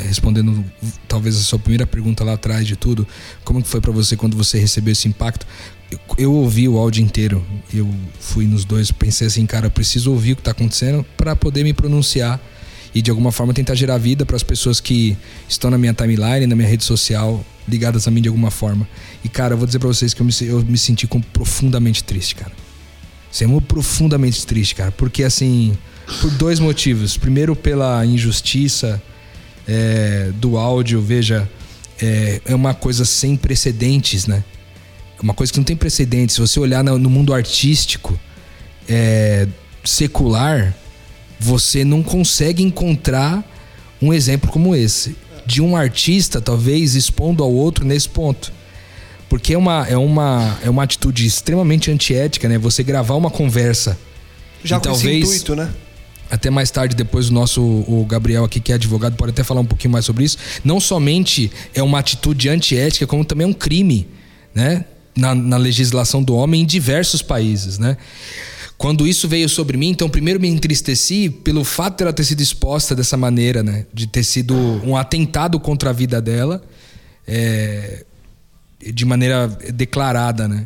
Respondendo 0.07 0.65
talvez 1.07 1.37
a 1.37 1.41
sua 1.41 1.59
primeira 1.59 1.87
pergunta 1.87 2.25
lá 2.25 2.33
atrás 2.35 2.67
de 2.67 2.77
tudo, 2.77 3.07
como 3.45 3.63
que 3.63 3.69
foi 3.69 3.81
pra 3.81 3.93
você 3.93 4.17
quando 4.17 4.37
você 4.37 4.59
recebeu 4.59 4.93
esse 4.93 5.09
impacto? 5.09 5.47
Eu, 5.91 5.99
eu 6.19 6.33
ouvi 6.33 6.69
o 6.69 6.77
áudio 6.79 7.03
inteiro. 7.03 7.45
Eu 7.73 7.89
fui 8.19 8.45
nos 8.47 8.65
dois, 8.65 8.91
pensei 8.91 9.27
assim, 9.27 9.47
cara, 9.47 9.67
eu 9.67 9.71
preciso 9.71 10.11
ouvir 10.11 10.33
o 10.33 10.37
que 10.37 10.43
tá 10.43 10.51
acontecendo 10.51 11.05
pra 11.17 11.37
poder 11.37 11.63
me 11.65 11.73
pronunciar 11.73 12.41
e 12.95 13.03
de 13.03 13.11
alguma 13.11 13.31
forma 13.31 13.53
tentar 13.53 13.75
gerar 13.75 13.99
vida 13.99 14.25
para 14.25 14.37
as 14.37 14.43
pessoas 14.43 14.81
que 14.81 15.17
estão 15.49 15.71
na 15.71 15.79
minha 15.79 15.93
timeline, 15.93 16.47
na 16.47 16.57
minha 16.57 16.69
rede 16.69 16.85
social, 16.85 17.45
ligadas 17.69 18.09
a 18.09 18.11
mim 18.11 18.23
de 18.23 18.29
alguma 18.29 18.51
forma. 18.51 18.89
E 19.25 19.29
cara, 19.29 19.55
eu 19.55 19.59
vou 19.59 19.67
dizer 19.67 19.79
pra 19.79 19.89
vocês 19.89 20.15
que 20.15 20.21
eu 20.21 20.27
me, 20.27 20.33
eu 20.41 20.65
me 20.65 20.79
senti 20.79 21.07
com 21.07 21.21
profundamente 21.21 22.03
triste, 22.03 22.35
cara. 22.35 22.53
Sendo 23.31 23.61
profundamente 23.61 24.47
triste, 24.47 24.75
cara. 24.75 24.91
Porque 24.91 25.23
assim, 25.23 25.77
por 26.21 26.31
dois 26.33 26.59
motivos. 26.59 27.17
Primeiro, 27.17 27.55
pela 27.55 28.05
injustiça 28.05 29.01
é, 29.67 30.31
do 30.37 30.57
áudio, 30.57 31.01
veja, 31.01 31.49
é, 32.01 32.41
é 32.47 32.55
uma 32.55 32.75
coisa 32.75 33.05
sem 33.05 33.37
precedentes, 33.37 34.27
né? 34.27 34.43
É 35.19 35.23
uma 35.23 35.35
coisa 35.35 35.53
que 35.53 35.59
não 35.59 35.65
tem 35.65 35.77
precedentes. 35.77 36.37
Se 36.37 36.41
você 36.41 36.59
olhar 36.59 36.83
no 36.83 37.11
mundo 37.11 37.35
artístico, 37.35 38.19
é, 38.89 39.47
secular, 39.85 40.75
você 41.39 41.85
não 41.85 42.03
consegue 42.03 42.63
encontrar 42.63 43.45
um 44.01 44.13
exemplo 44.13 44.51
como 44.51 44.75
esse. 44.75 45.17
De 45.47 45.63
um 45.63 45.77
artista, 45.77 46.41
talvez, 46.41 46.95
expondo 46.95 47.43
ao 47.43 47.53
outro 47.53 47.85
nesse 47.85 48.09
ponto. 48.09 48.53
Porque 49.29 49.55
é 49.55 49.59
uma, 49.59 49.87
é 49.89 49.97
uma, 49.97 50.59
é 50.63 50.71
uma 50.71 50.83
atitude 50.83 51.27
extremamente 51.27 51.91
antiética, 51.91 52.49
né? 52.49 52.59
Você 52.59 52.83
gravar 52.83 53.15
uma 53.15 53.31
conversa. 53.31 53.99
Já 54.65 54.77
e 54.77 54.79
com 54.79 54.85
talvez, 54.85 55.23
esse 55.23 55.37
intuito, 55.37 55.57
né? 55.57 55.71
até 56.31 56.51
mais 56.51 56.71
tarde, 56.71 56.95
depois 56.95 57.31
o 57.31 57.33
nosso 57.33 57.63
o 57.63 58.05
Gabriel 58.07 58.45
aqui, 58.45 58.61
que 58.61 58.73
é 58.73 58.75
advogado, 58.75 59.17
pode 59.17 59.31
até 59.31 59.43
falar 59.43 59.61
um 59.61 59.67
pouquinho 59.67 59.93
mais 59.93 60.05
sobre 60.05 60.25
isso. 60.25 60.37
Não 60.65 60.81
somente 60.81 61.51
é 61.75 61.83
uma 61.83 61.99
atitude 61.99 62.49
antiética, 62.49 63.07
como 63.07 63.25
também 63.25 63.45
é 63.47 63.49
um 63.49 63.53
crime, 63.53 64.09
né? 64.55 64.85
Na, 65.17 65.35
na 65.35 65.57
legislação 65.57 66.23
do 66.23 66.37
homem 66.37 66.63
em 66.63 66.67
diversos 66.67 67.23
países, 67.23 67.79
né? 67.79 67.97
Quando 68.79 69.09
isso 69.09 69.27
veio 69.27 69.49
sobre 69.49 69.77
mim, 69.77 69.89
então 69.89 70.09
primeiro 70.09 70.39
me 70.39 70.47
entristeci 70.47 71.29
pelo 71.29 71.65
fato 71.65 71.99
dela 71.99 72.13
ter 72.13 72.23
sido 72.23 72.41
exposta 72.41 72.95
dessa 72.95 73.17
maneira, 73.17 73.61
né? 73.61 73.87
De 73.93 74.07
ter 74.07 74.23
sido 74.23 74.55
um 74.55 74.97
atentado 74.97 75.59
contra 75.59 75.91
a 75.91 75.93
vida 75.93 76.23
dela, 76.23 76.63
é, 77.27 78.07
de 78.81 79.05
maneira 79.05 79.49
declarada, 79.75 80.47
né? 80.47 80.65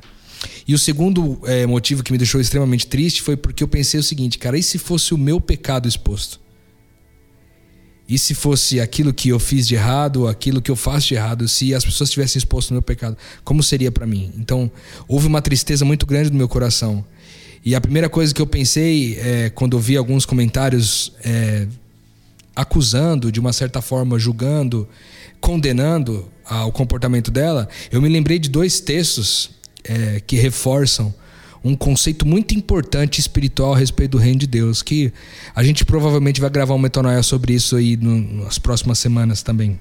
E 0.69 0.75
o 0.75 0.79
segundo 0.79 1.41
é, 1.45 1.65
motivo 1.67 2.03
que 2.03 2.13
me 2.13 2.19
deixou 2.19 2.39
extremamente 2.39 2.87
triste 2.87 3.23
foi 3.23 3.35
porque 3.35 3.65
eu 3.65 3.69
pensei 3.69 3.99
o 3.99 4.03
seguinte, 4.03 4.39
cara, 4.39 4.59
e 4.59 4.63
se 4.63 4.77
fosse 4.77 5.15
o 5.15 5.19
meu 5.19 5.41
pecado 5.41 5.89
exposto? 5.89 6.39
E 8.07 8.19
se 8.19 8.35
fosse 8.35 8.79
aquilo 8.79 9.15
que 9.15 9.31
eu 9.31 9.39
fiz 9.39 9.67
de 9.67 9.75
errado, 9.75 10.29
aquilo 10.29 10.61
que 10.61 10.71
eu 10.71 10.77
faço 10.77 11.09
de 11.09 11.15
errado, 11.15 11.49
se 11.49 11.75
as 11.75 11.83
pessoas 11.83 12.11
tivessem 12.11 12.39
exposto 12.39 12.71
o 12.71 12.75
meu 12.75 12.83
pecado, 12.83 13.17
como 13.43 13.63
seria 13.63 13.91
para 13.91 14.07
mim? 14.07 14.31
Então, 14.37 14.71
houve 15.09 15.27
uma 15.27 15.41
tristeza 15.41 15.83
muito 15.83 16.05
grande 16.05 16.31
no 16.31 16.37
meu 16.37 16.49
coração. 16.49 17.03
E 17.65 17.75
a 17.75 17.81
primeira 17.81 18.09
coisa 18.09 18.35
que 18.35 18.43
eu 18.43 18.47
pensei 18.47 19.17
é, 19.21 19.51
quando 19.51 19.77
eu 19.77 19.81
vi 19.81 19.97
alguns 19.97 20.27
comentários 20.27 21.13
é, 21.25 21.67
acusando, 22.57 23.31
de 23.31 23.39
uma 23.39 23.53
certa 23.53 23.81
forma, 23.81 24.19
julgando, 24.19 24.89
condenando 25.41 26.29
ah, 26.45 26.65
o 26.67 26.73
comportamento 26.73 27.31
dela, 27.31 27.69
eu 27.91 28.03
me 28.03 28.09
lembrei 28.09 28.39
de 28.39 28.49
dois 28.49 28.81
textos 28.81 29.51
é, 29.85 30.21
que 30.27 30.37
reforçam 30.37 31.15
um 31.65 31.77
conceito 31.77 32.27
muito 32.27 32.55
importante 32.55 33.21
espiritual 33.21 33.75
a 33.75 33.79
respeito 33.79 34.13
do 34.13 34.19
reino 34.19 34.41
de 34.41 34.49
Deus, 34.49 34.83
que 34.83 35.13
a 35.55 35.63
gente 35.63 35.85
provavelmente 35.85 36.41
vai 36.41 36.51
gravar 36.51 36.75
um 36.75 36.79
metanoia 36.79 37.23
sobre 37.23 37.55
isso 37.55 37.77
aí 37.77 37.97
no- 37.97 38.45
nas 38.45 38.59
próximas 38.59 38.99
semanas 38.99 39.43
também. 39.43 39.79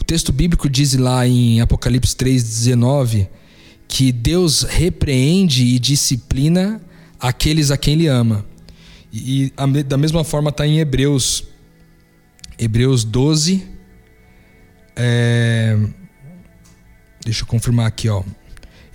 O 0.00 0.04
texto 0.04 0.32
bíblico 0.32 0.68
diz 0.68 0.94
lá 0.94 1.26
em 1.28 1.60
Apocalipse 1.60 2.16
3,19 2.16 3.28
que 3.94 4.10
Deus 4.10 4.62
repreende 4.62 5.64
e 5.64 5.78
disciplina 5.78 6.82
aqueles 7.20 7.70
a 7.70 7.76
quem 7.76 7.94
Ele 7.94 8.08
ama. 8.08 8.44
E, 9.12 9.52
e 9.56 9.82
da 9.84 9.96
mesma 9.96 10.24
forma 10.24 10.50
está 10.50 10.66
em 10.66 10.80
Hebreus, 10.80 11.44
Hebreus 12.58 13.04
12. 13.04 13.64
é, 14.96 15.78
deixa 17.24 17.42
eu 17.42 17.46
confirmar 17.46 17.86
aqui, 17.86 18.08
ó. 18.08 18.24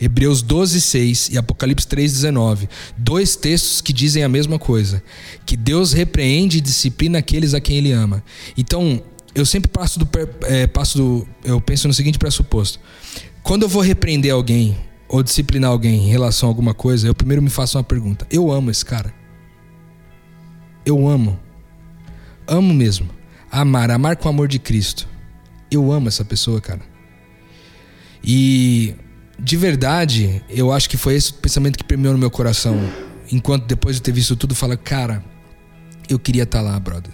Hebreus 0.01 0.41
12, 0.41 0.81
6 0.81 1.29
e 1.29 1.37
Apocalipse 1.37 1.87
3, 1.87 2.11
19. 2.11 2.67
Dois 2.97 3.37
textos 3.37 3.79
que 3.79 3.93
dizem 3.93 4.25
a 4.25 4.27
mesma 4.27 4.59
coisa. 4.59 5.01
Que 5.45 5.55
Deus 5.55 5.93
repreende 5.93 6.57
e 6.57 6.61
disciplina 6.61 7.19
aqueles 7.19 7.53
a 7.53 7.61
quem 7.61 7.77
Ele 7.77 7.93
ama. 7.93 8.21
Então, 8.57 9.01
eu 9.33 9.45
sempre 9.45 9.71
passo 9.71 9.97
do, 9.97 10.09
é, 10.41 10.67
passo 10.67 10.97
do. 10.97 11.27
Eu 11.45 11.61
penso 11.61 11.87
no 11.87 11.93
seguinte 11.93 12.19
pressuposto. 12.19 12.81
Quando 13.41 13.63
eu 13.63 13.69
vou 13.69 13.81
repreender 13.81 14.33
alguém 14.33 14.88
ou 15.09 15.23
disciplinar 15.23 15.71
alguém 15.71 16.05
em 16.05 16.07
relação 16.07 16.47
a 16.47 16.51
alguma 16.51 16.73
coisa, 16.73 17.07
eu 17.07 17.15
primeiro 17.15 17.41
me 17.41 17.49
faço 17.49 17.77
uma 17.77 17.83
pergunta. 17.83 18.27
Eu 18.29 18.51
amo 18.51 18.69
esse 18.69 18.85
cara. 18.85 19.11
Eu 20.85 21.07
amo. 21.07 21.37
Amo 22.47 22.73
mesmo. 22.73 23.09
Amar, 23.51 23.89
amar 23.89 24.15
com 24.15 24.27
o 24.27 24.31
amor 24.31 24.47
de 24.47 24.59
Cristo. 24.59 25.07
Eu 25.71 25.91
amo 25.91 26.07
essa 26.07 26.23
pessoa, 26.23 26.61
cara. 26.61 26.81
E 28.23 28.93
de 29.39 29.57
verdade, 29.57 30.43
eu 30.47 30.71
acho 30.71 30.89
que 30.89 30.97
foi 30.97 31.15
esse 31.15 31.33
pensamento 31.33 31.77
que 31.77 31.83
permeou 31.83 32.13
no 32.13 32.19
meu 32.19 32.29
coração. 32.29 32.77
Enquanto 33.31 33.65
depois 33.65 33.95
de 33.95 34.01
ter 34.03 34.11
visto 34.11 34.35
tudo, 34.35 34.53
fala, 34.53 34.77
cara, 34.77 35.23
eu 36.07 36.19
queria 36.19 36.43
estar 36.43 36.61
lá, 36.61 36.79
brother. 36.79 37.13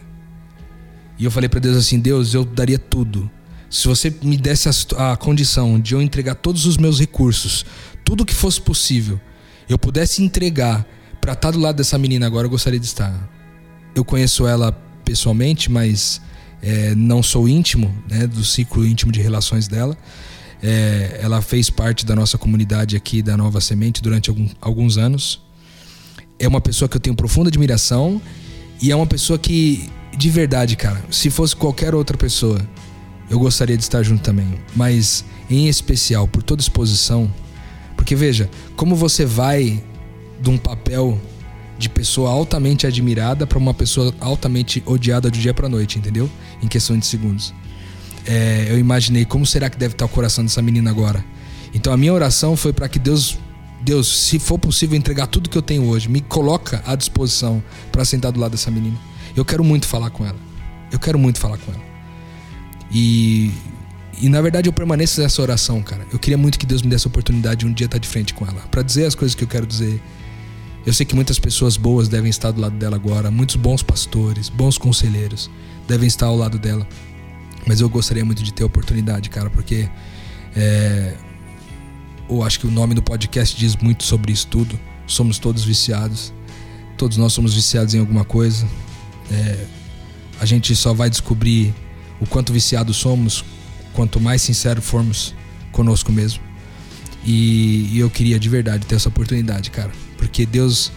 E 1.18 1.24
eu 1.24 1.32
falei 1.32 1.48
pra 1.48 1.62
Deus 1.62 1.78
assim, 1.78 2.00
Deus, 2.00 2.34
eu 2.34 2.44
daria 2.44 2.78
tudo. 2.78 3.30
Se 3.76 3.90
você 3.90 4.10
me 4.24 4.38
desse 4.38 4.70
a, 4.70 5.12
a 5.12 5.18
condição 5.18 5.78
de 5.78 5.94
eu 5.94 6.02
entregar 6.02 6.36
todos 6.36 6.66
os 6.66 6.78
meus 6.78 6.98
recursos, 6.98 7.66
tudo 8.06 8.24
que 8.26 8.34
fosse 8.34 8.62
possível, 8.62 9.20
eu 9.68 9.78
pudesse 9.78 10.24
entregar 10.24 10.88
pra 11.20 11.34
estar 11.34 11.52
do 11.52 11.60
lado 11.60 11.76
dessa 11.76 11.98
menina 11.98 12.26
agora, 12.26 12.46
eu 12.46 12.50
gostaria 12.50 12.80
de 12.80 12.86
estar. 12.86 13.14
Eu 13.94 14.06
conheço 14.06 14.48
ela 14.48 14.72
pessoalmente, 15.04 15.70
mas 15.70 16.22
é, 16.62 16.96
não 16.96 17.22
sou 17.22 17.50
íntimo, 17.50 17.94
né, 18.10 18.26
do 18.26 18.46
ciclo 18.46 18.86
íntimo 18.86 19.12
de 19.12 19.22
relações 19.22 19.68
dela. 19.68 19.98
É, 20.64 21.20
ela 21.22 21.42
fez 21.42 21.70
parte 21.70 22.06
da 22.06 22.16
nossa 22.16 22.38
comunidade 22.38 22.96
aqui 22.96 23.22
da 23.22 23.36
Nova 23.36 23.60
Semente 23.60 24.02
durante 24.02 24.30
algum- 24.30 24.48
alguns 24.62 24.98
anos. 24.98 25.42
É 26.40 26.48
uma 26.48 26.62
pessoa 26.62 26.88
que 26.88 26.96
eu 26.96 27.02
tenho 27.02 27.16
profunda 27.16 27.50
admiração 27.50 28.22
e 28.82 28.90
é 28.90 28.96
uma 28.96 29.06
pessoa 29.06 29.38
que, 29.38 29.90
de 30.18 30.30
verdade, 30.30 30.78
cara, 30.78 31.04
se 31.12 31.30
fosse 31.30 31.54
qualquer 31.54 31.94
outra 31.94 32.16
pessoa, 32.18 32.58
eu 33.30 33.40
gostaria 33.40 33.76
de 33.76 33.84
estar 33.84 34.04
junto 34.04 34.24
também. 34.24 34.60
Mas, 34.76 35.26
em 35.50 35.68
especial, 35.68 36.28
por 36.28 36.44
toda 36.44 36.62
exposição. 36.62 37.32
Porque 37.96 38.16
veja, 38.16 38.50
como 38.76 38.96
você 38.96 39.26
vai 39.26 39.84
de 40.42 40.50
um 40.50 40.58
papel 40.58 41.20
de 41.78 41.90
pessoa 41.90 42.30
altamente 42.30 42.88
admirada 42.88 43.46
para 43.46 43.58
uma 43.58 43.74
pessoa 43.74 44.14
altamente 44.20 44.82
odiada 44.86 45.30
do 45.30 45.38
dia 45.38 45.54
para 45.54 45.68
noite, 45.68 45.98
entendeu? 45.98 46.30
Em 46.62 46.68
questão 46.68 46.98
de 46.98 47.06
segundos 47.06 47.54
é, 48.26 48.68
eu 48.70 48.80
imaginei 48.80 49.26
como 49.26 49.46
será 49.46 49.70
que 49.70 49.78
deve 49.78 49.94
estar 49.94 50.06
o 50.06 50.10
coração 50.10 50.44
dessa 50.44 50.62
menina 50.62 50.90
agora. 50.90 51.24
Então 51.74 51.94
a 51.94 51.98
minha 51.98 52.14
oração 52.14 52.56
foi 52.56 52.74
para 52.74 52.90
que 52.90 52.98
Deus, 52.98 53.38
Deus, 53.82 54.28
se 54.28 54.40
for 54.40 54.58
possível 54.58 54.98
entregar 54.98 55.28
tudo 55.28 55.50
que 55.50 55.58
eu 55.58 55.62
tenho 55.62 55.88
hoje, 55.88 56.10
me 56.10 56.22
coloca 56.22 56.84
à 56.86 56.96
disposição 56.96 57.64
para 57.92 58.04
sentar 58.04 58.32
do 58.32 58.40
lado 58.40 58.52
dessa 58.52 58.72
menina. 58.72 58.98
Eu 59.36 59.46
quero 59.46 59.64
muito 59.64 59.88
falar 59.88 60.10
com 60.10 60.26
ela. 60.26 60.38
Eu 60.92 61.00
quero 61.00 61.20
muito 61.20 61.40
falar 61.40 61.58
com 61.58 61.72
ela. 61.72 61.95
E 62.98 63.52
e 64.22 64.30
na 64.30 64.42
verdade 64.42 64.70
eu 64.70 64.74
permaneço 64.74 65.22
nessa 65.22 65.42
oração, 65.42 65.82
cara. 65.82 66.08
Eu 66.12 66.18
queria 66.18 66.38
muito 66.38 66.58
que 66.58 66.66
Deus 66.66 66.82
me 66.82 66.90
desse 66.90 67.06
a 67.06 67.10
oportunidade 67.10 67.60
de 67.60 67.66
um 67.66 67.74
dia 67.74 67.86
estar 67.86 67.98
de 67.98 68.08
frente 68.08 68.34
com 68.34 68.46
ela, 68.46 68.62
para 68.72 68.82
dizer 68.82 69.06
as 69.06 69.14
coisas 69.14 69.36
que 69.36 69.44
eu 69.44 69.48
quero 69.48 69.68
dizer. 69.68 70.02
Eu 70.86 70.94
sei 70.94 71.06
que 71.06 71.16
muitas 71.16 71.38
pessoas 71.38 71.76
boas 71.76 72.08
devem 72.08 72.30
estar 72.30 72.52
do 72.52 72.62
lado 72.62 72.76
dela 72.78 72.96
agora, 72.96 73.30
muitos 73.30 73.58
bons 73.58 73.84
pastores, 73.84 74.50
bons 74.50 74.78
conselheiros 74.78 75.50
devem 75.88 76.08
estar 76.08 76.28
ao 76.28 76.38
lado 76.38 76.58
dela. 76.58 76.88
Mas 77.68 77.82
eu 77.82 77.90
gostaria 77.90 78.24
muito 78.24 78.44
de 78.44 78.54
ter 78.54 78.64
a 78.64 78.68
oportunidade, 78.68 79.30
cara, 79.30 79.50
porque 79.50 79.90
é, 80.56 81.16
eu 82.30 82.42
acho 82.44 82.60
que 82.60 82.68
o 82.68 82.72
nome 82.72 82.94
do 82.94 83.02
podcast 83.02 83.58
diz 83.58 83.76
muito 83.76 84.04
sobre 84.04 84.32
isso 84.32 84.48
tudo. 84.48 84.80
Somos 85.08 85.40
todos 85.40 85.64
viciados. 85.66 86.34
Todos 86.98 87.18
nós 87.18 87.34
somos 87.34 87.54
viciados 87.54 87.94
em 87.94 88.00
alguma 88.00 88.24
coisa. 88.24 88.66
É, 89.32 89.66
a 90.40 90.46
gente 90.46 90.76
só 90.76 90.94
vai 90.94 91.10
descobrir 91.10 91.74
o 92.20 92.26
quanto 92.26 92.54
viciados 92.54 92.98
somos 92.98 93.44
quanto 93.96 94.20
mais 94.20 94.42
sincero 94.42 94.82
formos 94.82 95.34
conosco 95.72 96.12
mesmo. 96.12 96.42
E, 97.26 97.90
e 97.94 98.00
eu 98.00 98.10
queria 98.10 98.38
de 98.38 98.48
verdade 98.48 98.86
ter 98.86 98.96
essa 98.96 99.10
oportunidade, 99.10 99.72
cara. 99.72 99.92
Porque 100.18 100.46
Deus, 100.46 100.92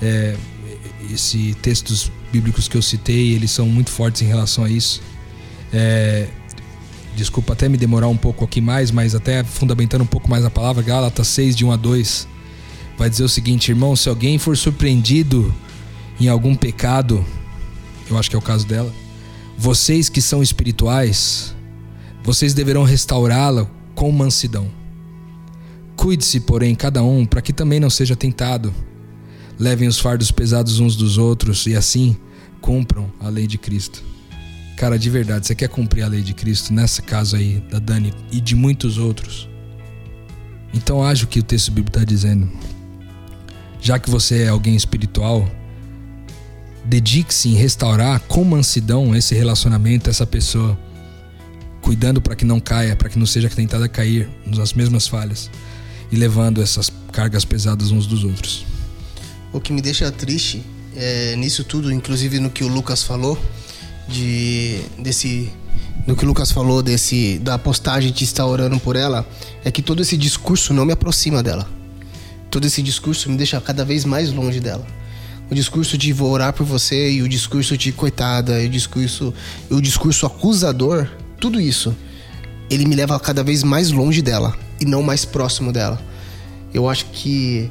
é, 0.00 0.36
esse 1.10 1.56
textos 1.60 2.12
bíblicos 2.30 2.68
que 2.68 2.76
eu 2.76 2.82
citei, 2.82 3.32
eles 3.32 3.50
são 3.50 3.66
muito 3.66 3.90
fortes 3.90 4.22
em 4.22 4.26
relação 4.26 4.64
a 4.64 4.70
isso. 4.70 5.02
É, 5.72 6.28
desculpa 7.16 7.54
até 7.54 7.68
me 7.68 7.76
demorar 7.76 8.08
um 8.08 8.16
pouco 8.16 8.44
aqui 8.44 8.60
mais, 8.60 8.90
mas 8.90 9.14
até 9.14 9.42
fundamentando 9.42 10.02
um 10.02 10.06
pouco 10.06 10.28
mais 10.28 10.44
a 10.44 10.50
palavra, 10.50 10.82
Gálatas 10.82 11.26
6, 11.28 11.56
de 11.56 11.64
1 11.64 11.72
a 11.72 11.76
2, 11.76 12.28
vai 12.96 13.10
dizer 13.10 13.24
o 13.24 13.28
seguinte, 13.28 13.70
irmão, 13.70 13.96
se 13.96 14.08
alguém 14.08 14.38
for 14.38 14.56
surpreendido 14.56 15.52
em 16.20 16.28
algum 16.28 16.54
pecado, 16.54 17.24
eu 18.08 18.16
acho 18.16 18.30
que 18.30 18.36
é 18.36 18.38
o 18.38 18.42
caso 18.42 18.66
dela, 18.66 18.92
vocês 19.56 20.08
que 20.08 20.20
são 20.20 20.42
espirituais, 20.42 21.54
vocês 22.22 22.54
deverão 22.54 22.84
restaurá-la 22.84 23.70
com 23.94 24.10
mansidão. 24.10 24.68
Cuide-se, 25.96 26.40
porém, 26.40 26.74
cada 26.74 27.02
um, 27.02 27.24
para 27.24 27.40
que 27.40 27.52
também 27.52 27.78
não 27.78 27.90
seja 27.90 28.16
tentado. 28.16 28.74
Levem 29.58 29.88
os 29.88 30.00
fardos 30.00 30.30
pesados 30.30 30.80
uns 30.80 30.96
dos 30.96 31.16
outros 31.16 31.66
e 31.66 31.76
assim 31.76 32.16
cumpram 32.60 33.12
a 33.20 33.28
lei 33.28 33.46
de 33.46 33.56
Cristo. 33.56 34.02
Cara, 34.76 34.98
de 34.98 35.08
verdade, 35.08 35.46
você 35.46 35.54
quer 35.54 35.68
cumprir 35.68 36.02
a 36.02 36.08
lei 36.08 36.22
de 36.22 36.34
Cristo 36.34 36.72
nessa 36.72 37.00
casa 37.00 37.36
aí 37.36 37.62
da 37.70 37.78
Dani 37.78 38.12
e 38.32 38.40
de 38.40 38.56
muitos 38.56 38.98
outros? 38.98 39.48
Então 40.72 41.04
haja 41.04 41.24
o 41.24 41.28
que 41.28 41.38
o 41.38 41.42
texto 41.44 41.70
bíblico 41.70 41.96
está 41.96 42.04
dizendo. 42.04 42.50
Já 43.80 43.98
que 43.98 44.10
você 44.10 44.42
é 44.42 44.48
alguém 44.48 44.74
espiritual, 44.74 45.48
dedique-se 46.84 47.48
em 47.48 47.54
restaurar 47.54 48.20
com 48.20 48.44
mansidão 48.44 49.14
esse 49.16 49.34
relacionamento, 49.34 50.10
essa 50.10 50.26
pessoa, 50.26 50.78
cuidando 51.80 52.20
para 52.20 52.36
que 52.36 52.44
não 52.44 52.60
caia, 52.60 52.94
para 52.94 53.08
que 53.08 53.18
não 53.18 53.26
seja 53.26 53.48
tentada 53.48 53.86
a 53.86 53.88
cair 53.88 54.28
nas 54.46 54.72
mesmas 54.72 55.06
falhas 55.06 55.50
e 56.12 56.16
levando 56.16 56.62
essas 56.62 56.90
cargas 57.12 57.44
pesadas 57.44 57.90
uns 57.90 58.06
dos 58.06 58.24
outros. 58.24 58.64
O 59.52 59.60
que 59.60 59.72
me 59.72 59.80
deixa 59.80 60.10
triste 60.10 60.62
é, 60.96 61.34
nisso 61.36 61.64
tudo, 61.64 61.92
inclusive 61.92 62.38
no 62.38 62.50
que 62.50 62.64
o 62.64 62.68
Lucas 62.68 63.02
falou, 63.02 63.38
de 64.08 64.80
desse 64.98 65.50
no 66.06 66.14
que 66.14 66.24
o 66.24 66.28
Lucas 66.28 66.52
falou 66.52 66.82
desse 66.82 67.38
da 67.38 67.58
postagem 67.58 68.12
de 68.12 68.24
estar 68.24 68.44
orando 68.46 68.78
por 68.78 68.96
ela, 68.96 69.26
é 69.64 69.70
que 69.70 69.80
todo 69.80 70.02
esse 70.02 70.16
discurso 70.16 70.74
não 70.74 70.84
me 70.84 70.92
aproxima 70.92 71.42
dela. 71.42 71.68
Todo 72.50 72.66
esse 72.66 72.82
discurso 72.82 73.30
me 73.30 73.36
deixa 73.36 73.60
cada 73.60 73.84
vez 73.84 74.04
mais 74.04 74.30
longe 74.30 74.60
dela. 74.60 74.86
O 75.50 75.54
discurso 75.54 75.98
de 75.98 76.12
vou 76.12 76.30
orar 76.30 76.52
por 76.52 76.64
você 76.64 77.12
e 77.12 77.22
o 77.22 77.28
discurso 77.28 77.76
de 77.76 77.92
coitada, 77.92 78.62
e 78.62 78.66
o 78.66 78.70
discurso 78.70 79.34
o 79.70 79.80
discurso 79.80 80.26
acusador, 80.26 81.08
tudo 81.38 81.60
isso, 81.60 81.94
ele 82.70 82.86
me 82.86 82.94
leva 82.94 83.18
cada 83.20 83.42
vez 83.42 83.62
mais 83.62 83.90
longe 83.90 84.22
dela 84.22 84.56
e 84.80 84.84
não 84.84 85.02
mais 85.02 85.24
próximo 85.24 85.72
dela. 85.72 86.00
Eu 86.72 86.88
acho 86.88 87.06
que 87.06 87.70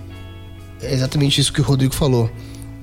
é 0.81 0.93
exatamente 0.93 1.41
isso 1.41 1.51
que 1.51 1.61
o 1.61 1.63
Rodrigo 1.63 1.93
falou. 1.93 2.31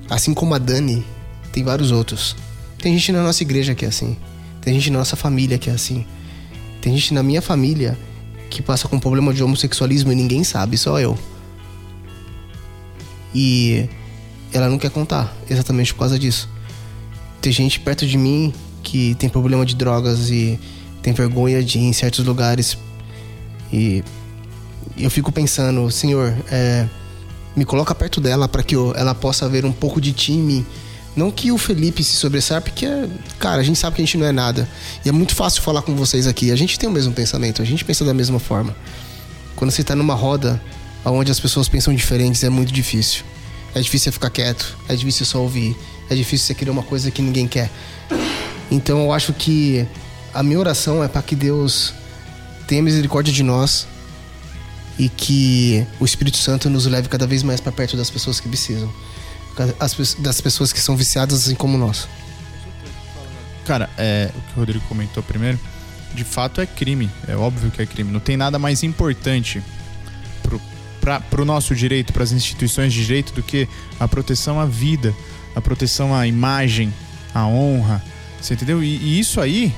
Assim 0.09 0.33
como 0.33 0.53
a 0.53 0.57
Dani, 0.57 1.05
tem 1.51 1.63
vários 1.63 1.91
outros. 1.91 2.35
Tem 2.77 2.93
gente 2.97 3.11
na 3.11 3.23
nossa 3.23 3.43
igreja 3.43 3.73
que 3.73 3.85
é 3.85 3.87
assim. 3.87 4.17
Tem 4.61 4.73
gente 4.73 4.89
na 4.89 4.99
nossa 4.99 5.15
família 5.15 5.57
que 5.57 5.69
é 5.69 5.73
assim. 5.73 6.05
Tem 6.81 6.93
gente 6.93 7.13
na 7.13 7.23
minha 7.23 7.41
família 7.41 7.97
que 8.49 8.61
passa 8.61 8.87
com 8.87 8.99
problema 8.99 9.33
de 9.33 9.41
homossexualismo 9.41 10.11
e 10.11 10.15
ninguém 10.15 10.43
sabe, 10.43 10.77
só 10.77 10.99
eu. 10.99 11.17
E 13.33 13.87
ela 14.53 14.69
não 14.69 14.77
quer 14.77 14.89
contar, 14.89 15.35
exatamente 15.49 15.93
por 15.93 15.99
causa 15.99 16.19
disso. 16.19 16.49
Tem 17.41 17.51
gente 17.51 17.79
perto 17.79 18.05
de 18.05 18.17
mim 18.17 18.53
que 18.83 19.15
tem 19.15 19.29
problema 19.29 19.65
de 19.65 19.75
drogas 19.75 20.29
e 20.29 20.59
tem 21.01 21.13
vergonha 21.13 21.63
de 21.63 21.79
ir 21.79 21.83
em 21.83 21.93
certos 21.93 22.25
lugares. 22.25 22.77
E 23.71 24.03
eu 24.97 25.09
fico 25.09 25.31
pensando, 25.31 25.89
Senhor, 25.89 26.33
é, 26.51 26.87
me 27.55 27.65
coloca 27.65 27.93
perto 27.95 28.21
dela 28.21 28.47
para 28.47 28.63
que 28.63 28.75
eu, 28.75 28.93
ela 28.95 29.15
possa 29.15 29.47
ver 29.49 29.65
um 29.65 29.71
pouco 29.71 29.99
de 29.99 30.11
ti. 30.13 30.65
Não 31.15 31.29
que 31.29 31.51
o 31.51 31.57
Felipe 31.57 32.03
se 32.03 32.15
sobressaia, 32.15 32.61
porque, 32.61 32.87
cara, 33.37 33.61
a 33.61 33.63
gente 33.63 33.77
sabe 33.77 33.95
que 33.95 34.01
a 34.01 34.05
gente 34.05 34.17
não 34.17 34.25
é 34.25 34.31
nada. 34.31 34.67
E 35.03 35.09
é 35.09 35.11
muito 35.11 35.35
fácil 35.35 35.61
falar 35.61 35.81
com 35.81 35.95
vocês 35.95 36.27
aqui. 36.27 36.51
A 36.51 36.55
gente 36.55 36.79
tem 36.79 36.87
o 36.87 36.91
mesmo 36.91 37.13
pensamento, 37.13 37.61
a 37.61 37.65
gente 37.65 37.83
pensa 37.83 38.05
da 38.05 38.13
mesma 38.13 38.39
forma. 38.39 38.75
Quando 39.55 39.71
você 39.71 39.83
tá 39.83 39.95
numa 39.95 40.13
roda 40.13 40.61
onde 41.03 41.31
as 41.31 41.39
pessoas 41.39 41.67
pensam 41.67 41.93
diferentes, 41.93 42.43
é 42.43 42.49
muito 42.49 42.71
difícil. 42.71 43.23
É 43.73 43.79
difícil 43.79 44.05
você 44.05 44.11
ficar 44.11 44.29
quieto, 44.29 44.77
é 44.89 44.95
difícil 44.95 45.25
só 45.25 45.41
ouvir, 45.41 45.77
é 46.09 46.15
difícil 46.15 46.47
você 46.47 46.53
querer 46.53 46.71
uma 46.71 46.83
coisa 46.83 47.09
que 47.09 47.21
ninguém 47.21 47.47
quer. 47.47 47.69
Então 48.69 49.01
eu 49.01 49.13
acho 49.13 49.33
que 49.33 49.85
a 50.33 50.43
minha 50.43 50.59
oração 50.59 51.03
é 51.03 51.07
para 51.07 51.21
que 51.21 51.35
Deus 51.35 51.93
tenha 52.67 52.81
misericórdia 52.81 53.33
de 53.33 53.43
nós 53.43 53.87
e 54.99 55.09
que 55.09 55.85
o 55.99 56.05
Espírito 56.05 56.37
Santo 56.37 56.69
nos 56.69 56.85
leve 56.85 57.07
cada 57.09 57.25
vez 57.25 57.43
mais 57.43 57.59
para 57.59 57.71
perto 57.71 57.95
das 57.97 58.09
pessoas 58.09 58.39
que 58.39 58.47
precisam 58.47 58.91
as, 59.79 60.15
das 60.15 60.41
pessoas 60.41 60.71
que 60.71 60.79
são 60.79 60.95
viciadas 60.95 61.43
assim 61.43 61.55
como 61.55 61.77
nós. 61.77 62.07
Cara, 63.65 63.89
é, 63.97 64.29
o 64.35 64.41
que 64.41 64.53
o 64.55 64.59
Rodrigo 64.59 64.85
comentou 64.87 65.21
primeiro, 65.21 65.59
de 66.13 66.23
fato 66.23 66.61
é 66.61 66.65
crime. 66.65 67.09
É 67.27 67.35
óbvio 67.35 67.71
que 67.71 67.81
é 67.81 67.85
crime. 67.85 68.11
Não 68.11 68.19
tem 68.19 68.35
nada 68.35 68.57
mais 68.57 68.83
importante 68.83 69.61
pra, 71.01 71.19
pro 71.19 71.43
nosso 71.43 71.75
direito, 71.75 72.13
para 72.13 72.23
as 72.23 72.31
instituições 72.31 72.93
de 72.93 73.05
direito, 73.05 73.33
do 73.33 73.43
que 73.43 73.67
a 73.99 74.07
proteção 74.07 74.59
à 74.59 74.65
vida, 74.65 75.13
a 75.55 75.59
proteção 75.59 76.15
à 76.15 76.25
imagem, 76.25 76.93
à 77.33 77.45
honra. 77.45 78.01
Você 78.39 78.53
entendeu? 78.53 78.81
E, 78.81 78.95
e 78.95 79.19
isso 79.19 79.41
aí, 79.41 79.73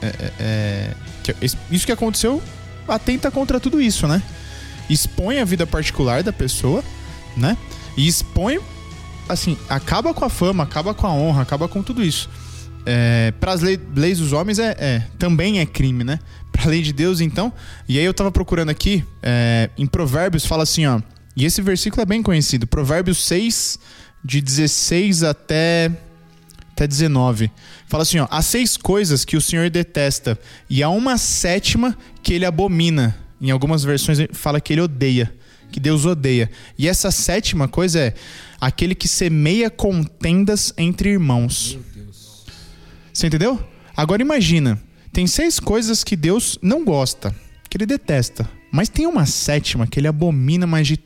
é, 0.00 0.32
é, 0.38 0.94
é 1.28 1.46
isso 1.70 1.84
que 1.84 1.92
aconteceu 1.92 2.42
atenta 2.88 3.30
contra 3.30 3.58
tudo 3.58 3.80
isso, 3.80 4.06
né? 4.06 4.22
Expõe 4.88 5.40
a 5.40 5.44
vida 5.44 5.66
particular 5.66 6.22
da 6.22 6.32
pessoa, 6.32 6.84
né? 7.36 7.56
E 7.96 8.06
expõe 8.06 8.60
assim, 9.28 9.58
acaba 9.68 10.14
com 10.14 10.24
a 10.24 10.28
fama, 10.28 10.62
acaba 10.62 10.94
com 10.94 11.06
a 11.06 11.12
honra, 11.12 11.42
acaba 11.42 11.66
com 11.66 11.82
tudo 11.82 12.02
isso. 12.04 12.30
É, 12.84 13.32
para 13.40 13.52
as 13.52 13.62
lei, 13.62 13.80
leis 13.96 14.18
dos 14.18 14.32
homens 14.32 14.60
é, 14.60 14.76
é, 14.78 15.02
também 15.18 15.58
é 15.58 15.66
crime, 15.66 16.04
né? 16.04 16.20
Para 16.56 16.64
a 16.64 16.68
lei 16.68 16.80
de 16.80 16.90
Deus, 16.90 17.20
então. 17.20 17.52
E 17.86 17.98
aí 17.98 18.04
eu 18.04 18.14
tava 18.14 18.32
procurando 18.32 18.70
aqui, 18.70 19.04
é, 19.22 19.68
em 19.76 19.86
Provérbios 19.86 20.46
fala 20.46 20.62
assim, 20.62 20.86
ó. 20.86 21.02
E 21.36 21.44
esse 21.44 21.60
versículo 21.60 22.00
é 22.00 22.06
bem 22.06 22.22
conhecido. 22.22 22.66
Provérbios 22.66 23.22
6, 23.24 23.78
de 24.24 24.40
16 24.40 25.22
até, 25.22 25.92
até 26.72 26.86
19. 26.86 27.50
Fala 27.86 28.04
assim, 28.04 28.20
ó. 28.20 28.26
Há 28.30 28.40
seis 28.40 28.78
coisas 28.78 29.22
que 29.22 29.36
o 29.36 29.40
Senhor 29.40 29.68
detesta, 29.68 30.38
e 30.70 30.82
há 30.82 30.88
uma 30.88 31.18
sétima 31.18 31.94
que 32.22 32.32
ele 32.32 32.46
abomina. 32.46 33.14
Em 33.38 33.50
algumas 33.50 33.84
versões 33.84 34.18
fala 34.32 34.58
que 34.58 34.72
ele 34.72 34.80
odeia 34.80 35.30
que 35.70 35.80
Deus 35.80 36.06
odeia. 36.06 36.50
E 36.78 36.88
essa 36.88 37.10
sétima 37.10 37.68
coisa 37.68 38.00
é 38.00 38.14
aquele 38.58 38.94
que 38.94 39.06
semeia 39.06 39.68
contendas 39.68 40.72
entre 40.78 41.10
irmãos. 41.10 41.78
Você 43.12 43.26
entendeu? 43.26 43.62
Agora 43.94 44.22
imagina, 44.22 44.80
tem 45.12 45.26
seis 45.26 45.58
coisas 45.58 46.04
que 46.04 46.16
Deus 46.16 46.58
não 46.62 46.84
gosta, 46.84 47.34
que 47.68 47.76
ele 47.76 47.86
detesta, 47.86 48.48
mas 48.70 48.88
tem 48.88 49.06
uma 49.06 49.26
sétima 49.26 49.86
que 49.86 49.98
ele 49.98 50.08
abomina, 50.08 50.66
mas 50.66 50.86
de 50.86 50.98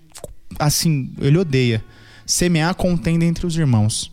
assim, 0.58 1.12
ele 1.20 1.38
odeia. 1.38 1.84
Semear 2.26 2.74
contenda 2.74 3.24
entre 3.24 3.46
os 3.46 3.56
irmãos. 3.56 4.12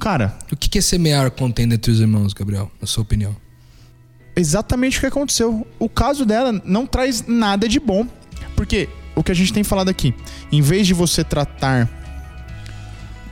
Cara, 0.00 0.36
o 0.50 0.56
que 0.56 0.78
é 0.78 0.80
semear 0.80 1.30
contenda 1.30 1.74
entre 1.74 1.90
os 1.90 2.00
irmãos, 2.00 2.32
Gabriel, 2.32 2.70
na 2.80 2.86
sua 2.86 3.02
opinião? 3.02 3.34
Exatamente 4.34 4.98
o 4.98 5.00
que 5.00 5.06
aconteceu. 5.06 5.66
O 5.78 5.88
caso 5.88 6.26
dela 6.26 6.52
não 6.64 6.86
traz 6.86 7.24
nada 7.26 7.68
de 7.68 7.80
bom, 7.80 8.06
porque 8.54 8.88
o 9.14 9.22
que 9.22 9.32
a 9.32 9.34
gente 9.34 9.52
tem 9.52 9.64
falado 9.64 9.88
aqui. 9.88 10.14
Em 10.52 10.60
vez 10.60 10.86
de 10.86 10.92
você 10.92 11.24
tratar, 11.24 11.88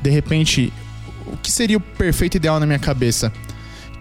de 0.03 0.11
repente, 0.11 0.72
o 1.26 1.36
que 1.36 1.51
seria 1.51 1.76
o 1.76 1.80
perfeito 1.80 2.36
ideal 2.36 2.59
na 2.59 2.66
minha 2.66 2.78
cabeça? 2.78 3.32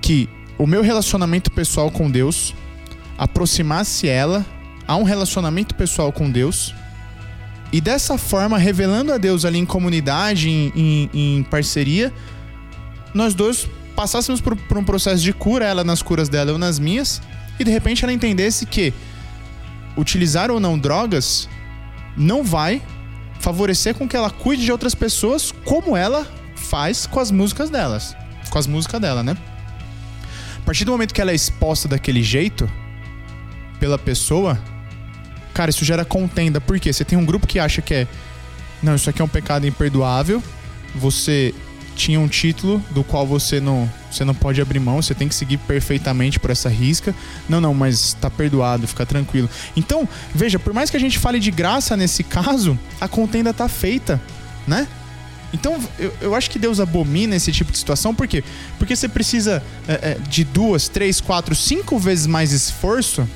Que 0.02 0.30
o 0.58 0.68
meu 0.68 0.82
relacionamento 0.82 1.52
pessoal 1.52 1.90
com 1.92 2.10
Deus 2.10 2.54
aproximasse 3.18 4.08
ela 4.08 4.46
a 4.88 4.96
um 4.96 5.04
relacionamento 5.04 5.76
pessoal 5.76 6.12
com 6.12 6.30
Deus 6.30 6.74
e 7.74 7.82
dessa 7.82 8.20
forma, 8.20 8.56
revelando 8.60 9.12
a 9.12 9.18
Deus 9.18 9.46
ali 9.46 9.58
em 9.58 9.66
comunidade, 9.66 10.48
em, 10.48 10.72
em, 10.76 11.10
em 11.12 11.44
parceria, 11.44 12.14
nós 13.16 13.34
dois 13.34 13.68
passássemos 13.96 14.40
por, 14.40 14.56
por 14.56 14.78
um 14.78 14.84
processo 14.84 15.24
de 15.24 15.34
cura, 15.34 15.66
ela 15.66 15.84
nas 15.84 16.04
curas 16.04 16.30
dela, 16.30 16.52
eu 16.52 16.60
nas 16.60 16.78
minhas, 16.78 17.20
e 17.60 17.64
de 17.64 17.72
repente 17.72 18.04
ela 18.04 18.14
entendesse 18.14 18.68
que 18.68 18.94
utilizar 19.98 20.52
ou 20.52 20.60
não 20.60 20.78
drogas 20.78 21.50
não 22.16 22.44
vai 22.44 22.80
favorecer 23.40 23.96
com 23.96 24.08
que 24.08 24.16
ela 24.16 24.30
cuide 24.30 24.64
de 24.64 24.72
outras 24.72 24.94
pessoas 24.94 25.52
como 25.66 25.98
ela 25.98 26.28
faz 26.56 27.08
com 27.08 27.20
as 27.20 27.32
músicas 27.32 27.72
delas, 27.72 28.16
com 28.52 28.60
as 28.60 28.68
músicas 28.68 29.02
dela, 29.02 29.24
né? 29.24 29.36
A 30.64 30.66
partir 30.66 30.86
do 30.86 30.94
momento 30.94 31.14
que 31.14 31.20
ela 31.20 31.32
é 31.32 31.36
exposta 31.36 31.90
daquele 31.90 32.24
jeito 32.24 32.72
pela 33.82 34.00
pessoa, 34.00 34.58
cara, 35.54 35.70
isso 35.70 35.84
gera 35.84 36.06
contenda. 36.06 36.62
Por 36.62 36.80
quê? 36.80 36.94
Você 36.94 37.04
tem 37.04 37.18
um 37.18 37.26
grupo 37.26 37.46
que 37.46 37.60
acha 37.60 37.82
que 37.82 37.94
é 37.94 38.08
não, 38.82 38.96
isso 38.96 39.10
aqui 39.10 39.22
é 39.22 39.26
um 39.26 39.30
pecado 39.30 39.68
imperdoável. 39.68 40.42
Você 40.96 41.54
tinha 41.98 42.18
um 42.18 42.30
título 42.30 42.82
do 42.92 43.04
qual 43.04 43.28
você 43.28 43.60
não, 43.60 43.92
você 44.10 44.24
não 44.24 44.34
pode 44.34 44.62
abrir 44.62 44.80
mão, 44.80 45.02
você 45.02 45.14
tem 45.14 45.28
que 45.28 45.36
seguir 45.36 45.58
perfeitamente 45.58 46.40
por 46.40 46.50
essa 46.50 46.70
risca. 46.70 47.14
Não, 47.50 47.60
não, 47.60 47.74
mas 47.74 48.14
tá 48.14 48.30
perdoado, 48.30 48.88
fica 48.88 49.06
tranquilo. 49.06 49.50
Então, 49.76 50.08
veja, 50.34 50.58
por 50.58 50.74
mais 50.74 50.90
que 50.90 50.96
a 50.96 51.00
gente 51.00 51.20
fale 51.20 51.42
de 51.42 51.52
graça 51.52 51.98
nesse 51.98 52.24
caso, 52.24 52.80
a 53.02 53.08
contenda 53.08 53.54
tá 53.54 53.68
feita, 53.68 54.22
né? 54.66 54.88
Então, 55.54 55.80
eu, 56.00 56.12
eu 56.20 56.36
acho 56.36 56.50
que 56.50 56.58
Deus 56.58 56.80
abomina 56.80 57.36
esse 57.36 57.52
tipo 57.52 57.72
de 57.72 57.78
situação, 57.78 58.14
por 58.14 58.28
quê? 58.28 58.44
Porque 58.80 58.96
você 58.96 59.08
precisa 59.08 59.62
é, 59.88 59.94
é, 59.94 60.18
de 60.28 60.44
duas, 60.44 60.88
três, 60.90 61.22
quatro, 61.22 61.54
cinco 61.54 62.00
vezes 62.00 62.26
mais 62.26 62.52
esforço, 62.52 63.28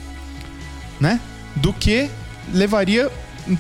né? 1.00 1.20
Do 1.56 1.72
que 1.72 2.10
levaria 2.52 3.12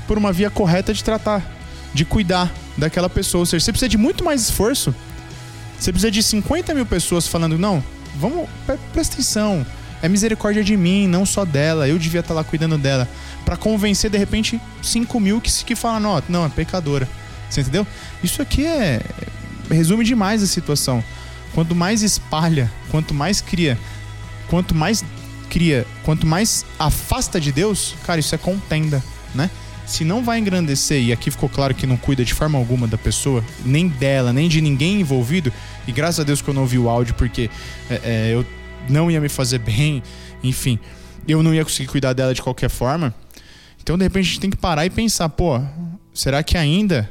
por 0.07 0.17
uma 0.17 0.33
via 0.33 0.49
correta 0.49 0.91
de 0.93 1.03
tratar, 1.03 1.45
de 1.93 2.03
cuidar 2.03 2.51
daquela 2.75 3.09
pessoa. 3.09 3.41
Ou 3.41 3.45
seja, 3.45 3.63
você 3.63 3.71
precisa 3.71 3.89
de 3.89 3.97
muito 3.97 4.23
mais 4.23 4.41
esforço. 4.41 4.93
Você 5.79 5.91
precisa 5.91 6.09
de 6.09 6.23
50 6.23 6.73
mil 6.73 6.85
pessoas 6.85 7.27
falando, 7.27 7.57
não, 7.59 7.83
vamos, 8.19 8.49
pre- 8.65 8.79
presta 8.91 9.13
atenção. 9.13 9.63
É 10.01 10.09
misericórdia 10.09 10.63
de 10.63 10.75
mim, 10.75 11.07
não 11.07 11.25
só 11.25 11.45
dela. 11.45 11.87
Eu 11.87 11.99
devia 11.99 12.19
estar 12.21 12.33
lá 12.33 12.43
cuidando 12.43 12.77
dela. 12.77 13.07
Pra 13.45 13.55
convencer, 13.55 14.09
de 14.09 14.17
repente, 14.17 14.59
5 14.81 15.19
mil 15.19 15.39
que, 15.39 15.51
que 15.63 15.75
falam, 15.75 15.99
não, 15.99 16.23
não, 16.27 16.45
é 16.45 16.49
pecadora. 16.49 17.07
Você 17.49 17.61
entendeu? 17.61 17.85
Isso 18.23 18.41
aqui 18.41 18.65
é. 18.65 19.01
Resume 19.69 20.03
demais 20.03 20.41
a 20.41 20.47
situação. 20.47 21.03
Quanto 21.53 21.75
mais 21.75 22.01
espalha, 22.01 22.71
quanto 22.89 23.13
mais 23.13 23.41
cria, 23.41 23.77
quanto 24.49 24.75
mais 24.75 25.03
cria, 25.49 25.85
quanto 26.03 26.25
mais 26.25 26.65
afasta 26.77 27.39
de 27.39 27.51
Deus, 27.51 27.95
cara, 28.05 28.19
isso 28.19 28.33
é 28.35 28.37
contenda, 28.37 29.03
né? 29.33 29.49
Se 29.85 30.03
não 30.03 30.23
vai 30.23 30.39
engrandecer, 30.39 31.01
e 31.01 31.13
aqui 31.13 31.31
ficou 31.31 31.47
claro 31.47 31.73
que 31.73 31.87
não 31.87 31.95
cuida 31.95 32.23
de 32.23 32.33
forma 32.33 32.57
alguma 32.57 32.87
da 32.87 32.97
pessoa, 32.97 33.43
nem 33.65 33.87
dela, 33.87 34.33
nem 34.33 34.49
de 34.49 34.59
ninguém 34.59 34.99
envolvido, 34.99 35.51
e 35.87 35.91
graças 35.91 36.19
a 36.19 36.23
Deus 36.23 36.41
que 36.41 36.49
eu 36.49 36.53
não 36.53 36.63
ouvi 36.63 36.77
o 36.77 36.89
áudio, 36.89 37.15
porque 37.15 37.49
é, 37.89 38.01
é, 38.03 38.29
eu 38.33 38.45
não 38.89 39.09
ia 39.09 39.21
me 39.21 39.29
fazer 39.29 39.59
bem, 39.59 40.03
enfim, 40.43 40.77
eu 41.27 41.41
não 41.41 41.53
ia 41.53 41.63
conseguir 41.63 41.87
cuidar 41.89 42.13
dela 42.13 42.33
de 42.33 42.41
qualquer 42.41 42.69
forma. 42.69 43.15
Então, 43.81 43.97
de 43.97 44.03
repente, 44.03 44.25
a 44.25 44.27
gente 44.27 44.39
tem 44.41 44.49
que 44.49 44.57
parar 44.57 44.85
e 44.85 44.89
pensar, 44.89 45.29
pô, 45.29 45.61
será 46.13 46.43
que 46.43 46.57
ainda 46.57 47.09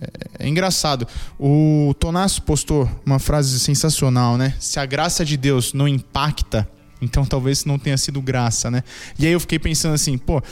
é, 0.00 0.44
é 0.44 0.48
engraçado. 0.48 1.06
O 1.38 1.94
Tonasso 1.98 2.42
postou 2.42 2.88
uma 3.04 3.18
frase 3.18 3.58
sensacional, 3.58 4.36
né? 4.36 4.54
Se 4.58 4.78
a 4.78 4.86
graça 4.86 5.24
de 5.24 5.36
Deus 5.36 5.72
não 5.72 5.88
impacta, 5.88 6.68
então 7.00 7.24
talvez 7.24 7.64
não 7.64 7.78
tenha 7.78 7.96
sido 7.96 8.20
graça, 8.20 8.70
né? 8.70 8.82
E 9.18 9.26
aí 9.26 9.32
eu 9.32 9.40
fiquei 9.40 9.58
pensando 9.58 9.94
assim, 9.94 10.16
pô, 10.16 10.42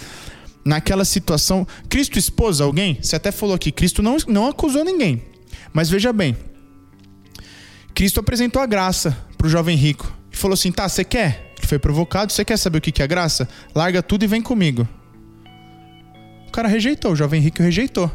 naquela 0.64 1.04
situação, 1.04 1.66
Cristo 1.88 2.18
expôs 2.18 2.60
alguém? 2.60 2.98
Você 3.00 3.16
até 3.16 3.30
falou 3.30 3.54
aqui, 3.54 3.70
Cristo 3.70 4.02
não, 4.02 4.16
não 4.26 4.48
acusou 4.48 4.84
ninguém. 4.84 5.22
Mas 5.72 5.88
veja 5.88 6.12
bem, 6.12 6.36
Cristo 7.94 8.20
apresentou 8.20 8.60
a 8.60 8.66
graça 8.66 9.16
pro 9.38 9.48
jovem 9.48 9.76
rico 9.76 10.12
e 10.32 10.36
falou 10.36 10.54
assim: 10.54 10.72
tá, 10.72 10.88
você 10.88 11.04
quer? 11.04 11.54
Ele 11.58 11.66
foi 11.66 11.78
provocado, 11.78 12.32
você 12.32 12.44
quer 12.44 12.56
saber 12.56 12.78
o 12.78 12.80
que 12.80 12.92
que 12.92 13.02
é 13.02 13.06
graça? 13.06 13.48
Larga 13.74 14.02
tudo 14.02 14.24
e 14.24 14.26
vem 14.26 14.42
comigo. 14.42 14.86
O 16.48 16.50
cara 16.50 16.68
rejeitou, 16.68 17.12
o 17.12 17.16
jovem 17.16 17.40
rico 17.40 17.62
rejeitou. 17.62 18.10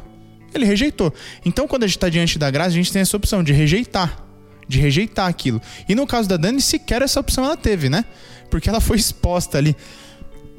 Ele 0.54 0.66
rejeitou. 0.66 1.14
Então, 1.46 1.68
quando 1.68 1.84
a 1.84 1.88
gente 1.88 1.98
está 1.98 2.10
diante 2.10 2.38
da 2.38 2.50
graça, 2.52 2.70
a 2.70 2.74
gente 2.74 2.92
tem 2.92 3.02
essa 3.02 3.16
opção 3.16 3.44
de 3.44 3.54
rejeitar. 3.54 4.26
De 4.68 4.80
rejeitar 4.80 5.28
aquilo. 5.28 5.62
E 5.88 5.96
no 5.96 6.06
caso 6.08 6.28
da 6.28 6.38
Dani, 6.38 6.62
sequer 6.62 7.02
essa 7.02 7.20
opção 7.20 7.44
ela 7.44 7.58
teve, 7.58 7.90
né? 7.90 8.06
Porque 8.50 8.70
ela 8.70 8.82
foi 8.82 8.98
exposta 8.98 9.58
ali. 9.58 9.76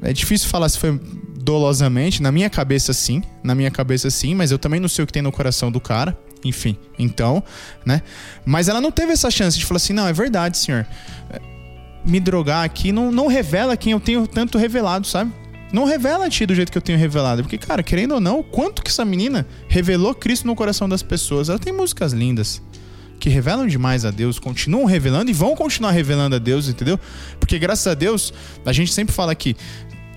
É 0.01 0.11
difícil 0.11 0.49
falar 0.49 0.67
se 0.69 0.77
foi 0.77 0.99
dolosamente. 1.39 2.21
Na 2.21 2.31
minha 2.31 2.49
cabeça, 2.49 2.93
sim. 2.93 3.23
Na 3.43 3.55
minha 3.55 3.71
cabeça, 3.71 4.09
sim. 4.09 4.35
Mas 4.35 4.51
eu 4.51 4.59
também 4.59 4.79
não 4.79 4.89
sei 4.89 5.03
o 5.03 5.07
que 5.07 5.13
tem 5.13 5.21
no 5.21 5.31
coração 5.31 5.71
do 5.71 5.79
cara. 5.79 6.17
Enfim, 6.45 6.77
então, 6.99 7.41
né? 7.85 8.01
Mas 8.45 8.67
ela 8.67 8.81
não 8.81 8.91
teve 8.91 9.13
essa 9.13 9.31
chance 9.31 9.57
de 9.57 9.65
falar 9.65 9.77
assim: 9.77 9.93
não, 9.93 10.07
é 10.07 10.13
verdade, 10.13 10.57
senhor. 10.57 10.85
É, 11.29 11.39
Me 12.05 12.19
drogar 12.19 12.65
aqui 12.65 12.91
não, 12.91 13.11
não 13.11 13.27
revela 13.27 13.77
quem 13.77 13.93
eu 13.93 13.99
tenho 13.99 14.27
tanto 14.27 14.57
revelado, 14.57 15.07
sabe? 15.07 15.31
Não 15.73 15.85
revela 15.85 16.27
a 16.27 16.29
ti 16.29 16.45
do 16.45 16.53
jeito 16.53 16.71
que 16.71 16.77
eu 16.77 16.81
tenho 16.81 16.99
revelado. 16.99 17.41
Porque, 17.41 17.57
cara, 17.57 17.81
querendo 17.81 18.13
ou 18.13 18.21
não, 18.21 18.39
o 18.39 18.43
quanto 18.43 18.83
que 18.83 18.91
essa 18.91 19.03
menina 19.03 19.45
revelou 19.67 20.13
Cristo 20.13 20.45
no 20.45 20.55
coração 20.55 20.87
das 20.87 21.01
pessoas. 21.01 21.49
Ela 21.49 21.59
tem 21.59 21.73
músicas 21.73 22.13
lindas 22.13 22.61
que 23.19 23.29
revelam 23.29 23.65
demais 23.65 24.05
a 24.05 24.11
Deus, 24.11 24.37
continuam 24.37 24.85
revelando 24.85 25.31
e 25.31 25.33
vão 25.33 25.55
continuar 25.55 25.91
revelando 25.91 26.35
a 26.35 26.39
Deus, 26.39 26.67
entendeu? 26.67 26.99
Porque 27.39 27.57
graças 27.57 27.87
a 27.87 27.93
Deus, 27.93 28.33
a 28.65 28.73
gente 28.73 28.91
sempre 28.93 29.15
fala 29.15 29.31
aqui 29.31 29.55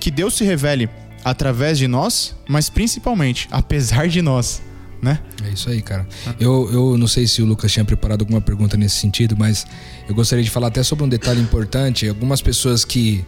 que 0.01 0.11
Deus 0.11 0.35
se 0.35 0.45
revele 0.45 0.91
através 1.25 1.79
de 1.79 1.87
nós, 1.89 2.35
mas 2.49 2.69
principalmente 2.69 3.49
apesar 3.51 4.09
de 4.09 4.21
nós, 4.21 4.61
né? 5.01 5.21
É 5.45 5.51
isso 5.51 5.71
aí, 5.71 5.81
cara. 5.83 6.07
Eu, 6.39 6.69
eu 6.73 6.99
não 6.99 7.07
sei 7.07 7.27
se 7.27 7.41
o 7.43 7.47
Lucas 7.47 7.73
tinha 7.73 7.85
preparado 7.85 8.23
alguma 8.23 8.41
pergunta 8.41 8.77
nesse 8.77 8.97
sentido, 8.97 9.37
mas 9.39 9.67
eu 10.09 10.15
gostaria 10.15 10.45
de 10.45 10.51
falar 10.51 10.69
até 10.69 10.83
sobre 10.83 11.05
um 11.05 11.09
detalhe 11.09 11.41
importante. 11.41 12.09
Algumas 12.09 12.43
pessoas 12.43 12.85
que, 12.85 13.25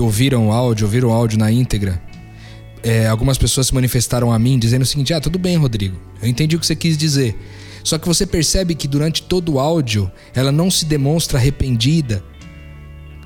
que 0.00 0.02
ouviram 0.02 0.48
o 0.48 0.52
áudio, 0.52 0.86
ouviram 0.86 1.10
o 1.10 1.12
áudio 1.12 1.38
na 1.38 1.52
íntegra, 1.52 2.00
é, 2.82 3.06
algumas 3.06 3.36
pessoas 3.36 3.66
se 3.66 3.74
manifestaram 3.74 4.32
a 4.32 4.38
mim 4.38 4.58
dizendo 4.58 4.80
o 4.80 4.86
seguinte: 4.86 5.12
Ah, 5.12 5.20
tudo 5.20 5.38
bem, 5.38 5.58
Rodrigo, 5.58 6.00
eu 6.22 6.28
entendi 6.28 6.56
o 6.56 6.58
que 6.58 6.66
você 6.66 6.74
quis 6.74 6.96
dizer. 6.96 7.36
Só 7.84 7.98
que 7.98 8.08
você 8.08 8.26
percebe 8.26 8.74
que 8.74 8.88
durante 8.88 9.22
todo 9.22 9.52
o 9.52 9.60
áudio 9.60 10.10
ela 10.34 10.50
não 10.50 10.70
se 10.70 10.86
demonstra 10.86 11.38
arrependida. 11.38 12.24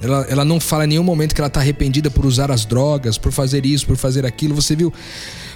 Ela, 0.01 0.27
ela 0.29 0.45
não 0.45 0.59
fala 0.59 0.85
em 0.85 0.89
nenhum 0.89 1.05
momento 1.05 1.33
que 1.33 1.41
ela 1.41 1.47
está 1.47 1.61
arrependida 1.61 2.11
por 2.11 2.27
usar 2.27 2.51
as 2.51 2.64
drogas, 2.64 3.16
por 3.16 3.31
fazer 3.31 3.64
isso, 3.64 3.87
por 3.87 3.97
fazer 3.97 4.27
aquilo. 4.27 4.55
Você 4.55 4.75
viu? 4.75 4.93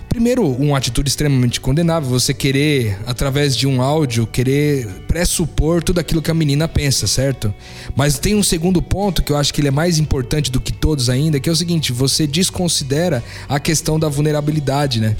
Primeiro, 0.09 0.47
uma 0.51 0.79
atitude 0.79 1.09
extremamente 1.09 1.61
condenável, 1.61 2.09
você 2.09 2.33
querer, 2.33 2.99
através 3.07 3.55
de 3.55 3.67
um 3.67 3.83
áudio, 3.83 4.27
querer 4.27 4.87
pressupor 5.07 5.83
tudo 5.83 5.99
aquilo 6.01 6.23
que 6.23 6.31
a 6.31 6.35
menina 6.35 6.67
pensa, 6.67 7.07
certo? 7.07 7.55
Mas 7.95 8.19
tem 8.19 8.35
um 8.35 8.43
segundo 8.43 8.81
ponto 8.81 9.23
que 9.23 9.31
eu 9.31 9.37
acho 9.37 9.53
que 9.53 9.61
ele 9.61 9.69
é 9.69 9.73
mais 9.73 9.99
importante 9.99 10.51
do 10.51 10.61
que 10.61 10.73
todos 10.73 11.11
ainda, 11.11 11.39
que 11.39 11.49
é 11.49 11.53
o 11.53 11.57
seguinte: 11.57 11.93
você 11.93 12.27
desconsidera 12.27 13.23
a 13.49 13.61
questão 13.61 13.99
da 13.99 14.09
vulnerabilidade, 14.09 14.99
né? 14.99 15.15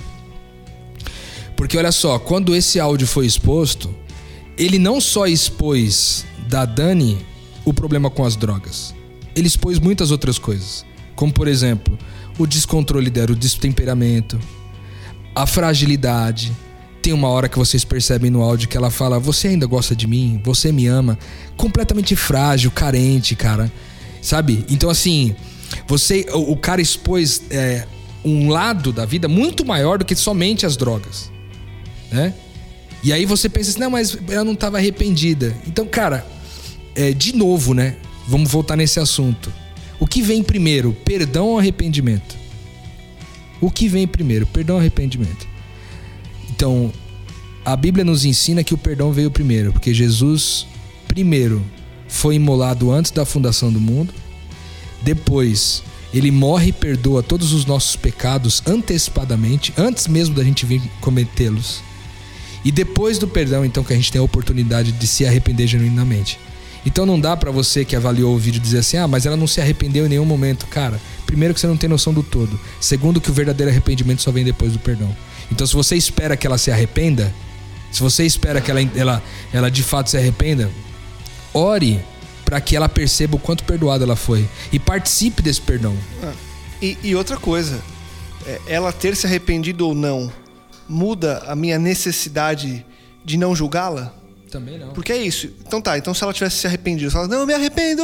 Porque 1.55 1.77
olha 1.77 1.93
só, 1.93 2.19
quando 2.19 2.55
esse 2.55 2.81
áudio 2.81 3.07
foi 3.07 3.27
exposto, 3.27 3.95
ele 4.57 4.79
não 4.79 5.01
só 5.01 5.27
expôs 5.27 6.25
da 6.49 6.65
Dani 6.65 7.19
o 7.65 7.75
problema 7.75 8.09
com 8.09 8.25
as 8.25 8.37
drogas, 8.37 8.95
ele 9.37 9.47
expôs 9.47 9.79
muitas 9.79 10.11
outras 10.11 10.39
coisas. 10.39 10.85
Como, 11.15 11.33
por 11.33 11.47
exemplo, 11.47 11.99
o 12.39 12.47
descontrole 12.47 13.11
dela, 13.11 13.33
o 13.33 13.37
destemperamento, 13.37 14.39
a 15.39 15.47
fragilidade. 15.47 16.53
Tem 17.01 17.13
uma 17.13 17.29
hora 17.29 17.49
que 17.49 17.57
vocês 17.57 17.85
percebem 17.85 18.29
no 18.29 18.43
áudio 18.43 18.69
que 18.69 18.77
ela 18.77 18.91
fala: 18.91 19.21
Você 19.21 19.49
ainda 19.49 19.67
gosta 19.67 19.95
de 19.95 20.07
mim? 20.07 20.41
Você 20.45 20.73
me 20.73 20.89
ama? 20.89 21.17
Completamente 21.57 22.17
frágil, 22.17 22.73
carente, 22.73 23.37
cara. 23.37 23.71
Sabe? 24.21 24.65
Então, 24.69 24.91
assim, 24.91 25.37
você, 25.87 26.27
o, 26.33 26.53
o 26.53 26.57
cara 26.57 26.81
expôs 26.81 27.43
é, 27.51 27.87
um 28.25 28.49
lado 28.49 28.93
da 28.93 29.07
vida 29.07 29.29
muito 29.29 29.65
maior 29.65 29.99
do 29.99 30.05
que 30.05 30.17
somente 30.17 30.67
as 30.67 30.77
drogas, 30.77 31.31
né? 32.11 32.35
E 33.05 33.13
aí 33.13 33.25
você 33.25 33.49
pensa 33.49 33.71
assim: 33.71 33.81
Não, 33.81 33.91
mas 33.91 34.19
ela 34.29 34.45
não 34.45 34.55
estava 34.55 34.79
arrependida. 34.79 35.55
Então, 35.69 35.87
cara, 35.87 36.27
é, 36.97 37.13
de 37.13 37.33
novo, 37.33 37.75
né? 37.75 37.95
Vamos 38.27 38.51
voltar 38.51 38.75
nesse 38.75 38.99
assunto. 38.99 39.53
O 40.01 40.07
que 40.07 40.21
vem 40.21 40.43
primeiro, 40.43 40.93
perdão 41.05 41.47
ou 41.47 41.59
arrependimento? 41.61 42.48
O 43.61 43.71
que 43.71 43.89
vem 43.89 44.07
primeiro, 44.07 44.47
perdão 44.47 44.77
ou 44.77 44.81
arrependimento? 44.81 45.47
Então, 46.51 46.93
a 47.65 47.77
Bíblia 47.77 48.05
nos 48.05 48.25
ensina 48.25 48.65
que 48.65 48.75
o 48.75 48.79
perdão 48.79 49.13
veio 49.13 49.31
primeiro, 49.31 49.73
porque 49.73 49.93
Jesus, 49.93 50.67
primeiro, 51.07 51.63
foi 52.07 52.37
imolado 52.37 52.91
antes 52.91 53.11
da 53.11 53.25
fundação 53.25 53.73
do 53.73 53.81
mundo, 53.81 54.15
depois, 55.03 55.83
ele 56.13 56.31
morre 56.31 56.69
e 56.69 56.73
perdoa 56.73 57.23
todos 57.23 57.53
os 57.53 57.67
nossos 57.67 57.97
pecados 57.97 58.63
antecipadamente, 58.67 59.73
antes 59.77 60.07
mesmo 60.07 60.35
da 60.35 60.43
gente 60.43 60.65
vir 60.65 60.81
cometê-los. 61.01 61.83
E 62.65 62.73
depois 62.73 63.19
do 63.19 63.29
perdão, 63.29 63.65
então, 63.65 63.85
que 63.85 63.93
a 63.93 63.97
gente 63.97 64.11
tem 64.11 64.21
a 64.21 64.25
oportunidade 64.25 64.93
de 64.93 65.07
se 65.07 65.25
arrepender 65.25 65.67
genuinamente. 65.67 66.39
Então 66.85 67.05
não 67.05 67.21
dá 67.21 67.37
pra 67.37 67.51
você 67.51 67.85
que 67.85 67.95
avaliou 67.95 68.35
o 68.35 68.39
vídeo 68.39 68.61
dizer 68.61 68.79
assim: 68.79 68.97
"Ah, 68.97 69.07
mas 69.07 69.27
ela 69.27 69.37
não 69.37 69.47
se 69.47 69.61
arrependeu 69.61 70.07
em 70.07 70.09
nenhum 70.09 70.25
momento". 70.25 70.67
Cara, 70.67 71.01
primeiro 71.29 71.53
que 71.53 71.61
você 71.61 71.67
não 71.67 71.77
tem 71.77 71.91
noção 71.91 72.13
do 72.13 72.23
todo. 72.23 72.59
Segundo 72.81 73.21
que 73.21 73.31
o 73.31 73.35
verdadeiro 73.35 73.71
arrependimento 73.71 74.23
só 74.23 74.33
vem 74.33 74.45
depois 74.45 74.73
do 74.73 74.79
perdão. 74.79 75.15
Então 75.53 75.67
se 75.67 75.75
você 75.75 75.95
espera 75.95 76.37
que 76.37 76.47
ela 76.47 76.57
se 76.57 76.73
arrependa, 76.73 77.33
se 77.93 78.01
você 78.01 78.25
espera 78.25 78.63
que 78.63 78.71
ela 78.71 78.81
ela, 78.97 79.23
ela 79.53 79.71
de 79.71 79.83
fato 79.83 80.09
se 80.09 80.17
arrependa, 80.17 80.71
ore 81.53 82.01
para 82.45 82.63
que 82.63 82.75
ela 82.75 82.89
perceba 82.89 83.37
o 83.37 83.39
quanto 83.39 83.63
perdoada 83.63 84.05
ela 84.05 84.17
foi 84.17 84.49
e 84.73 84.79
participe 84.79 85.43
desse 85.43 85.61
perdão. 85.61 85.95
E, 86.81 86.97
e 87.03 87.15
outra 87.15 87.37
coisa, 87.37 87.79
é, 88.47 88.61
ela 88.67 88.91
ter 88.91 89.15
se 89.15 89.27
arrependido 89.27 89.87
ou 89.87 89.95
não 89.95 90.33
muda 90.89 91.43
a 91.47 91.55
minha 91.55 91.79
necessidade 91.79 92.87
de 93.23 93.37
não 93.37 93.55
julgá-la? 93.55 94.15
Também 94.51 94.79
não. 94.79 94.89
Porque 94.89 95.13
é 95.13 95.17
isso. 95.17 95.49
Então 95.67 95.81
tá, 95.81 95.99
então 95.99 96.13
se 96.15 96.23
ela 96.25 96.33
tivesse 96.33 96.57
se 96.57 96.67
arrependido, 96.67 97.17
ela 97.17 97.29
não, 97.29 97.41
eu 97.41 97.47
me 97.47 97.55
arrependo, 97.55 98.03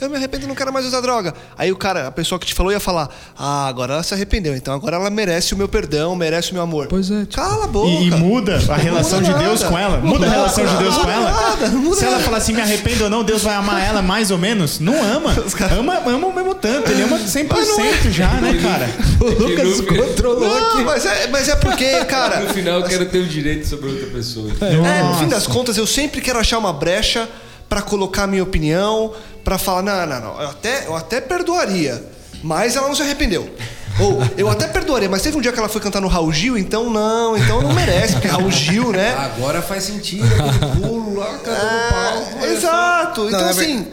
eu 0.00 0.10
me 0.10 0.16
arrependo, 0.16 0.46
não 0.46 0.54
quero 0.54 0.72
mais 0.72 0.84
usar 0.86 1.00
droga. 1.00 1.34
Aí 1.56 1.72
o 1.72 1.76
cara, 1.76 2.06
a 2.08 2.10
pessoa 2.12 2.38
que 2.38 2.46
te 2.46 2.54
falou 2.54 2.70
ia 2.72 2.80
falar, 2.80 3.08
ah, 3.38 3.66
agora 3.66 3.94
ela 3.94 4.02
se 4.02 4.12
arrependeu, 4.14 4.54
então 4.54 4.74
agora 4.74 4.96
ela 4.96 5.08
merece 5.10 5.54
o 5.54 5.56
meu 5.56 5.68
perdão, 5.68 6.14
merece 6.14 6.50
o 6.50 6.54
meu 6.54 6.62
amor. 6.62 6.86
Pois 6.88 7.10
é, 7.10 7.20
tipo- 7.20 7.36
Cala 7.36 7.64
a 7.64 7.68
boca. 7.68 7.88
E, 7.88 8.08
e 8.08 8.10
muda 8.10 8.56
a 8.68 8.76
relação 8.76 9.20
muda 9.20 9.32
de 9.32 9.38
Deus 9.44 9.60
nada. 9.60 9.72
com 9.72 9.78
ela? 9.78 9.96
Não 9.98 10.06
Muda 10.06 10.26
a 10.26 10.28
muda 10.28 10.30
relação 10.36 10.66
de 10.66 10.76
Deus 10.76 10.96
nada, 10.96 11.04
com 11.04 11.10
ela? 11.10 11.30
nada, 11.32 11.68
não 11.68 11.78
muda 11.80 11.96
Se 11.96 12.02
ela 12.04 12.12
nada. 12.12 12.24
falar 12.24 12.36
assim, 12.38 12.52
me 12.52 12.60
arrependo 12.60 13.04
ou 13.04 13.10
não, 13.10 13.24
Deus 13.24 13.42
vai 13.42 13.54
amar 13.54 13.80
ela 13.82 14.02
mais 14.02 14.30
ou 14.30 14.38
menos? 14.38 14.78
Não 14.80 14.94
ama. 15.02 15.34
Ama, 15.78 16.02
ama 16.06 16.26
tanto. 16.54 16.90
Ele 16.90 17.02
ama 17.02 17.18
100% 17.18 18.10
já, 18.10 18.28
né, 18.40 18.58
cara? 18.62 18.88
O 19.20 19.30
Lucas 19.30 19.80
controlou 19.80 20.56
aqui. 20.56 20.84
Mas 20.84 21.06
é, 21.06 21.26
mas 21.28 21.48
é 21.48 21.56
porque, 21.56 21.90
cara, 22.04 22.40
No 22.40 22.48
final 22.52 22.80
eu 22.80 22.86
quero 22.86 23.06
ter 23.06 23.18
o 23.18 23.26
direito 23.26 23.66
sobre 23.66 23.88
outra 23.90 24.06
pessoa. 24.08 24.50
É, 24.60 25.02
no 25.02 25.14
fim 25.18 25.28
das 25.28 25.46
contas, 25.46 25.76
eu 25.76 25.86
sempre 25.86 26.20
quero 26.20 26.38
achar 26.38 26.58
uma 26.58 26.72
brecha 26.72 27.28
pra 27.68 27.82
colocar 27.82 28.24
a 28.24 28.26
minha 28.26 28.42
opinião, 28.42 29.12
pra 29.42 29.58
falar, 29.58 29.82
não, 29.82 30.06
não, 30.06 30.20
não, 30.20 30.40
eu 30.40 30.48
até, 30.50 30.86
eu 30.86 30.94
até 30.94 31.20
perdoaria, 31.20 32.04
mas 32.42 32.76
ela 32.76 32.86
não 32.88 32.94
se 32.94 33.02
arrependeu. 33.02 33.50
Ou, 33.98 34.18
eu 34.36 34.50
até 34.50 34.66
perdoaria, 34.66 35.08
mas 35.08 35.22
teve 35.22 35.38
um 35.38 35.40
dia 35.40 35.52
que 35.52 35.58
ela 35.58 35.68
foi 35.68 35.80
cantar 35.80 36.00
no 36.00 36.08
Raul 36.08 36.30
Gil, 36.32 36.58
então 36.58 36.90
não, 36.90 37.36
então 37.36 37.62
não 37.62 37.72
merece, 37.72 38.14
porque 38.14 38.28
Raul 38.28 38.50
Gil, 38.50 38.92
né? 38.92 39.14
Agora 39.14 39.62
faz 39.62 39.84
sentido, 39.84 40.26
aquele 40.26 40.86
pulo 40.86 41.18
lá, 41.18 41.38
cara, 41.38 41.64
no 41.64 41.90
palco. 41.90 42.44
É, 42.44 42.52
exato. 42.52 43.26
Então, 43.26 43.40
na 43.40 43.50
assim, 43.50 43.86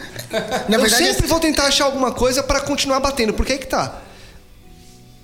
Na 0.68 0.76
eu 0.76 0.82
verdade, 0.82 1.06
sempre 1.06 1.28
vou 1.28 1.40
tentar 1.40 1.68
achar 1.68 1.86
alguma 1.86 2.12
coisa 2.12 2.44
pra 2.44 2.60
continuar 2.60 3.00
batendo, 3.00 3.34
porque 3.34 3.54
aí 3.54 3.60
que 3.60 3.68
tá. 3.68 4.00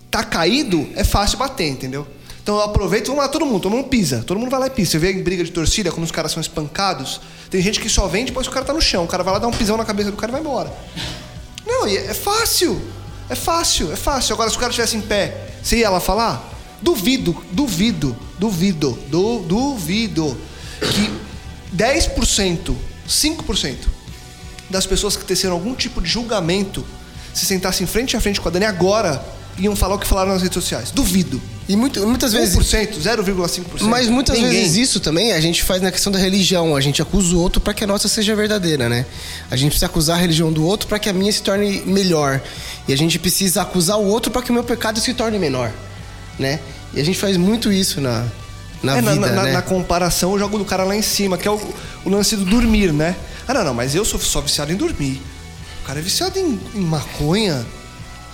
Tá 0.10 0.24
caído, 0.24 0.88
é 0.96 1.04
fácil 1.04 1.38
bater, 1.38 1.68
entendeu? 1.68 2.08
Então 2.42 2.58
eu 2.58 2.64
aproveito, 2.64 3.08
vamos 3.08 3.22
lá, 3.22 3.28
todo 3.28 3.46
mundo, 3.46 3.62
todo 3.62 3.72
mundo 3.74 3.90
pisa. 3.90 4.24
Todo 4.26 4.40
mundo 4.40 4.50
vai 4.50 4.60
lá 4.60 4.68
e 4.68 4.70
pisa. 4.72 4.92
Você 4.92 4.98
vê 4.98 5.12
em 5.12 5.22
briga 5.22 5.44
de 5.44 5.52
torcida, 5.52 5.92
quando 5.92 6.06
os 6.06 6.12
caras 6.12 6.32
são 6.32 6.42
espancados, 6.42 7.22
tem 7.50 7.62
gente 7.62 7.80
que 7.80 7.88
só 7.88 8.08
vem 8.08 8.26
depois 8.26 8.48
que 8.48 8.52
o 8.52 8.54
cara 8.54 8.66
tá 8.66 8.74
no 8.74 8.82
chão. 8.82 9.04
O 9.04 9.08
cara 9.08 9.22
vai 9.22 9.34
lá 9.34 9.40
dar 9.40 9.48
um 9.48 9.52
pisão 9.52 9.78
na 9.78 9.86
cabeça 9.86 10.10
do 10.10 10.18
cara 10.18 10.32
e 10.32 10.34
vai 10.34 10.42
embora. 10.42 10.74
Não, 11.68 11.88
e 11.88 11.96
é 11.96 12.14
fácil. 12.14 12.82
É 13.30 13.36
fácil, 13.36 13.92
é 13.92 13.96
fácil. 13.96 14.34
Agora, 14.34 14.50
se 14.50 14.56
o 14.56 14.60
cara 14.60 14.72
estivesse 14.72 14.98
em 14.98 15.02
pé, 15.02 15.52
você 15.62 15.78
ia 15.78 15.90
lá 15.90 16.00
falar? 16.00 16.50
Duvido, 16.82 17.36
duvido, 17.52 18.18
duvido, 18.40 18.98
du, 19.08 19.40
duvido 19.40 20.38
que 20.80 21.12
10%, 21.76 22.76
5% 23.08 23.76
das 24.70 24.86
pessoas 24.86 25.16
que 25.16 25.26
teceram 25.26 25.56
algum 25.56 25.76
tipo 25.76 26.02
de 26.02 26.10
julgamento 26.10 26.86
se 27.34 27.46
sentassem 27.46 27.86
frente 27.86 28.16
a 28.16 28.22
frente 28.22 28.40
com 28.40 28.48
a 28.48 28.52
Dani 28.52 28.66
agora 28.66 29.24
iam 29.58 29.76
falar 29.76 29.96
o 29.96 30.00
que 30.00 30.08
falaram 30.08 30.32
nas 30.34 30.42
redes 30.42 30.54
sociais. 30.54 30.92
Duvido. 30.92 31.42
E 31.68 31.76
muito, 31.76 32.06
muitas 32.08 32.32
vezes. 32.34 32.56
1%, 32.58 32.98
0,5%. 33.00 33.64
Mas 33.82 34.08
muitas 34.10 34.38
Ninguém. 34.38 34.52
vezes 34.62 34.78
isso 34.78 35.00
também 35.00 35.34
a 35.34 35.40
gente 35.40 35.62
faz 35.64 35.82
na 35.82 35.92
questão 35.92 36.12
da 36.12 36.18
religião. 36.18 36.76
A 36.76 36.82
gente 36.82 37.02
acusa 37.02 37.36
o 37.36 37.40
outro 37.40 37.60
para 37.62 37.74
que 37.74 37.84
a 37.84 37.88
nossa 37.88 38.08
seja 38.08 38.36
verdadeira, 38.36 38.88
né? 38.90 39.06
A 39.52 39.56
gente 39.56 39.70
precisa 39.72 39.86
acusar 39.86 40.18
a 40.18 40.20
religião 40.20 40.52
do 40.52 40.66
outro 40.66 40.88
para 40.88 40.98
que 40.98 41.10
a 41.10 41.14
minha 41.14 41.32
se 41.32 41.42
torne 41.44 41.82
melhor. 41.86 42.42
E 42.88 42.94
a 42.94 42.98
gente 42.98 43.20
precisa 43.20 43.62
acusar 43.62 43.98
o 44.00 44.06
outro 44.06 44.32
para 44.32 44.42
que 44.42 44.50
o 44.50 44.54
meu 44.54 44.64
pecado 44.64 45.00
se 45.00 45.14
torne 45.14 45.38
menor, 45.38 45.72
né? 46.40 46.60
E 46.94 47.00
a 47.00 47.04
gente 47.06 47.20
faz 47.20 47.38
muito 47.38 47.72
isso 47.72 48.02
na, 48.02 48.26
na 48.82 48.94
É, 48.98 49.02
vida, 49.02 49.16
na, 49.16 49.28
na- 49.28 49.44
né? 49.44 49.52
na 49.52 49.62
comparação, 49.62 50.32
eu 50.34 50.40
jogo 50.40 50.58
do 50.58 50.66
cara 50.66 50.84
lá 50.84 50.96
em 50.96 51.04
cima, 51.04 51.38
que 51.38 51.48
é 51.48 51.52
o, 51.52 51.60
o 52.04 52.10
lance 52.10 52.36
do 52.36 52.46
dormir, 52.46 52.92
né? 52.92 53.16
Ah, 53.48 53.54
não, 53.54 53.64
não, 53.66 53.74
mas 53.76 53.94
eu 53.94 54.04
sou 54.04 54.20
só 54.20 54.42
viciado 54.42 54.72
em 54.72 54.76
dormir. 54.76 55.22
O 55.84 55.86
cara 55.88 56.00
é 56.00 56.02
viciado 56.02 56.40
em, 56.40 56.60
em 56.74 56.80
maconha. 56.82 57.64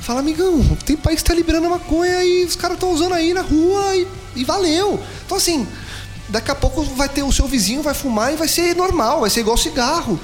Fala, 0.05 0.19
amigão, 0.19 0.63
tem 0.85 0.95
país 0.95 1.21
que 1.23 1.27
tá 1.29 1.33
liberando 1.33 1.67
maconha 1.67 2.23
e 2.23 2.45
os 2.45 2.55
caras 2.55 2.75
estão 2.77 2.91
usando 2.91 3.13
aí 3.13 3.33
na 3.33 3.41
rua 3.41 3.95
e, 3.95 4.07
e 4.35 4.43
valeu. 4.43 4.99
Então, 5.25 5.35
assim, 5.35 5.67
daqui 6.29 6.51
a 6.51 6.55
pouco 6.55 6.83
vai 6.83 7.09
ter 7.09 7.23
o 7.23 7.31
seu 7.31 7.47
vizinho, 7.47 7.81
vai 7.81 7.95
fumar 7.95 8.31
e 8.31 8.35
vai 8.35 8.47
ser 8.47 8.75
normal, 8.75 9.21
vai 9.21 9.31
ser 9.31 9.39
igual 9.39 9.57
cigarro. 9.57 10.19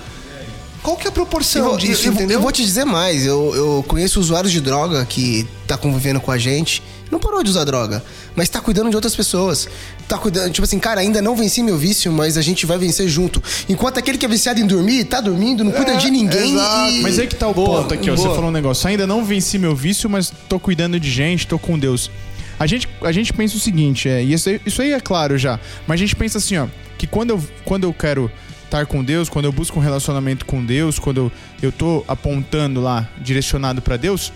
Qual 0.83 0.95
que 0.95 1.03
é 1.03 1.07
a 1.07 1.09
Eu 1.09 1.13
proporção 1.13 1.69
vou, 1.69 1.77
disso, 1.77 2.03
eu- 2.03 2.05
eu- 2.07 2.13
entendeu? 2.13 2.37
eu 2.37 2.41
vou 2.41 2.51
te 2.51 2.63
dizer 2.63 2.85
mais, 2.85 3.25
eu, 3.25 3.55
eu 3.55 3.85
conheço 3.87 4.19
usuários 4.19 4.51
de 4.51 4.61
droga 4.61 5.03
que 5.05 5.47
tá 5.67 5.75
convivendo 5.77 6.19
com 6.21 6.29
a 6.31 6.37
gente, 6.37 6.83
não 7.11 7.19
parou 7.19 7.43
de 7.43 7.49
usar 7.49 7.65
droga, 7.65 8.01
mas 8.35 8.47
tá 8.47 8.61
cuidando 8.61 8.89
de 8.89 8.95
outras 8.95 9.15
pessoas. 9.15 9.67
Tá 10.07 10.17
cuidando, 10.17 10.51
tipo 10.51 10.63
assim, 10.63 10.79
cara, 10.79 11.01
ainda 11.01 11.21
não 11.21 11.35
venci 11.35 11.61
meu 11.61 11.77
vício, 11.77 12.11
mas 12.11 12.37
a 12.37 12.41
gente 12.41 12.65
vai 12.65 12.77
vencer 12.77 13.07
junto. 13.09 13.43
Enquanto 13.67 13.97
aquele 13.97 14.17
que 14.17 14.25
é 14.25 14.29
viciado 14.29 14.59
em 14.59 14.65
dormir, 14.65 15.03
tá 15.03 15.19
dormindo, 15.19 15.63
não 15.63 15.71
cuida 15.71 15.97
de 15.97 16.09
ninguém 16.09 16.53
exato. 16.53 16.91
e... 16.91 17.01
Mas 17.01 17.19
aí 17.19 17.27
que 17.27 17.35
tá 17.35 17.47
o 17.47 17.53
Boa, 17.53 17.81
ponto 17.81 17.93
aqui, 17.93 18.09
ó. 18.09 18.15
Você 18.15 18.23
boa. 18.23 18.35
falou 18.35 18.49
um 18.49 18.53
negócio. 18.53 18.87
Ainda 18.87 19.05
não 19.05 19.25
venci 19.25 19.59
meu 19.59 19.75
vício, 19.75 20.09
mas 20.09 20.31
tô 20.47 20.59
cuidando 20.59 20.99
de 20.99 21.11
gente, 21.11 21.45
tô 21.45 21.59
com 21.59 21.77
Deus. 21.77 22.09
A 22.57 22.65
gente, 22.65 22.87
a 23.01 23.11
gente 23.11 23.33
pensa 23.33 23.57
o 23.57 23.59
seguinte, 23.59 24.07
é, 24.07 24.23
e 24.23 24.33
isso 24.33 24.47
aí, 24.47 24.61
isso 24.65 24.81
aí 24.81 24.93
é 24.93 24.99
claro 24.99 25.35
já, 25.35 25.59
mas 25.87 25.95
a 25.95 25.97
gente 25.97 26.15
pensa 26.15 26.37
assim, 26.37 26.57
ó, 26.57 26.67
que 26.95 27.07
quando 27.07 27.31
eu, 27.31 27.43
quando 27.65 27.85
eu 27.85 27.93
quero 27.93 28.31
estar 28.63 28.85
com 28.85 29.03
Deus, 29.03 29.27
quando 29.27 29.45
eu 29.45 29.51
busco 29.51 29.79
um 29.79 29.81
relacionamento 29.81 30.45
com 30.45 30.63
Deus, 30.63 30.99
quando 30.99 31.17
eu, 31.17 31.31
eu 31.61 31.71
tô 31.71 32.05
apontando 32.07 32.79
lá, 32.79 33.09
direcionado 33.19 33.81
pra 33.81 33.97
Deus, 33.97 34.31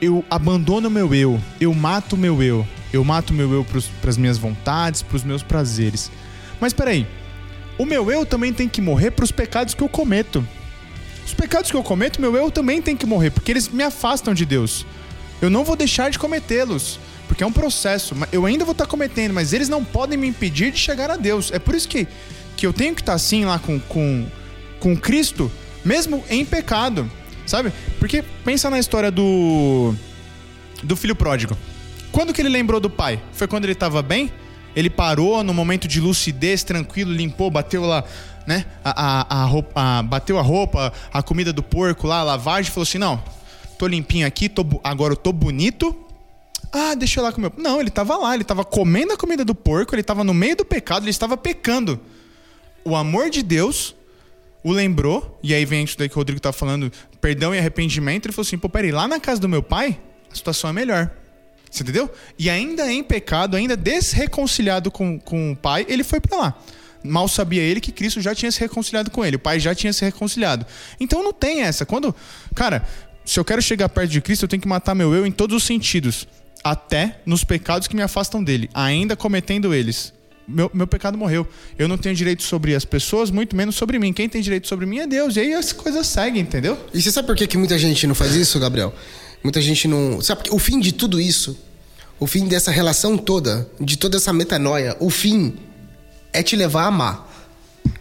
eu 0.00 0.24
abandono 0.30 0.88
meu 0.88 1.14
eu, 1.14 1.40
eu 1.60 1.74
mato 1.74 2.16
meu 2.16 2.42
eu, 2.42 2.66
eu 2.92 3.04
mato 3.04 3.32
meu 3.32 3.52
eu 3.52 3.64
pros, 3.64 3.86
pras 4.00 4.16
minhas 4.16 4.38
vontades, 4.38 5.02
pros 5.02 5.22
meus 5.22 5.42
prazeres. 5.42 6.10
Mas 6.60 6.72
peraí, 6.72 7.06
o 7.78 7.84
meu 7.84 8.10
eu 8.10 8.24
também 8.24 8.52
tem 8.52 8.68
que 8.68 8.80
morrer 8.80 9.10
pros 9.10 9.30
pecados 9.30 9.74
que 9.74 9.82
eu 9.82 9.88
cometo. 9.88 10.46
Os 11.24 11.34
pecados 11.34 11.70
que 11.70 11.76
eu 11.76 11.82
cometo, 11.82 12.20
meu 12.20 12.34
eu 12.36 12.50
também 12.50 12.82
tem 12.82 12.96
que 12.96 13.06
morrer, 13.06 13.30
porque 13.30 13.52
eles 13.52 13.68
me 13.68 13.84
afastam 13.84 14.34
de 14.34 14.44
Deus. 14.44 14.86
Eu 15.40 15.48
não 15.48 15.64
vou 15.64 15.76
deixar 15.76 16.10
de 16.10 16.18
cometê-los, 16.18 16.98
porque 17.28 17.44
é 17.44 17.46
um 17.46 17.52
processo. 17.52 18.14
Eu 18.32 18.44
ainda 18.44 18.64
vou 18.64 18.72
estar 18.72 18.86
cometendo, 18.86 19.32
mas 19.32 19.52
eles 19.52 19.68
não 19.68 19.84
podem 19.84 20.18
me 20.18 20.26
impedir 20.26 20.72
de 20.72 20.78
chegar 20.78 21.10
a 21.10 21.16
Deus. 21.16 21.52
É 21.52 21.58
por 21.58 21.74
isso 21.74 21.88
que, 21.88 22.08
que 22.56 22.66
eu 22.66 22.72
tenho 22.72 22.94
que 22.94 23.02
estar 23.02 23.14
assim 23.14 23.44
lá 23.44 23.58
com, 23.58 23.78
com, 23.78 24.26
com 24.78 24.96
Cristo, 24.96 25.50
mesmo 25.84 26.24
em 26.28 26.44
pecado, 26.44 27.10
sabe? 27.50 27.72
Porque 27.98 28.22
pensa 28.44 28.70
na 28.70 28.78
história 28.78 29.10
do, 29.10 29.94
do 30.82 30.96
filho 30.96 31.14
pródigo. 31.14 31.56
Quando 32.12 32.32
que 32.32 32.40
ele 32.40 32.48
lembrou 32.48 32.80
do 32.80 32.88
pai? 32.90 33.20
Foi 33.32 33.46
quando 33.46 33.64
ele 33.64 33.72
estava 33.72 34.02
bem? 34.02 34.32
Ele 34.74 34.88
parou 34.88 35.42
no 35.42 35.52
momento 35.52 35.86
de 35.88 36.00
lucidez, 36.00 36.62
tranquilo, 36.62 37.12
limpou, 37.12 37.50
bateu 37.50 37.84
lá, 37.84 38.04
né? 38.46 38.64
A, 38.84 39.38
a, 39.38 39.42
a 39.42 39.44
roupa, 39.44 39.72
a- 39.80 40.02
bateu 40.02 40.38
a 40.38 40.42
roupa, 40.42 40.92
a 41.12 41.22
comida 41.22 41.52
do 41.52 41.62
porco 41.62 42.06
lá, 42.06 42.20
a 42.20 42.22
lavagem, 42.22 42.70
falou 42.70 42.84
assim: 42.84 42.98
não, 42.98 43.22
tô 43.78 43.86
limpinho 43.86 44.26
aqui, 44.26 44.48
tô, 44.48 44.64
agora 44.84 45.12
eu 45.12 45.16
tô 45.16 45.32
bonito. 45.32 45.94
Ah, 46.72 46.94
deixa 46.94 47.18
eu 47.18 47.24
lá 47.24 47.32
comer. 47.32 47.50
Não, 47.56 47.80
ele 47.80 47.90
tava 47.90 48.16
lá, 48.16 48.32
ele 48.34 48.44
tava 48.44 48.64
comendo 48.64 49.12
a 49.12 49.16
comida 49.16 49.44
do 49.44 49.56
porco, 49.56 49.92
ele 49.94 50.04
tava 50.04 50.22
no 50.22 50.32
meio 50.32 50.56
do 50.56 50.64
pecado, 50.64 51.02
ele 51.02 51.10
estava 51.10 51.36
pecando. 51.36 52.00
O 52.84 52.94
amor 52.94 53.28
de 53.28 53.42
Deus 53.42 53.94
o 54.62 54.72
lembrou, 54.72 55.38
e 55.42 55.54
aí 55.54 55.64
vem 55.64 55.84
isso 55.84 55.96
daí 55.96 56.08
que 56.08 56.14
o 56.14 56.18
Rodrigo 56.18 56.40
tá 56.40 56.52
falando, 56.52 56.92
perdão 57.20 57.54
e 57.54 57.58
arrependimento, 57.58 58.26
ele 58.26 58.32
falou 58.32 58.46
assim, 58.46 58.58
pô, 58.58 58.68
peraí, 58.68 58.92
lá 58.92 59.08
na 59.08 59.18
casa 59.18 59.40
do 59.40 59.48
meu 59.48 59.62
pai, 59.62 59.98
a 60.30 60.34
situação 60.34 60.70
é 60.70 60.72
melhor. 60.72 61.10
Você 61.70 61.82
entendeu? 61.82 62.10
E 62.38 62.50
ainda 62.50 62.92
em 62.92 63.02
pecado, 63.02 63.56
ainda 63.56 63.76
desreconciliado 63.76 64.90
com, 64.90 65.18
com 65.18 65.52
o 65.52 65.56
pai, 65.56 65.86
ele 65.88 66.02
foi 66.02 66.20
pra 66.20 66.36
lá. 66.36 66.58
Mal 67.02 67.28
sabia 67.28 67.62
ele 67.62 67.80
que 67.80 67.92
Cristo 67.92 68.20
já 68.20 68.34
tinha 68.34 68.50
se 68.50 68.60
reconciliado 68.60 69.10
com 69.10 69.24
ele, 69.24 69.36
o 69.36 69.38
pai 69.38 69.58
já 69.58 69.74
tinha 69.74 69.92
se 69.92 70.04
reconciliado. 70.04 70.66
Então 70.98 71.22
não 71.22 71.32
tem 71.32 71.62
essa. 71.62 71.86
Quando. 71.86 72.14
Cara, 72.54 72.86
se 73.24 73.38
eu 73.38 73.44
quero 73.44 73.62
chegar 73.62 73.88
perto 73.88 74.10
de 74.10 74.20
Cristo, 74.20 74.44
eu 74.44 74.48
tenho 74.48 74.60
que 74.60 74.68
matar 74.68 74.94
meu 74.94 75.14
eu 75.14 75.24
em 75.24 75.32
todos 75.32 75.56
os 75.56 75.62
sentidos. 75.62 76.26
Até 76.62 77.20
nos 77.24 77.42
pecados 77.42 77.88
que 77.88 77.96
me 77.96 78.02
afastam 78.02 78.44
dele, 78.44 78.68
ainda 78.74 79.16
cometendo 79.16 79.72
eles. 79.72 80.12
Meu, 80.50 80.70
meu 80.74 80.86
pecado 80.86 81.16
morreu. 81.16 81.46
Eu 81.78 81.86
não 81.86 81.96
tenho 81.96 82.14
direito 82.14 82.42
sobre 82.42 82.74
as 82.74 82.84
pessoas, 82.84 83.30
muito 83.30 83.54
menos 83.54 83.76
sobre 83.76 83.98
mim. 83.98 84.12
Quem 84.12 84.28
tem 84.28 84.42
direito 84.42 84.66
sobre 84.66 84.84
mim 84.84 84.98
é 84.98 85.06
Deus. 85.06 85.36
E 85.36 85.40
aí 85.40 85.54
as 85.54 85.72
coisas 85.72 86.06
seguem, 86.06 86.42
entendeu? 86.42 86.76
E 86.92 87.00
você 87.00 87.10
sabe 87.12 87.26
por 87.26 87.36
que, 87.36 87.46
que 87.46 87.56
muita 87.56 87.78
gente 87.78 88.06
não 88.06 88.14
faz 88.14 88.34
isso, 88.34 88.58
Gabriel? 88.58 88.92
Muita 89.42 89.60
gente 89.60 89.86
não. 89.86 90.20
Sabe 90.20 90.42
o 90.50 90.58
fim 90.58 90.80
de 90.80 90.92
tudo 90.92 91.20
isso, 91.20 91.56
o 92.18 92.26
fim 92.26 92.46
dessa 92.46 92.70
relação 92.70 93.16
toda, 93.16 93.70
de 93.80 93.96
toda 93.96 94.16
essa 94.16 94.32
metanoia, 94.32 94.96
o 95.00 95.08
fim 95.08 95.54
é 96.32 96.42
te 96.42 96.56
levar 96.56 96.84
a 96.84 96.86
amar. 96.88 97.30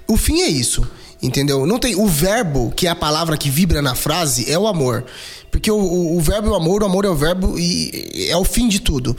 O 0.08 0.18
fim 0.18 0.42
é 0.42 0.48
isso, 0.48 0.86
entendeu? 1.22 1.66
Não 1.66 1.80
tem 1.80 1.96
o 1.96 2.08
verbo, 2.08 2.72
que 2.76 2.88
é 2.88 2.90
a 2.90 2.96
palavra 2.96 3.38
que 3.38 3.50
vibra 3.50 3.82
na 3.82 3.96
frase, 3.96 4.52
é 4.52 4.58
o 4.58 4.68
amor. 4.68 5.06
Porque 5.52 5.72
o, 5.72 5.78
o, 5.78 6.18
o 6.18 6.22
verbo 6.22 6.50
é 6.50 6.52
o 6.52 6.56
amor, 6.56 6.84
o 6.84 6.86
amor 6.86 7.06
é 7.06 7.10
o 7.10 7.16
verbo 7.16 7.58
e 7.58 8.28
é 8.30 8.36
o 8.36 8.44
fim 8.44 8.68
de 8.68 8.80
tudo. 8.80 9.16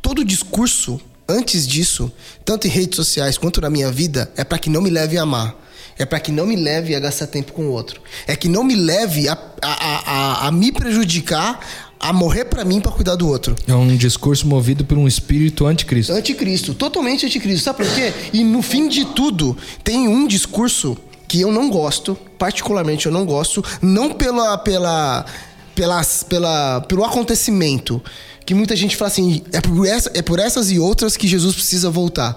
Todo 0.00 0.24
discurso 0.24 1.00
antes 1.28 1.66
disso, 1.66 2.10
tanto 2.44 2.66
em 2.66 2.70
redes 2.70 2.96
sociais 2.96 3.36
quanto 3.36 3.60
na 3.60 3.68
minha 3.68 3.90
vida, 3.92 4.30
é 4.36 4.44
para 4.44 4.58
que 4.58 4.70
não 4.70 4.80
me 4.80 4.90
leve 4.90 5.18
a 5.18 5.22
amar. 5.22 5.54
É 5.98 6.06
para 6.06 6.20
que 6.20 6.30
não 6.30 6.46
me 6.46 6.54
leve 6.54 6.94
a 6.94 7.00
gastar 7.00 7.26
tempo 7.26 7.52
com 7.52 7.66
o 7.66 7.72
outro. 7.72 8.00
É 8.26 8.36
que 8.36 8.48
não 8.48 8.62
me 8.62 8.76
leve 8.76 9.28
a, 9.28 9.36
a, 9.60 9.66
a, 9.66 10.46
a, 10.46 10.52
me 10.52 10.70
prejudicar, 10.70 11.58
a 11.98 12.12
morrer 12.12 12.44
para 12.44 12.64
mim 12.64 12.80
para 12.80 12.92
cuidar 12.92 13.16
do 13.16 13.26
outro. 13.26 13.56
É 13.66 13.74
um 13.74 13.96
discurso 13.96 14.46
movido 14.46 14.84
por 14.84 14.96
um 14.96 15.08
espírito 15.08 15.66
anticristo. 15.66 16.12
Anticristo, 16.12 16.72
totalmente 16.72 17.26
anticristo. 17.26 17.64
Sabe 17.64 17.84
por 17.84 17.94
quê? 17.96 18.12
E 18.32 18.44
no 18.44 18.62
fim 18.62 18.88
de 18.88 19.06
tudo, 19.06 19.56
tem 19.82 20.06
um 20.06 20.24
discurso 20.28 20.96
que 21.26 21.40
eu 21.40 21.50
não 21.50 21.68
gosto, 21.68 22.16
particularmente 22.38 23.06
eu 23.06 23.12
não 23.12 23.26
gosto, 23.26 23.62
não 23.82 24.12
pela 24.12 24.56
pela 24.56 25.26
pelas, 25.74 26.22
pela 26.22 26.80
pelo 26.82 27.04
acontecimento, 27.04 28.00
que 28.48 28.54
muita 28.54 28.74
gente 28.74 28.96
fala 28.96 29.10
assim, 29.10 29.42
é 29.52 29.60
por, 29.60 29.86
essa, 29.86 30.10
é 30.14 30.22
por 30.22 30.38
essas 30.38 30.70
e 30.70 30.78
outras 30.78 31.18
que 31.18 31.28
Jesus 31.28 31.54
precisa 31.54 31.90
voltar. 31.90 32.34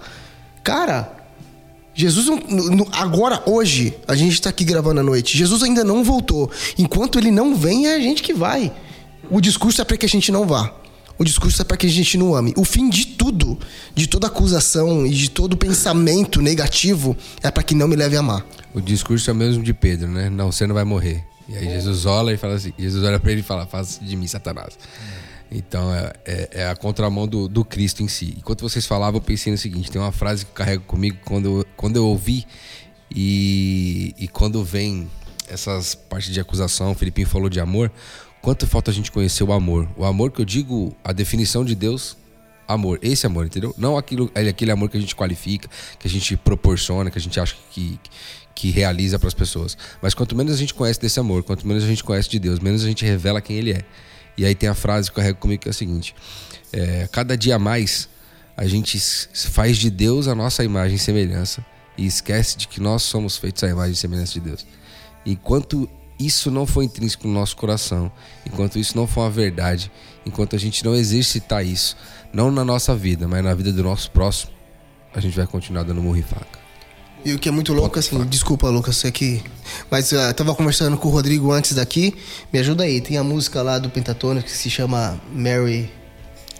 Cara, 0.61 1.09
Jesus, 1.95 2.27
agora, 2.91 3.41
hoje, 3.45 3.97
a 4.05 4.13
gente 4.13 4.33
está 4.33 4.49
aqui 4.49 4.65
gravando 4.65 4.99
à 4.99 5.03
noite. 5.03 5.37
Jesus 5.37 5.63
ainda 5.63 5.85
não 5.85 6.03
voltou. 6.03 6.51
Enquanto 6.77 7.17
ele 7.17 7.31
não 7.31 7.55
vem, 7.55 7.87
é 7.87 7.95
a 7.95 7.99
gente 8.01 8.21
que 8.23 8.33
vai. 8.33 8.73
O 9.29 9.39
discurso 9.39 9.79
é 9.81 9.85
para 9.85 9.95
que 9.95 10.05
a 10.05 10.09
gente 10.09 10.33
não 10.33 10.45
vá. 10.45 10.75
O 11.17 11.23
discurso 11.23 11.61
é 11.61 11.63
para 11.63 11.77
que 11.77 11.87
a 11.87 11.89
gente 11.89 12.17
não 12.17 12.35
ame. 12.35 12.53
O 12.57 12.65
fim 12.65 12.89
de 12.89 13.07
tudo, 13.07 13.57
de 13.95 14.05
toda 14.05 14.27
acusação 14.27 15.07
e 15.07 15.11
de 15.11 15.29
todo 15.29 15.55
pensamento 15.55 16.41
negativo, 16.41 17.15
é 17.41 17.49
para 17.49 17.63
que 17.63 17.73
não 17.73 17.87
me 17.87 17.95
leve 17.95 18.17
a 18.17 18.19
amar. 18.19 18.45
O 18.73 18.81
discurso 18.81 19.29
é 19.29 19.33
o 19.33 19.35
mesmo 19.37 19.63
de 19.63 19.73
Pedro, 19.73 20.09
né? 20.09 20.29
Não, 20.29 20.51
você 20.51 20.67
não 20.67 20.75
vai 20.75 20.83
morrer. 20.83 21.23
E 21.47 21.55
aí 21.55 21.69
Jesus 21.69 22.05
olha 22.05 22.33
e 22.33 22.37
fala 22.37 22.55
assim, 22.55 22.73
Jesus 22.77 23.01
olha 23.01 23.17
pra 23.17 23.31
ele 23.31 23.39
e 23.39 23.43
fala, 23.43 23.65
faça 23.65 24.03
de 24.03 24.17
mim, 24.17 24.27
Satanás. 24.27 24.77
Então 25.51 25.93
é, 25.93 26.13
é- 26.25 26.49
é 26.61 26.67
a 26.69 26.75
contramão 26.75 27.27
do, 27.27 27.47
do 27.47 27.65
Cristo 27.65 28.01
em 28.01 28.07
si. 28.07 28.35
Enquanto 28.37 28.61
vocês 28.61 28.85
falavam, 28.85 29.17
eu 29.19 29.21
pensei 29.21 29.51
no 29.51 29.57
seguinte: 29.57 29.91
tem 29.91 30.01
uma 30.01 30.11
frase 30.11 30.45
que 30.45 30.51
eu 30.51 30.55
carrego 30.55 30.83
comigo 30.85 31.17
quando 31.25 31.67
quando 31.75 31.97
eu 31.97 32.05
ouvi 32.05 32.45
e, 33.13 34.15
e 34.17 34.27
quando 34.27 34.63
vem 34.63 35.09
essas 35.49 35.93
partes 35.93 36.33
de 36.33 36.39
acusação, 36.39 36.91
o 36.91 36.95
Filipinho 36.95 37.27
falou 37.27 37.49
de 37.49 37.59
amor. 37.59 37.91
Quanto 38.41 38.65
falta 38.65 38.89
a 38.89 38.93
gente 38.93 39.11
conhecer 39.11 39.43
o 39.43 39.51
amor? 39.51 39.87
O 39.97 40.05
amor 40.05 40.31
que 40.31 40.39
eu 40.41 40.45
digo, 40.45 40.95
a 41.03 41.11
definição 41.11 41.63
de 41.63 41.75
Deus, 41.75 42.17
amor. 42.67 42.97
Esse 43.01 43.25
amor, 43.27 43.45
entendeu? 43.45 43.75
Não 43.77 43.97
aquilo, 43.97 44.31
aquele 44.33 44.71
amor 44.71 44.89
que 44.89 44.97
a 44.97 44.99
gente 44.99 45.15
qualifica, 45.15 45.69
que 45.99 46.07
a 46.07 46.09
gente 46.09 46.35
proporciona, 46.37 47.11
que 47.11 47.17
a 47.17 47.21
gente 47.21 47.39
acha 47.39 47.55
que, 47.69 47.99
que 48.55 48.71
realiza 48.71 49.19
para 49.19 49.27
as 49.27 49.33
pessoas. 49.33 49.77
Mas 50.01 50.13
quanto 50.13 50.35
menos 50.35 50.53
a 50.53 50.57
gente 50.57 50.73
conhece 50.73 50.99
desse 50.99 51.19
amor, 51.19 51.43
quanto 51.43 51.67
menos 51.67 51.83
a 51.83 51.87
gente 51.87 52.03
conhece 52.03 52.29
de 52.29 52.39
Deus, 52.39 52.59
menos 52.59 52.83
a 52.83 52.87
gente 52.87 53.05
revela 53.05 53.41
quem 53.41 53.57
Ele 53.57 53.73
é. 53.73 53.85
E 54.37 54.45
aí 54.45 54.55
tem 54.55 54.69
a 54.69 54.73
frase 54.73 55.09
que 55.09 55.19
eu 55.19 55.21
carrego 55.21 55.39
comigo 55.39 55.61
que 55.61 55.69
é 55.69 55.71
a 55.71 55.73
seguinte: 55.73 56.15
é, 56.71 57.07
cada 57.11 57.37
dia 57.37 57.59
mais 57.59 58.09
a 58.55 58.65
gente 58.65 58.99
faz 59.33 59.77
de 59.77 59.89
Deus 59.89 60.27
a 60.27 60.35
nossa 60.35 60.63
imagem 60.63 60.95
e 60.95 60.99
semelhança 60.99 61.65
e 61.97 62.05
esquece 62.05 62.57
de 62.57 62.67
que 62.67 62.79
nós 62.79 63.03
somos 63.03 63.37
feitos 63.37 63.63
à 63.63 63.69
imagem 63.69 63.93
e 63.93 63.95
semelhança 63.95 64.33
de 64.33 64.39
Deus. 64.41 64.65
Enquanto 65.25 65.89
isso 66.19 66.51
não 66.51 66.67
for 66.67 66.83
intrínseco 66.83 67.27
no 67.27 67.33
nosso 67.33 67.55
coração, 67.57 68.11
enquanto 68.45 68.77
isso 68.77 68.95
não 68.95 69.07
for 69.07 69.21
uma 69.21 69.31
verdade, 69.31 69.91
enquanto 70.25 70.55
a 70.55 70.59
gente 70.59 70.85
não 70.85 70.95
exercitar 70.95 71.65
isso, 71.65 71.97
não 72.31 72.51
na 72.51 72.63
nossa 72.63 72.95
vida, 72.95 73.27
mas 73.27 73.43
na 73.43 73.53
vida 73.53 73.71
do 73.73 73.83
nosso 73.83 74.11
próximo, 74.11 74.51
a 75.13 75.19
gente 75.19 75.35
vai 75.35 75.47
continuar 75.47 75.83
dando 75.83 76.01
murro 76.01 76.17
e 77.23 77.33
o 77.33 77.39
que 77.39 77.47
é 77.47 77.51
muito 77.51 77.73
louco, 77.73 77.99
assim, 77.99 78.23
desculpa, 78.25 78.69
Lucas, 78.69 78.97
você 78.97 79.11
que. 79.11 79.43
Mas 79.89 80.11
eu 80.11 80.33
tava 80.33 80.53
conversando 80.55 80.97
com 80.97 81.07
o 81.07 81.11
Rodrigo 81.11 81.51
antes 81.51 81.73
daqui. 81.73 82.13
Me 82.51 82.59
ajuda 82.59 82.83
aí, 82.83 82.99
tem 83.01 83.17
a 83.17 83.23
música 83.23 83.61
lá 83.61 83.77
do 83.77 83.89
Pentatônico 83.89 84.47
que 84.47 84.51
se 84.51 84.69
chama 84.69 85.19
Mary. 85.33 85.89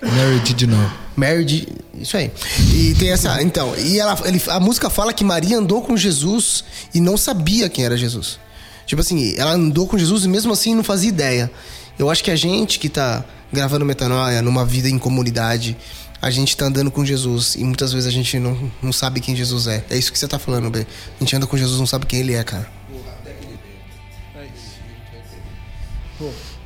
Mary 0.02 0.40
did 0.40 0.64
know. 0.64 0.92
Mary 1.16 1.46
de... 1.46 1.68
Isso 1.94 2.18
aí. 2.18 2.32
E 2.74 2.96
tem 2.96 3.12
essa. 3.12 3.42
Então, 3.42 3.76
e 3.78 4.00
ela, 4.00 4.20
ele, 4.26 4.42
a 4.48 4.60
música 4.60 4.90
fala 4.90 5.14
que 5.14 5.24
Maria 5.24 5.58
andou 5.58 5.82
com 5.82 5.96
Jesus 5.96 6.64
e 6.94 7.00
não 7.00 7.18
sabia 7.18 7.70
quem 7.70 7.86
era 7.86 7.96
Jesus. 7.96 8.40
Tipo 8.86 9.02
assim, 9.02 9.36
ela 9.38 9.52
andou 9.52 9.88
com 9.88 9.98
Jesus 9.98 10.26
e 10.26 10.28
mesmo 10.28 10.52
assim 10.52 10.74
não 10.74 10.84
fazia 10.84 11.10
ideia. 11.10 11.52
Eu 12.00 12.10
acho 12.10 12.24
que 12.24 12.32
a 12.32 12.36
gente 12.36 12.80
que 12.80 12.90
tá 12.90 13.24
gravando 13.54 13.86
Metanoia 13.86 14.42
numa 14.42 14.66
vida 14.66 14.90
em 14.90 14.98
comunidade, 14.98 15.78
a 16.22 16.30
gente 16.30 16.56
tá 16.56 16.66
andando 16.66 16.92
com 16.92 17.04
Jesus 17.04 17.56
e 17.56 17.64
muitas 17.64 17.92
vezes 17.92 18.08
a 18.08 18.12
gente 18.12 18.38
não, 18.38 18.72
não 18.82 18.94
sabe 18.94 19.20
quem 19.20 19.36
Jesus 19.36 19.66
é. 19.66 19.84
É 19.90 19.98
isso 19.98 20.12
que 20.12 20.20
você 20.20 20.28
tá 20.28 20.38
falando, 20.38 20.70
B. 20.70 20.80
A 20.80 21.20
gente 21.20 21.36
anda 21.36 21.48
com 21.48 21.58
Jesus 21.58 21.80
não 21.80 21.88
sabe 21.88 22.06
quem 22.06 22.20
ele 22.20 22.36
é, 22.36 22.44
cara. 22.44 22.70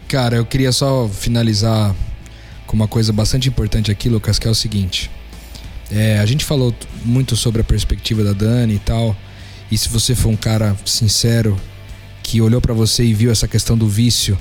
Cara, 0.07 0.35
eu 0.35 0.45
queria 0.45 0.71
só 0.71 1.07
finalizar 1.07 1.95
com 2.67 2.75
uma 2.75 2.87
coisa 2.87 3.13
bastante 3.13 3.47
importante 3.47 3.89
aqui, 3.89 4.09
Lucas, 4.09 4.37
que 4.37 4.47
é 4.47 4.51
o 4.51 4.55
seguinte. 4.55 5.09
É, 5.89 6.19
a 6.19 6.25
gente 6.25 6.43
falou 6.43 6.75
muito 7.03 7.35
sobre 7.37 7.61
a 7.61 7.63
perspectiva 7.63 8.23
da 8.23 8.33
Dani 8.33 8.75
e 8.75 8.79
tal. 8.79 9.15
E 9.71 9.77
se 9.77 9.87
você 9.87 10.13
for 10.13 10.29
um 10.29 10.35
cara 10.35 10.75
sincero, 10.85 11.59
que 12.21 12.41
olhou 12.41 12.59
pra 12.59 12.73
você 12.73 13.05
e 13.05 13.13
viu 13.13 13.31
essa 13.31 13.47
questão 13.47 13.77
do 13.77 13.87
vício, 13.87 14.37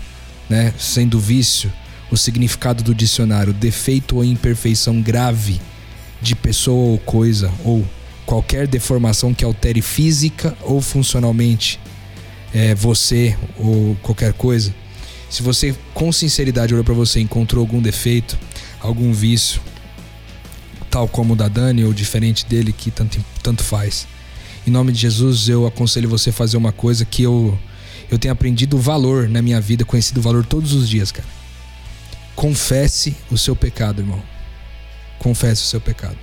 né? 0.49 0.75
Sendo 0.79 1.21
vício, 1.21 1.73
o 2.11 2.17
significado 2.17 2.83
do 2.83 2.95
dicionário, 2.95 3.53
defeito 3.53 4.17
ou 4.17 4.25
imperfeição 4.25 5.01
grave 5.01 5.61
de 6.21 6.35
pessoa 6.35 6.93
ou 6.93 6.99
coisa, 6.99 7.53
ou 7.65 7.85
qualquer 8.25 8.67
deformação 8.67 9.35
que 9.35 9.45
altere 9.45 9.83
física 9.83 10.57
ou 10.63 10.81
funcionalmente 10.81 11.79
é, 12.53 12.75
você 12.75 13.37
ou 13.59 13.97
qualquer 14.03 14.33
coisa. 14.33 14.75
Se 15.29 15.43
você 15.43 15.75
com 15.93 16.13
sinceridade 16.13 16.73
olhou 16.73 16.85
pra 16.85 16.95
você 16.95 17.19
e 17.19 17.23
encontrou 17.23 17.61
algum 17.61 17.83
defeito, 17.83 18.39
algum 18.81 19.13
vício, 19.13 19.61
tal 20.91 21.09
como 21.09 21.33
o 21.33 21.37
da 21.37 21.49
Dani 21.49 21.85
ou 21.85 21.93
diferente 21.93 22.47
dele, 22.47 22.73
que 22.73 22.91
tanto, 22.91 23.23
tanto 23.43 23.65
faz. 23.65 24.07
Em 24.67 24.71
nome 24.71 24.93
de 24.93 25.01
Jesus, 25.01 25.49
eu 25.49 25.67
aconselho 25.67 26.09
você 26.09 26.31
a 26.31 26.33
fazer 26.33 26.57
uma 26.57 26.73
coisa 26.73 27.05
que 27.05 27.23
eu, 27.23 27.59
eu 28.11 28.19
tenho 28.19 28.33
aprendido 28.33 28.77
o 28.77 28.81
valor 28.81 29.29
na 29.29 29.43
minha 29.43 29.61
vida, 29.61 29.85
conhecido 29.85 30.21
o 30.21 30.23
valor 30.23 30.47
todos 30.47 30.73
os 30.73 30.89
dias, 30.89 31.11
cara. 31.11 31.27
Confesse 32.45 33.17
o 33.31 33.39
seu 33.39 33.57
pecado, 33.57 34.03
irmão. 34.03 34.23
Confesse 35.19 35.63
o 35.63 35.65
seu 35.65 35.81
pecado. 35.81 36.19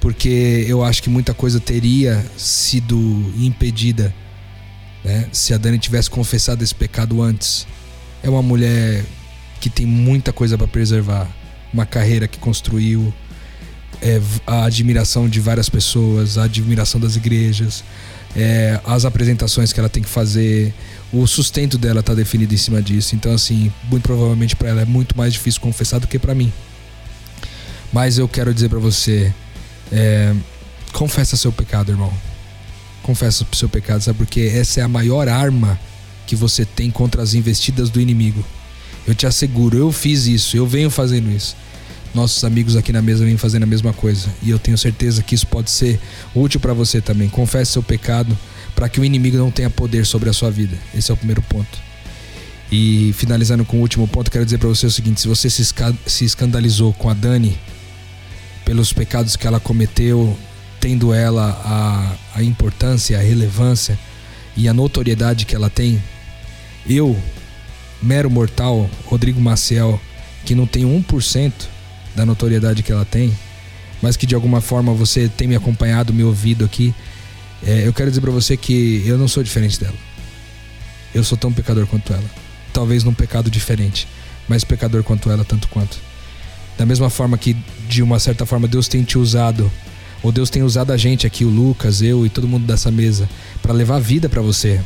Porque 0.00 0.64
eu 0.66 0.82
acho 0.82 1.00
que 1.04 1.08
muita 1.08 1.32
coisa 1.32 1.60
teria 1.60 2.20
sido 2.36 3.32
impedida 3.38 4.12
né, 5.04 5.28
se 5.30 5.54
a 5.54 5.56
Dani 5.56 5.78
tivesse 5.78 6.10
confessado 6.10 6.64
esse 6.64 6.74
pecado 6.74 7.22
antes. 7.22 7.64
É 8.24 8.28
uma 8.28 8.42
mulher 8.42 9.04
que 9.60 9.70
tem 9.70 9.86
muita 9.86 10.32
coisa 10.32 10.58
para 10.58 10.66
preservar, 10.66 11.28
uma 11.72 11.86
carreira 11.86 12.26
que 12.26 12.40
construiu, 12.40 13.14
é, 14.02 14.20
a 14.44 14.64
admiração 14.64 15.28
de 15.28 15.38
várias 15.38 15.68
pessoas, 15.68 16.38
a 16.38 16.42
admiração 16.42 17.00
das 17.00 17.14
igrejas, 17.14 17.84
é, 18.34 18.80
as 18.84 19.04
apresentações 19.04 19.72
que 19.72 19.78
ela 19.78 19.88
tem 19.88 20.02
que 20.02 20.08
fazer, 20.08 20.74
o 21.14 21.26
sustento 21.28 21.78
dela 21.78 22.02
tá 22.02 22.12
definido 22.12 22.52
em 22.52 22.56
cima 22.56 22.82
disso. 22.82 23.14
Então, 23.14 23.32
assim, 23.32 23.72
muito 23.88 24.02
provavelmente 24.02 24.56
para 24.56 24.68
ela 24.68 24.82
é 24.82 24.84
muito 24.84 25.16
mais 25.16 25.32
difícil 25.32 25.60
confessar 25.60 26.00
do 26.00 26.08
que 26.08 26.18
para 26.18 26.34
mim. 26.34 26.52
Mas 27.92 28.18
eu 28.18 28.28
quero 28.28 28.52
dizer 28.52 28.68
para 28.68 28.80
você, 28.80 29.32
é, 29.92 30.34
confessa 30.92 31.36
seu 31.36 31.52
pecado, 31.52 31.92
irmão. 31.92 32.12
Confessa 33.02 33.46
o 33.50 33.56
seu 33.56 33.68
pecado, 33.68 34.02
sabe? 34.02 34.18
Porque 34.18 34.40
essa 34.40 34.80
é 34.80 34.82
a 34.82 34.88
maior 34.88 35.28
arma 35.28 35.78
que 36.26 36.34
você 36.34 36.64
tem 36.64 36.90
contra 36.90 37.22
as 37.22 37.34
investidas 37.34 37.90
do 37.90 38.00
inimigo. 38.00 38.44
Eu 39.06 39.14
te 39.14 39.26
asseguro, 39.26 39.76
eu 39.76 39.92
fiz 39.92 40.26
isso, 40.26 40.56
eu 40.56 40.66
venho 40.66 40.90
fazendo 40.90 41.30
isso. 41.30 41.54
Nossos 42.12 42.42
amigos 42.42 42.76
aqui 42.76 42.92
na 42.92 43.02
mesa 43.02 43.24
vêm 43.24 43.36
fazendo 43.36 43.64
a 43.64 43.66
mesma 43.66 43.92
coisa. 43.92 44.28
E 44.42 44.50
eu 44.50 44.58
tenho 44.58 44.78
certeza 44.78 45.22
que 45.22 45.34
isso 45.34 45.46
pode 45.46 45.70
ser 45.70 46.00
útil 46.34 46.58
para 46.58 46.72
você 46.72 47.00
também. 47.00 47.28
Confesse 47.28 47.72
seu 47.72 47.82
pecado 47.82 48.36
para 48.74 48.88
que 48.88 49.00
o 49.00 49.04
inimigo 49.04 49.36
não 49.36 49.50
tenha 49.50 49.70
poder 49.70 50.04
sobre 50.06 50.28
a 50.28 50.32
sua 50.32 50.50
vida. 50.50 50.76
Esse 50.94 51.10
é 51.10 51.14
o 51.14 51.16
primeiro 51.16 51.42
ponto. 51.42 51.78
E 52.72 53.12
finalizando 53.16 53.64
com 53.64 53.76
o 53.76 53.80
último 53.80 54.08
ponto, 54.08 54.30
quero 54.30 54.44
dizer 54.44 54.58
para 54.58 54.68
você 54.68 54.86
o 54.86 54.90
seguinte: 54.90 55.20
se 55.20 55.28
você 55.28 55.48
se, 55.48 55.62
esca- 55.62 55.94
se 56.06 56.24
escandalizou 56.24 56.92
com 56.94 57.08
a 57.08 57.14
Dani 57.14 57.56
pelos 58.64 58.92
pecados 58.92 59.36
que 59.36 59.46
ela 59.46 59.60
cometeu, 59.60 60.36
tendo 60.80 61.12
ela 61.14 61.50
a, 62.34 62.38
a 62.38 62.42
importância, 62.42 63.18
a 63.18 63.22
relevância 63.22 63.98
e 64.56 64.68
a 64.68 64.72
notoriedade 64.74 65.44
que 65.44 65.54
ela 65.54 65.68
tem, 65.70 66.02
eu, 66.88 67.16
mero 68.02 68.30
mortal, 68.30 68.88
Rodrigo 69.06 69.40
Maciel, 69.40 70.00
que 70.44 70.54
não 70.54 70.66
tem 70.66 70.84
1% 70.84 71.52
da 72.16 72.24
notoriedade 72.26 72.82
que 72.82 72.92
ela 72.92 73.04
tem, 73.04 73.32
mas 74.02 74.16
que 74.16 74.26
de 74.26 74.34
alguma 74.34 74.60
forma 74.60 74.92
você 74.94 75.28
tem 75.28 75.46
me 75.48 75.56
acompanhado, 75.56 76.12
me 76.12 76.22
ouvido 76.22 76.64
aqui, 76.64 76.94
é, 77.66 77.86
eu 77.86 77.92
quero 77.92 78.10
dizer 78.10 78.20
pra 78.20 78.30
você 78.30 78.56
que 78.56 79.02
eu 79.06 79.16
não 79.16 79.26
sou 79.26 79.42
diferente 79.42 79.80
dela. 79.80 79.94
Eu 81.14 81.24
sou 81.24 81.38
tão 81.38 81.52
pecador 81.52 81.86
quanto 81.86 82.12
ela. 82.12 82.24
Talvez 82.72 83.04
num 83.04 83.14
pecado 83.14 83.50
diferente, 83.50 84.06
mas 84.48 84.64
pecador 84.64 85.02
quanto 85.02 85.30
ela, 85.30 85.44
tanto 85.44 85.68
quanto. 85.68 85.98
Da 86.76 86.84
mesma 86.84 87.08
forma 87.08 87.38
que, 87.38 87.56
de 87.88 88.02
uma 88.02 88.18
certa 88.18 88.44
forma, 88.44 88.66
Deus 88.66 88.88
tem 88.88 89.02
te 89.04 89.16
usado, 89.16 89.70
ou 90.22 90.32
Deus 90.32 90.50
tem 90.50 90.62
usado 90.62 90.92
a 90.92 90.96
gente 90.96 91.26
aqui, 91.26 91.44
o 91.44 91.48
Lucas, 91.48 92.02
eu 92.02 92.26
e 92.26 92.28
todo 92.28 92.48
mundo 92.48 92.66
dessa 92.66 92.90
mesa, 92.90 93.28
para 93.62 93.72
levar 93.72 94.00
vida 94.00 94.28
para 94.28 94.42
você. 94.42 94.80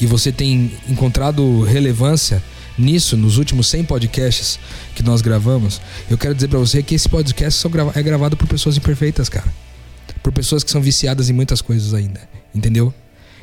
E 0.00 0.06
você 0.06 0.32
tem 0.32 0.72
encontrado 0.88 1.62
relevância 1.62 2.42
nisso 2.76 3.16
nos 3.16 3.38
últimos 3.38 3.68
100 3.68 3.84
podcasts 3.84 4.58
que 4.94 5.02
nós 5.02 5.20
gravamos. 5.20 5.80
Eu 6.10 6.18
quero 6.18 6.34
dizer 6.34 6.48
para 6.48 6.58
você 6.58 6.82
que 6.82 6.94
esse 6.94 7.08
podcast 7.08 7.60
só 7.60 7.68
é 7.94 8.02
gravado 8.02 8.36
por 8.36 8.48
pessoas 8.48 8.76
imperfeitas, 8.76 9.28
cara. 9.28 9.63
Por 10.24 10.32
pessoas 10.32 10.64
que 10.64 10.70
são 10.70 10.80
viciadas 10.80 11.30
em 11.30 11.32
muitas 11.32 11.60
coisas 11.60 11.94
ainda, 11.94 12.28
entendeu? 12.52 12.92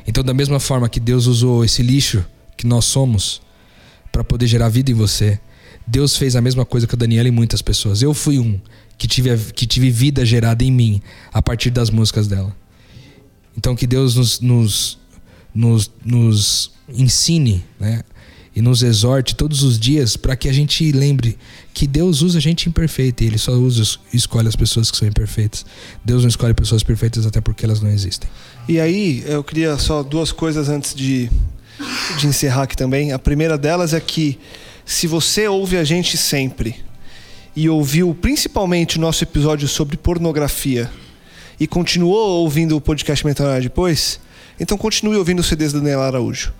Então, 0.06 0.22
da 0.22 0.34
mesma 0.34 0.58
forma 0.58 0.88
que 0.88 1.00
Deus 1.00 1.26
usou 1.26 1.64
esse 1.64 1.82
lixo 1.82 2.22
que 2.56 2.66
nós 2.66 2.84
somos 2.84 3.40
para 4.10 4.22
poder 4.24 4.48
gerar 4.48 4.68
vida 4.68 4.90
em 4.90 4.94
você, 4.94 5.40
Deus 5.86 6.16
fez 6.16 6.36
a 6.36 6.40
mesma 6.40 6.64
coisa 6.64 6.86
com 6.86 6.96
a 6.96 6.98
Daniela 6.98 7.28
e 7.28 7.30
muitas 7.30 7.62
pessoas. 7.62 8.02
Eu 8.02 8.12
fui 8.12 8.38
um 8.38 8.60
que 8.98 9.06
tive, 9.06 9.36
que 9.52 9.64
tive 9.64 9.90
vida 9.90 10.26
gerada 10.26 10.64
em 10.64 10.72
mim 10.72 11.00
a 11.32 11.40
partir 11.40 11.70
das 11.70 11.88
músicas 11.88 12.26
dela. 12.26 12.54
Então 13.56 13.74
que 13.76 13.86
Deus 13.86 14.16
nos, 14.16 14.40
nos, 14.40 14.98
nos, 15.54 15.90
nos 16.04 16.72
ensine, 16.88 17.64
né? 17.78 18.02
E 18.54 18.60
nos 18.60 18.82
exorte 18.82 19.34
todos 19.34 19.62
os 19.62 19.78
dias 19.78 20.16
para 20.16 20.36
que 20.36 20.48
a 20.48 20.52
gente 20.52 20.92
lembre 20.92 21.38
que 21.72 21.86
Deus 21.86 22.20
usa 22.20 22.38
gente 22.38 22.68
imperfeita 22.68 23.24
e 23.24 23.26
Ele 23.26 23.38
só 23.38 23.52
usa 23.52 23.98
escolhe 24.12 24.48
as 24.48 24.56
pessoas 24.56 24.90
que 24.90 24.96
são 24.96 25.08
imperfeitas. 25.08 25.64
Deus 26.04 26.22
não 26.22 26.28
escolhe 26.28 26.52
pessoas 26.52 26.82
perfeitas 26.82 27.24
até 27.26 27.40
porque 27.40 27.64
elas 27.64 27.80
não 27.80 27.90
existem. 27.90 28.28
E 28.68 28.78
aí, 28.78 29.24
eu 29.26 29.42
queria 29.42 29.76
só 29.78 30.02
duas 30.02 30.32
coisas 30.32 30.68
antes 30.68 30.94
de, 30.94 31.30
de 32.18 32.26
encerrar 32.26 32.64
aqui 32.64 32.76
também. 32.76 33.12
A 33.12 33.18
primeira 33.18 33.56
delas 33.56 33.94
é 33.94 34.00
que 34.00 34.38
se 34.84 35.06
você 35.06 35.48
ouve 35.48 35.78
a 35.78 35.84
gente 35.84 36.18
sempre 36.18 36.76
e 37.56 37.68
ouviu 37.68 38.14
principalmente 38.20 38.98
o 38.98 39.00
nosso 39.00 39.24
episódio 39.24 39.66
sobre 39.66 39.96
pornografia 39.96 40.90
e 41.58 41.66
continuou 41.66 42.42
ouvindo 42.42 42.76
o 42.76 42.80
podcast 42.80 43.24
Metanoia 43.24 43.60
depois, 43.60 44.20
então 44.60 44.76
continue 44.76 45.16
ouvindo 45.16 45.40
os 45.40 45.46
CDs 45.46 45.72
do 45.72 45.80
Daniel 45.80 46.02
Araújo. 46.02 46.52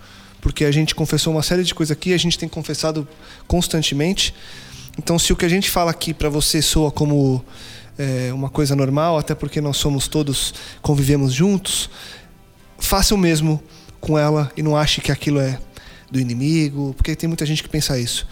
Porque 0.43 0.65
a 0.65 0.71
gente 0.71 0.93
confessou 0.93 1.31
uma 1.31 1.41
série 1.41 1.63
de 1.63 1.73
coisas 1.73 1.95
aqui, 1.95 2.13
a 2.13 2.19
gente 2.19 2.37
tem 2.37 2.49
confessado 2.49 3.07
constantemente. 3.47 4.35
Então, 4.97 5.17
se 5.17 5.31
o 5.31 5.37
que 5.37 5.45
a 5.45 5.49
gente 5.49 5.71
fala 5.71 5.89
aqui 5.89 6.13
para 6.13 6.27
você 6.27 6.61
soa 6.61 6.91
como 6.91 7.43
é, 7.97 8.29
uma 8.33 8.49
coisa 8.49 8.75
normal, 8.75 9.17
até 9.17 9.33
porque 9.33 9.61
nós 9.61 9.77
somos 9.77 10.09
todos, 10.09 10.53
convivemos 10.81 11.33
juntos, 11.33 11.89
faça 12.77 13.15
o 13.15 13.17
mesmo 13.17 13.63
com 14.01 14.19
ela 14.19 14.51
e 14.57 14.61
não 14.61 14.75
ache 14.75 14.99
que 14.99 15.13
aquilo 15.13 15.39
é 15.39 15.57
do 16.11 16.19
inimigo, 16.19 16.93
porque 16.97 17.15
tem 17.15 17.29
muita 17.29 17.45
gente 17.45 17.63
que 17.63 17.69
pensa 17.69 17.97
isso. 17.97 18.27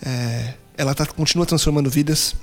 É, 0.00 0.54
ela 0.78 0.94
tá, 0.94 1.04
continua 1.04 1.44
transformando 1.44 1.90
vidas, 1.90 2.36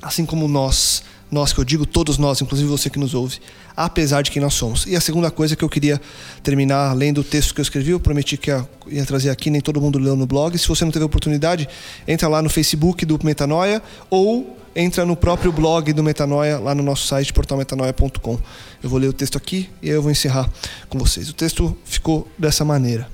assim 0.00 0.24
como 0.24 0.48
nós, 0.48 1.04
nós 1.30 1.52
que 1.52 1.58
eu 1.58 1.64
digo, 1.64 1.84
todos 1.84 2.18
nós, 2.18 2.40
inclusive 2.40 2.68
você 2.68 2.88
que 2.88 2.98
nos 2.98 3.14
ouve, 3.14 3.38
apesar 3.76 4.22
de 4.22 4.30
quem 4.30 4.40
nós 4.40 4.54
somos. 4.54 4.86
E 4.86 4.94
a 4.94 5.00
segunda 5.00 5.30
coisa 5.30 5.56
que 5.56 5.64
eu 5.64 5.68
queria 5.68 6.00
terminar 6.42 6.92
lendo 6.92 7.20
o 7.20 7.24
texto 7.24 7.54
que 7.54 7.60
eu 7.60 7.62
escrevi, 7.62 7.90
eu 7.90 8.00
prometi 8.00 8.36
que 8.36 8.50
ia, 8.50 8.68
ia 8.88 9.04
trazer 9.04 9.30
aqui, 9.30 9.50
nem 9.50 9.60
todo 9.60 9.80
mundo 9.80 9.98
leu 9.98 10.16
no 10.16 10.26
blog. 10.26 10.56
Se 10.56 10.68
você 10.68 10.84
não 10.84 10.92
teve 10.92 11.04
oportunidade, 11.04 11.68
entra 12.06 12.28
lá 12.28 12.40
no 12.40 12.48
Facebook 12.48 13.04
do 13.04 13.18
Metanoia 13.24 13.82
ou 14.08 14.58
entra 14.76 15.06
no 15.06 15.16
próprio 15.16 15.52
blog 15.52 15.92
do 15.92 16.02
Metanoia, 16.02 16.58
lá 16.58 16.74
no 16.74 16.82
nosso 16.82 17.06
site, 17.06 17.32
portalmetanoia.com. 17.32 18.38
Eu 18.82 18.90
vou 18.90 18.98
ler 18.98 19.08
o 19.08 19.12
texto 19.12 19.36
aqui 19.36 19.70
e 19.80 19.88
aí 19.88 19.94
eu 19.94 20.02
vou 20.02 20.10
encerrar 20.10 20.50
com 20.88 20.98
vocês. 20.98 21.28
O 21.28 21.34
texto 21.34 21.76
ficou 21.84 22.28
dessa 22.38 22.64
maneira. 22.64 23.08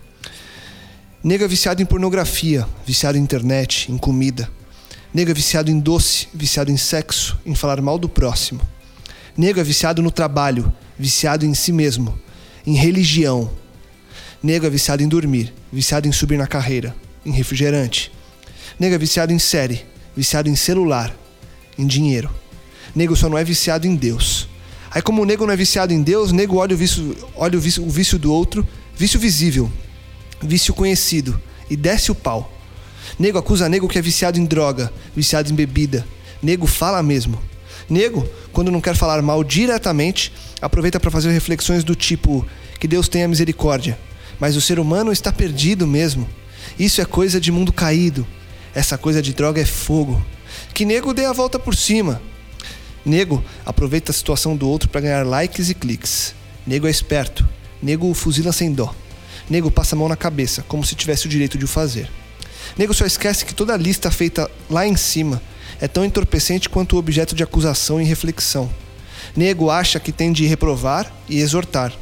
Nega 1.22 1.46
viciado 1.46 1.82
em 1.82 1.86
pornografia, 1.86 2.66
viciado 2.86 3.18
em 3.18 3.20
internet, 3.20 3.92
em 3.92 3.98
comida. 3.98 4.48
Nega 5.12 5.34
viciado 5.34 5.70
em 5.70 5.80
doce, 5.80 6.28
viciado 6.32 6.70
em 6.70 6.76
sexo, 6.76 7.38
em 7.44 7.54
falar 7.54 7.80
mal 7.80 7.98
do 7.98 8.08
próximo. 8.08 8.60
Nega 9.36 9.64
viciado 9.64 10.00
no 10.02 10.10
trabalho, 10.10 10.72
viciado 10.96 11.44
em 11.44 11.52
si 11.52 11.72
mesmo, 11.72 12.16
em 12.64 12.74
religião. 12.74 13.50
Nega 14.42 14.70
viciado 14.70 15.02
em 15.02 15.08
dormir, 15.08 15.52
viciado 15.72 16.06
em 16.06 16.12
subir 16.12 16.38
na 16.38 16.46
carreira, 16.46 16.94
em 17.26 17.32
refrigerante. 17.32 18.12
Nega 18.78 18.96
viciado 18.96 19.32
em 19.32 19.38
série, 19.38 19.84
viciado 20.16 20.48
em 20.48 20.54
celular, 20.54 21.14
em 21.76 21.86
dinheiro. 21.86 22.30
Nego 22.94 23.16
só 23.16 23.28
não 23.28 23.36
é 23.36 23.44
viciado 23.44 23.86
em 23.86 23.96
Deus. 23.96 24.48
Aí, 24.90 25.02
como 25.02 25.22
o 25.22 25.24
nego 25.24 25.46
não 25.46 25.52
é 25.52 25.56
viciado 25.56 25.92
em 25.92 26.02
Deus, 26.02 26.32
nego 26.32 26.56
olha 26.56 26.74
o 26.74 26.78
vício, 26.78 27.16
olha 27.34 27.58
o 27.58 27.60
vício, 27.60 27.84
o 27.84 27.90
vício 27.90 28.18
do 28.18 28.32
outro, 28.32 28.66
vício 28.96 29.18
visível, 29.18 29.70
vício 30.42 30.74
conhecido, 30.74 31.40
e 31.68 31.76
desce 31.76 32.10
o 32.10 32.14
pau. 32.14 32.59
Nego 33.18 33.38
acusa 33.38 33.68
nego 33.68 33.88
que 33.88 33.98
é 33.98 34.02
viciado 34.02 34.38
em 34.38 34.44
droga, 34.44 34.92
viciado 35.14 35.50
em 35.50 35.54
bebida. 35.54 36.06
Nego 36.42 36.66
fala 36.66 37.02
mesmo. 37.02 37.40
Nego, 37.88 38.28
quando 38.52 38.70
não 38.70 38.80
quer 38.80 38.96
falar 38.96 39.20
mal 39.20 39.42
diretamente, 39.42 40.32
aproveita 40.62 41.00
para 41.00 41.10
fazer 41.10 41.30
reflexões 41.30 41.82
do 41.84 41.94
tipo: 41.94 42.46
que 42.78 42.86
Deus 42.88 43.08
tenha 43.08 43.28
misericórdia, 43.28 43.98
mas 44.38 44.56
o 44.56 44.60
ser 44.60 44.78
humano 44.78 45.12
está 45.12 45.32
perdido 45.32 45.86
mesmo. 45.86 46.28
Isso 46.78 47.00
é 47.00 47.04
coisa 47.04 47.40
de 47.40 47.50
mundo 47.50 47.72
caído. 47.72 48.26
Essa 48.74 48.96
coisa 48.96 49.20
de 49.20 49.32
droga 49.32 49.60
é 49.60 49.64
fogo. 49.64 50.24
Que 50.72 50.84
nego 50.84 51.12
dê 51.12 51.24
a 51.24 51.32
volta 51.32 51.58
por 51.58 51.74
cima. 51.74 52.22
Nego 53.04 53.42
aproveita 53.64 54.12
a 54.12 54.14
situação 54.14 54.56
do 54.56 54.68
outro 54.68 54.88
para 54.88 55.00
ganhar 55.00 55.26
likes 55.26 55.68
e 55.70 55.74
cliques. 55.74 56.34
Nego 56.66 56.86
é 56.86 56.90
esperto. 56.90 57.48
Nego 57.82 58.12
fuzila 58.14 58.52
sem 58.52 58.72
dó. 58.72 58.94
Nego 59.48 59.70
passa 59.70 59.96
a 59.96 59.98
mão 59.98 60.08
na 60.08 60.16
cabeça, 60.16 60.62
como 60.68 60.84
se 60.84 60.94
tivesse 60.94 61.26
o 61.26 61.28
direito 61.28 61.58
de 61.58 61.64
o 61.64 61.68
fazer. 61.68 62.08
Nego 62.80 62.94
só 62.94 63.04
esquece 63.04 63.44
que 63.44 63.54
toda 63.54 63.74
a 63.74 63.76
lista 63.76 64.10
feita 64.10 64.50
lá 64.70 64.86
em 64.86 64.96
cima 64.96 65.42
é 65.82 65.86
tão 65.86 66.02
entorpecente 66.02 66.66
quanto 66.66 66.96
o 66.96 66.98
objeto 66.98 67.34
de 67.34 67.42
acusação 67.42 68.00
e 68.00 68.06
reflexão. 68.06 68.70
Nego 69.36 69.68
acha 69.68 70.00
que 70.00 70.10
tem 70.10 70.32
de 70.32 70.46
reprovar 70.46 71.12
e 71.28 71.40
exortar. 71.40 71.92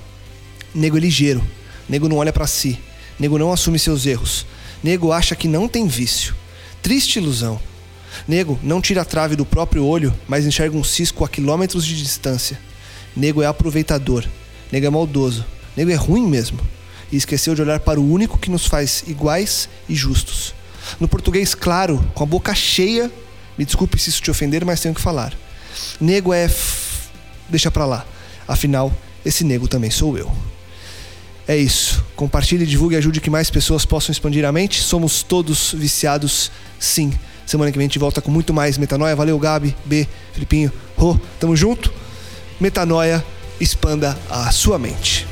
Nego 0.72 0.96
é 0.96 1.00
ligeiro. 1.00 1.44
Nego 1.88 2.08
não 2.08 2.18
olha 2.18 2.32
para 2.32 2.46
si. 2.46 2.78
Nego 3.18 3.40
não 3.40 3.52
assume 3.52 3.76
seus 3.76 4.06
erros. 4.06 4.46
Nego 4.80 5.10
acha 5.10 5.34
que 5.34 5.48
não 5.48 5.66
tem 5.66 5.88
vício. 5.88 6.32
Triste 6.80 7.16
ilusão. 7.16 7.60
Nego 8.28 8.56
não 8.62 8.80
tira 8.80 9.02
a 9.02 9.04
trave 9.04 9.34
do 9.34 9.44
próprio 9.44 9.84
olho, 9.84 10.14
mas 10.28 10.46
enxerga 10.46 10.76
um 10.76 10.84
cisco 10.84 11.24
a 11.24 11.28
quilômetros 11.28 11.84
de 11.84 12.00
distância. 12.00 12.56
Nego 13.16 13.42
é 13.42 13.46
aproveitador. 13.46 14.24
Nego 14.70 14.86
é 14.86 14.90
maldoso. 14.90 15.44
Nego 15.76 15.90
é 15.90 15.96
ruim 15.96 16.28
mesmo. 16.28 16.60
E 17.10 17.16
esqueceu 17.16 17.56
de 17.56 17.62
olhar 17.62 17.80
para 17.80 17.98
o 17.98 18.08
único 18.08 18.38
que 18.38 18.48
nos 18.48 18.68
faz 18.68 19.02
iguais 19.08 19.68
e 19.88 19.94
justos. 19.96 20.56
No 21.00 21.08
português 21.08 21.54
claro, 21.54 22.04
com 22.14 22.22
a 22.22 22.26
boca 22.26 22.54
cheia, 22.54 23.10
me 23.56 23.64
desculpe 23.64 23.98
se 23.98 24.10
isso 24.10 24.22
te 24.22 24.30
ofender, 24.30 24.64
mas 24.64 24.80
tenho 24.80 24.94
que 24.94 25.00
falar. 25.00 25.34
Nego 26.00 26.32
é. 26.32 26.44
F... 26.44 27.08
Deixa 27.48 27.70
pra 27.70 27.84
lá. 27.84 28.06
Afinal, 28.46 28.92
esse 29.24 29.44
nego 29.44 29.66
também 29.66 29.90
sou 29.90 30.16
eu. 30.16 30.30
É 31.46 31.56
isso. 31.56 32.04
Compartilhe, 32.14 32.66
divulgue 32.66 32.94
e 32.94 32.98
ajude 32.98 33.20
que 33.20 33.30
mais 33.30 33.50
pessoas 33.50 33.86
possam 33.86 34.12
expandir 34.12 34.44
a 34.44 34.52
mente. 34.52 34.82
Somos 34.82 35.22
todos 35.22 35.72
viciados, 35.72 36.50
sim. 36.78 37.12
Semana 37.46 37.72
que 37.72 37.78
vem 37.78 37.86
a 37.86 37.88
gente 37.88 37.98
volta 37.98 38.20
com 38.20 38.30
muito 38.30 38.52
mais 38.52 38.76
metanoia. 38.76 39.16
Valeu, 39.16 39.38
Gabi, 39.38 39.74
B, 39.84 40.06
Filipinho, 40.34 40.70
Rô. 40.96 41.18
Tamo 41.40 41.56
junto. 41.56 41.90
Metanoia, 42.60 43.24
expanda 43.58 44.18
a 44.28 44.50
sua 44.50 44.78
mente. 44.78 45.26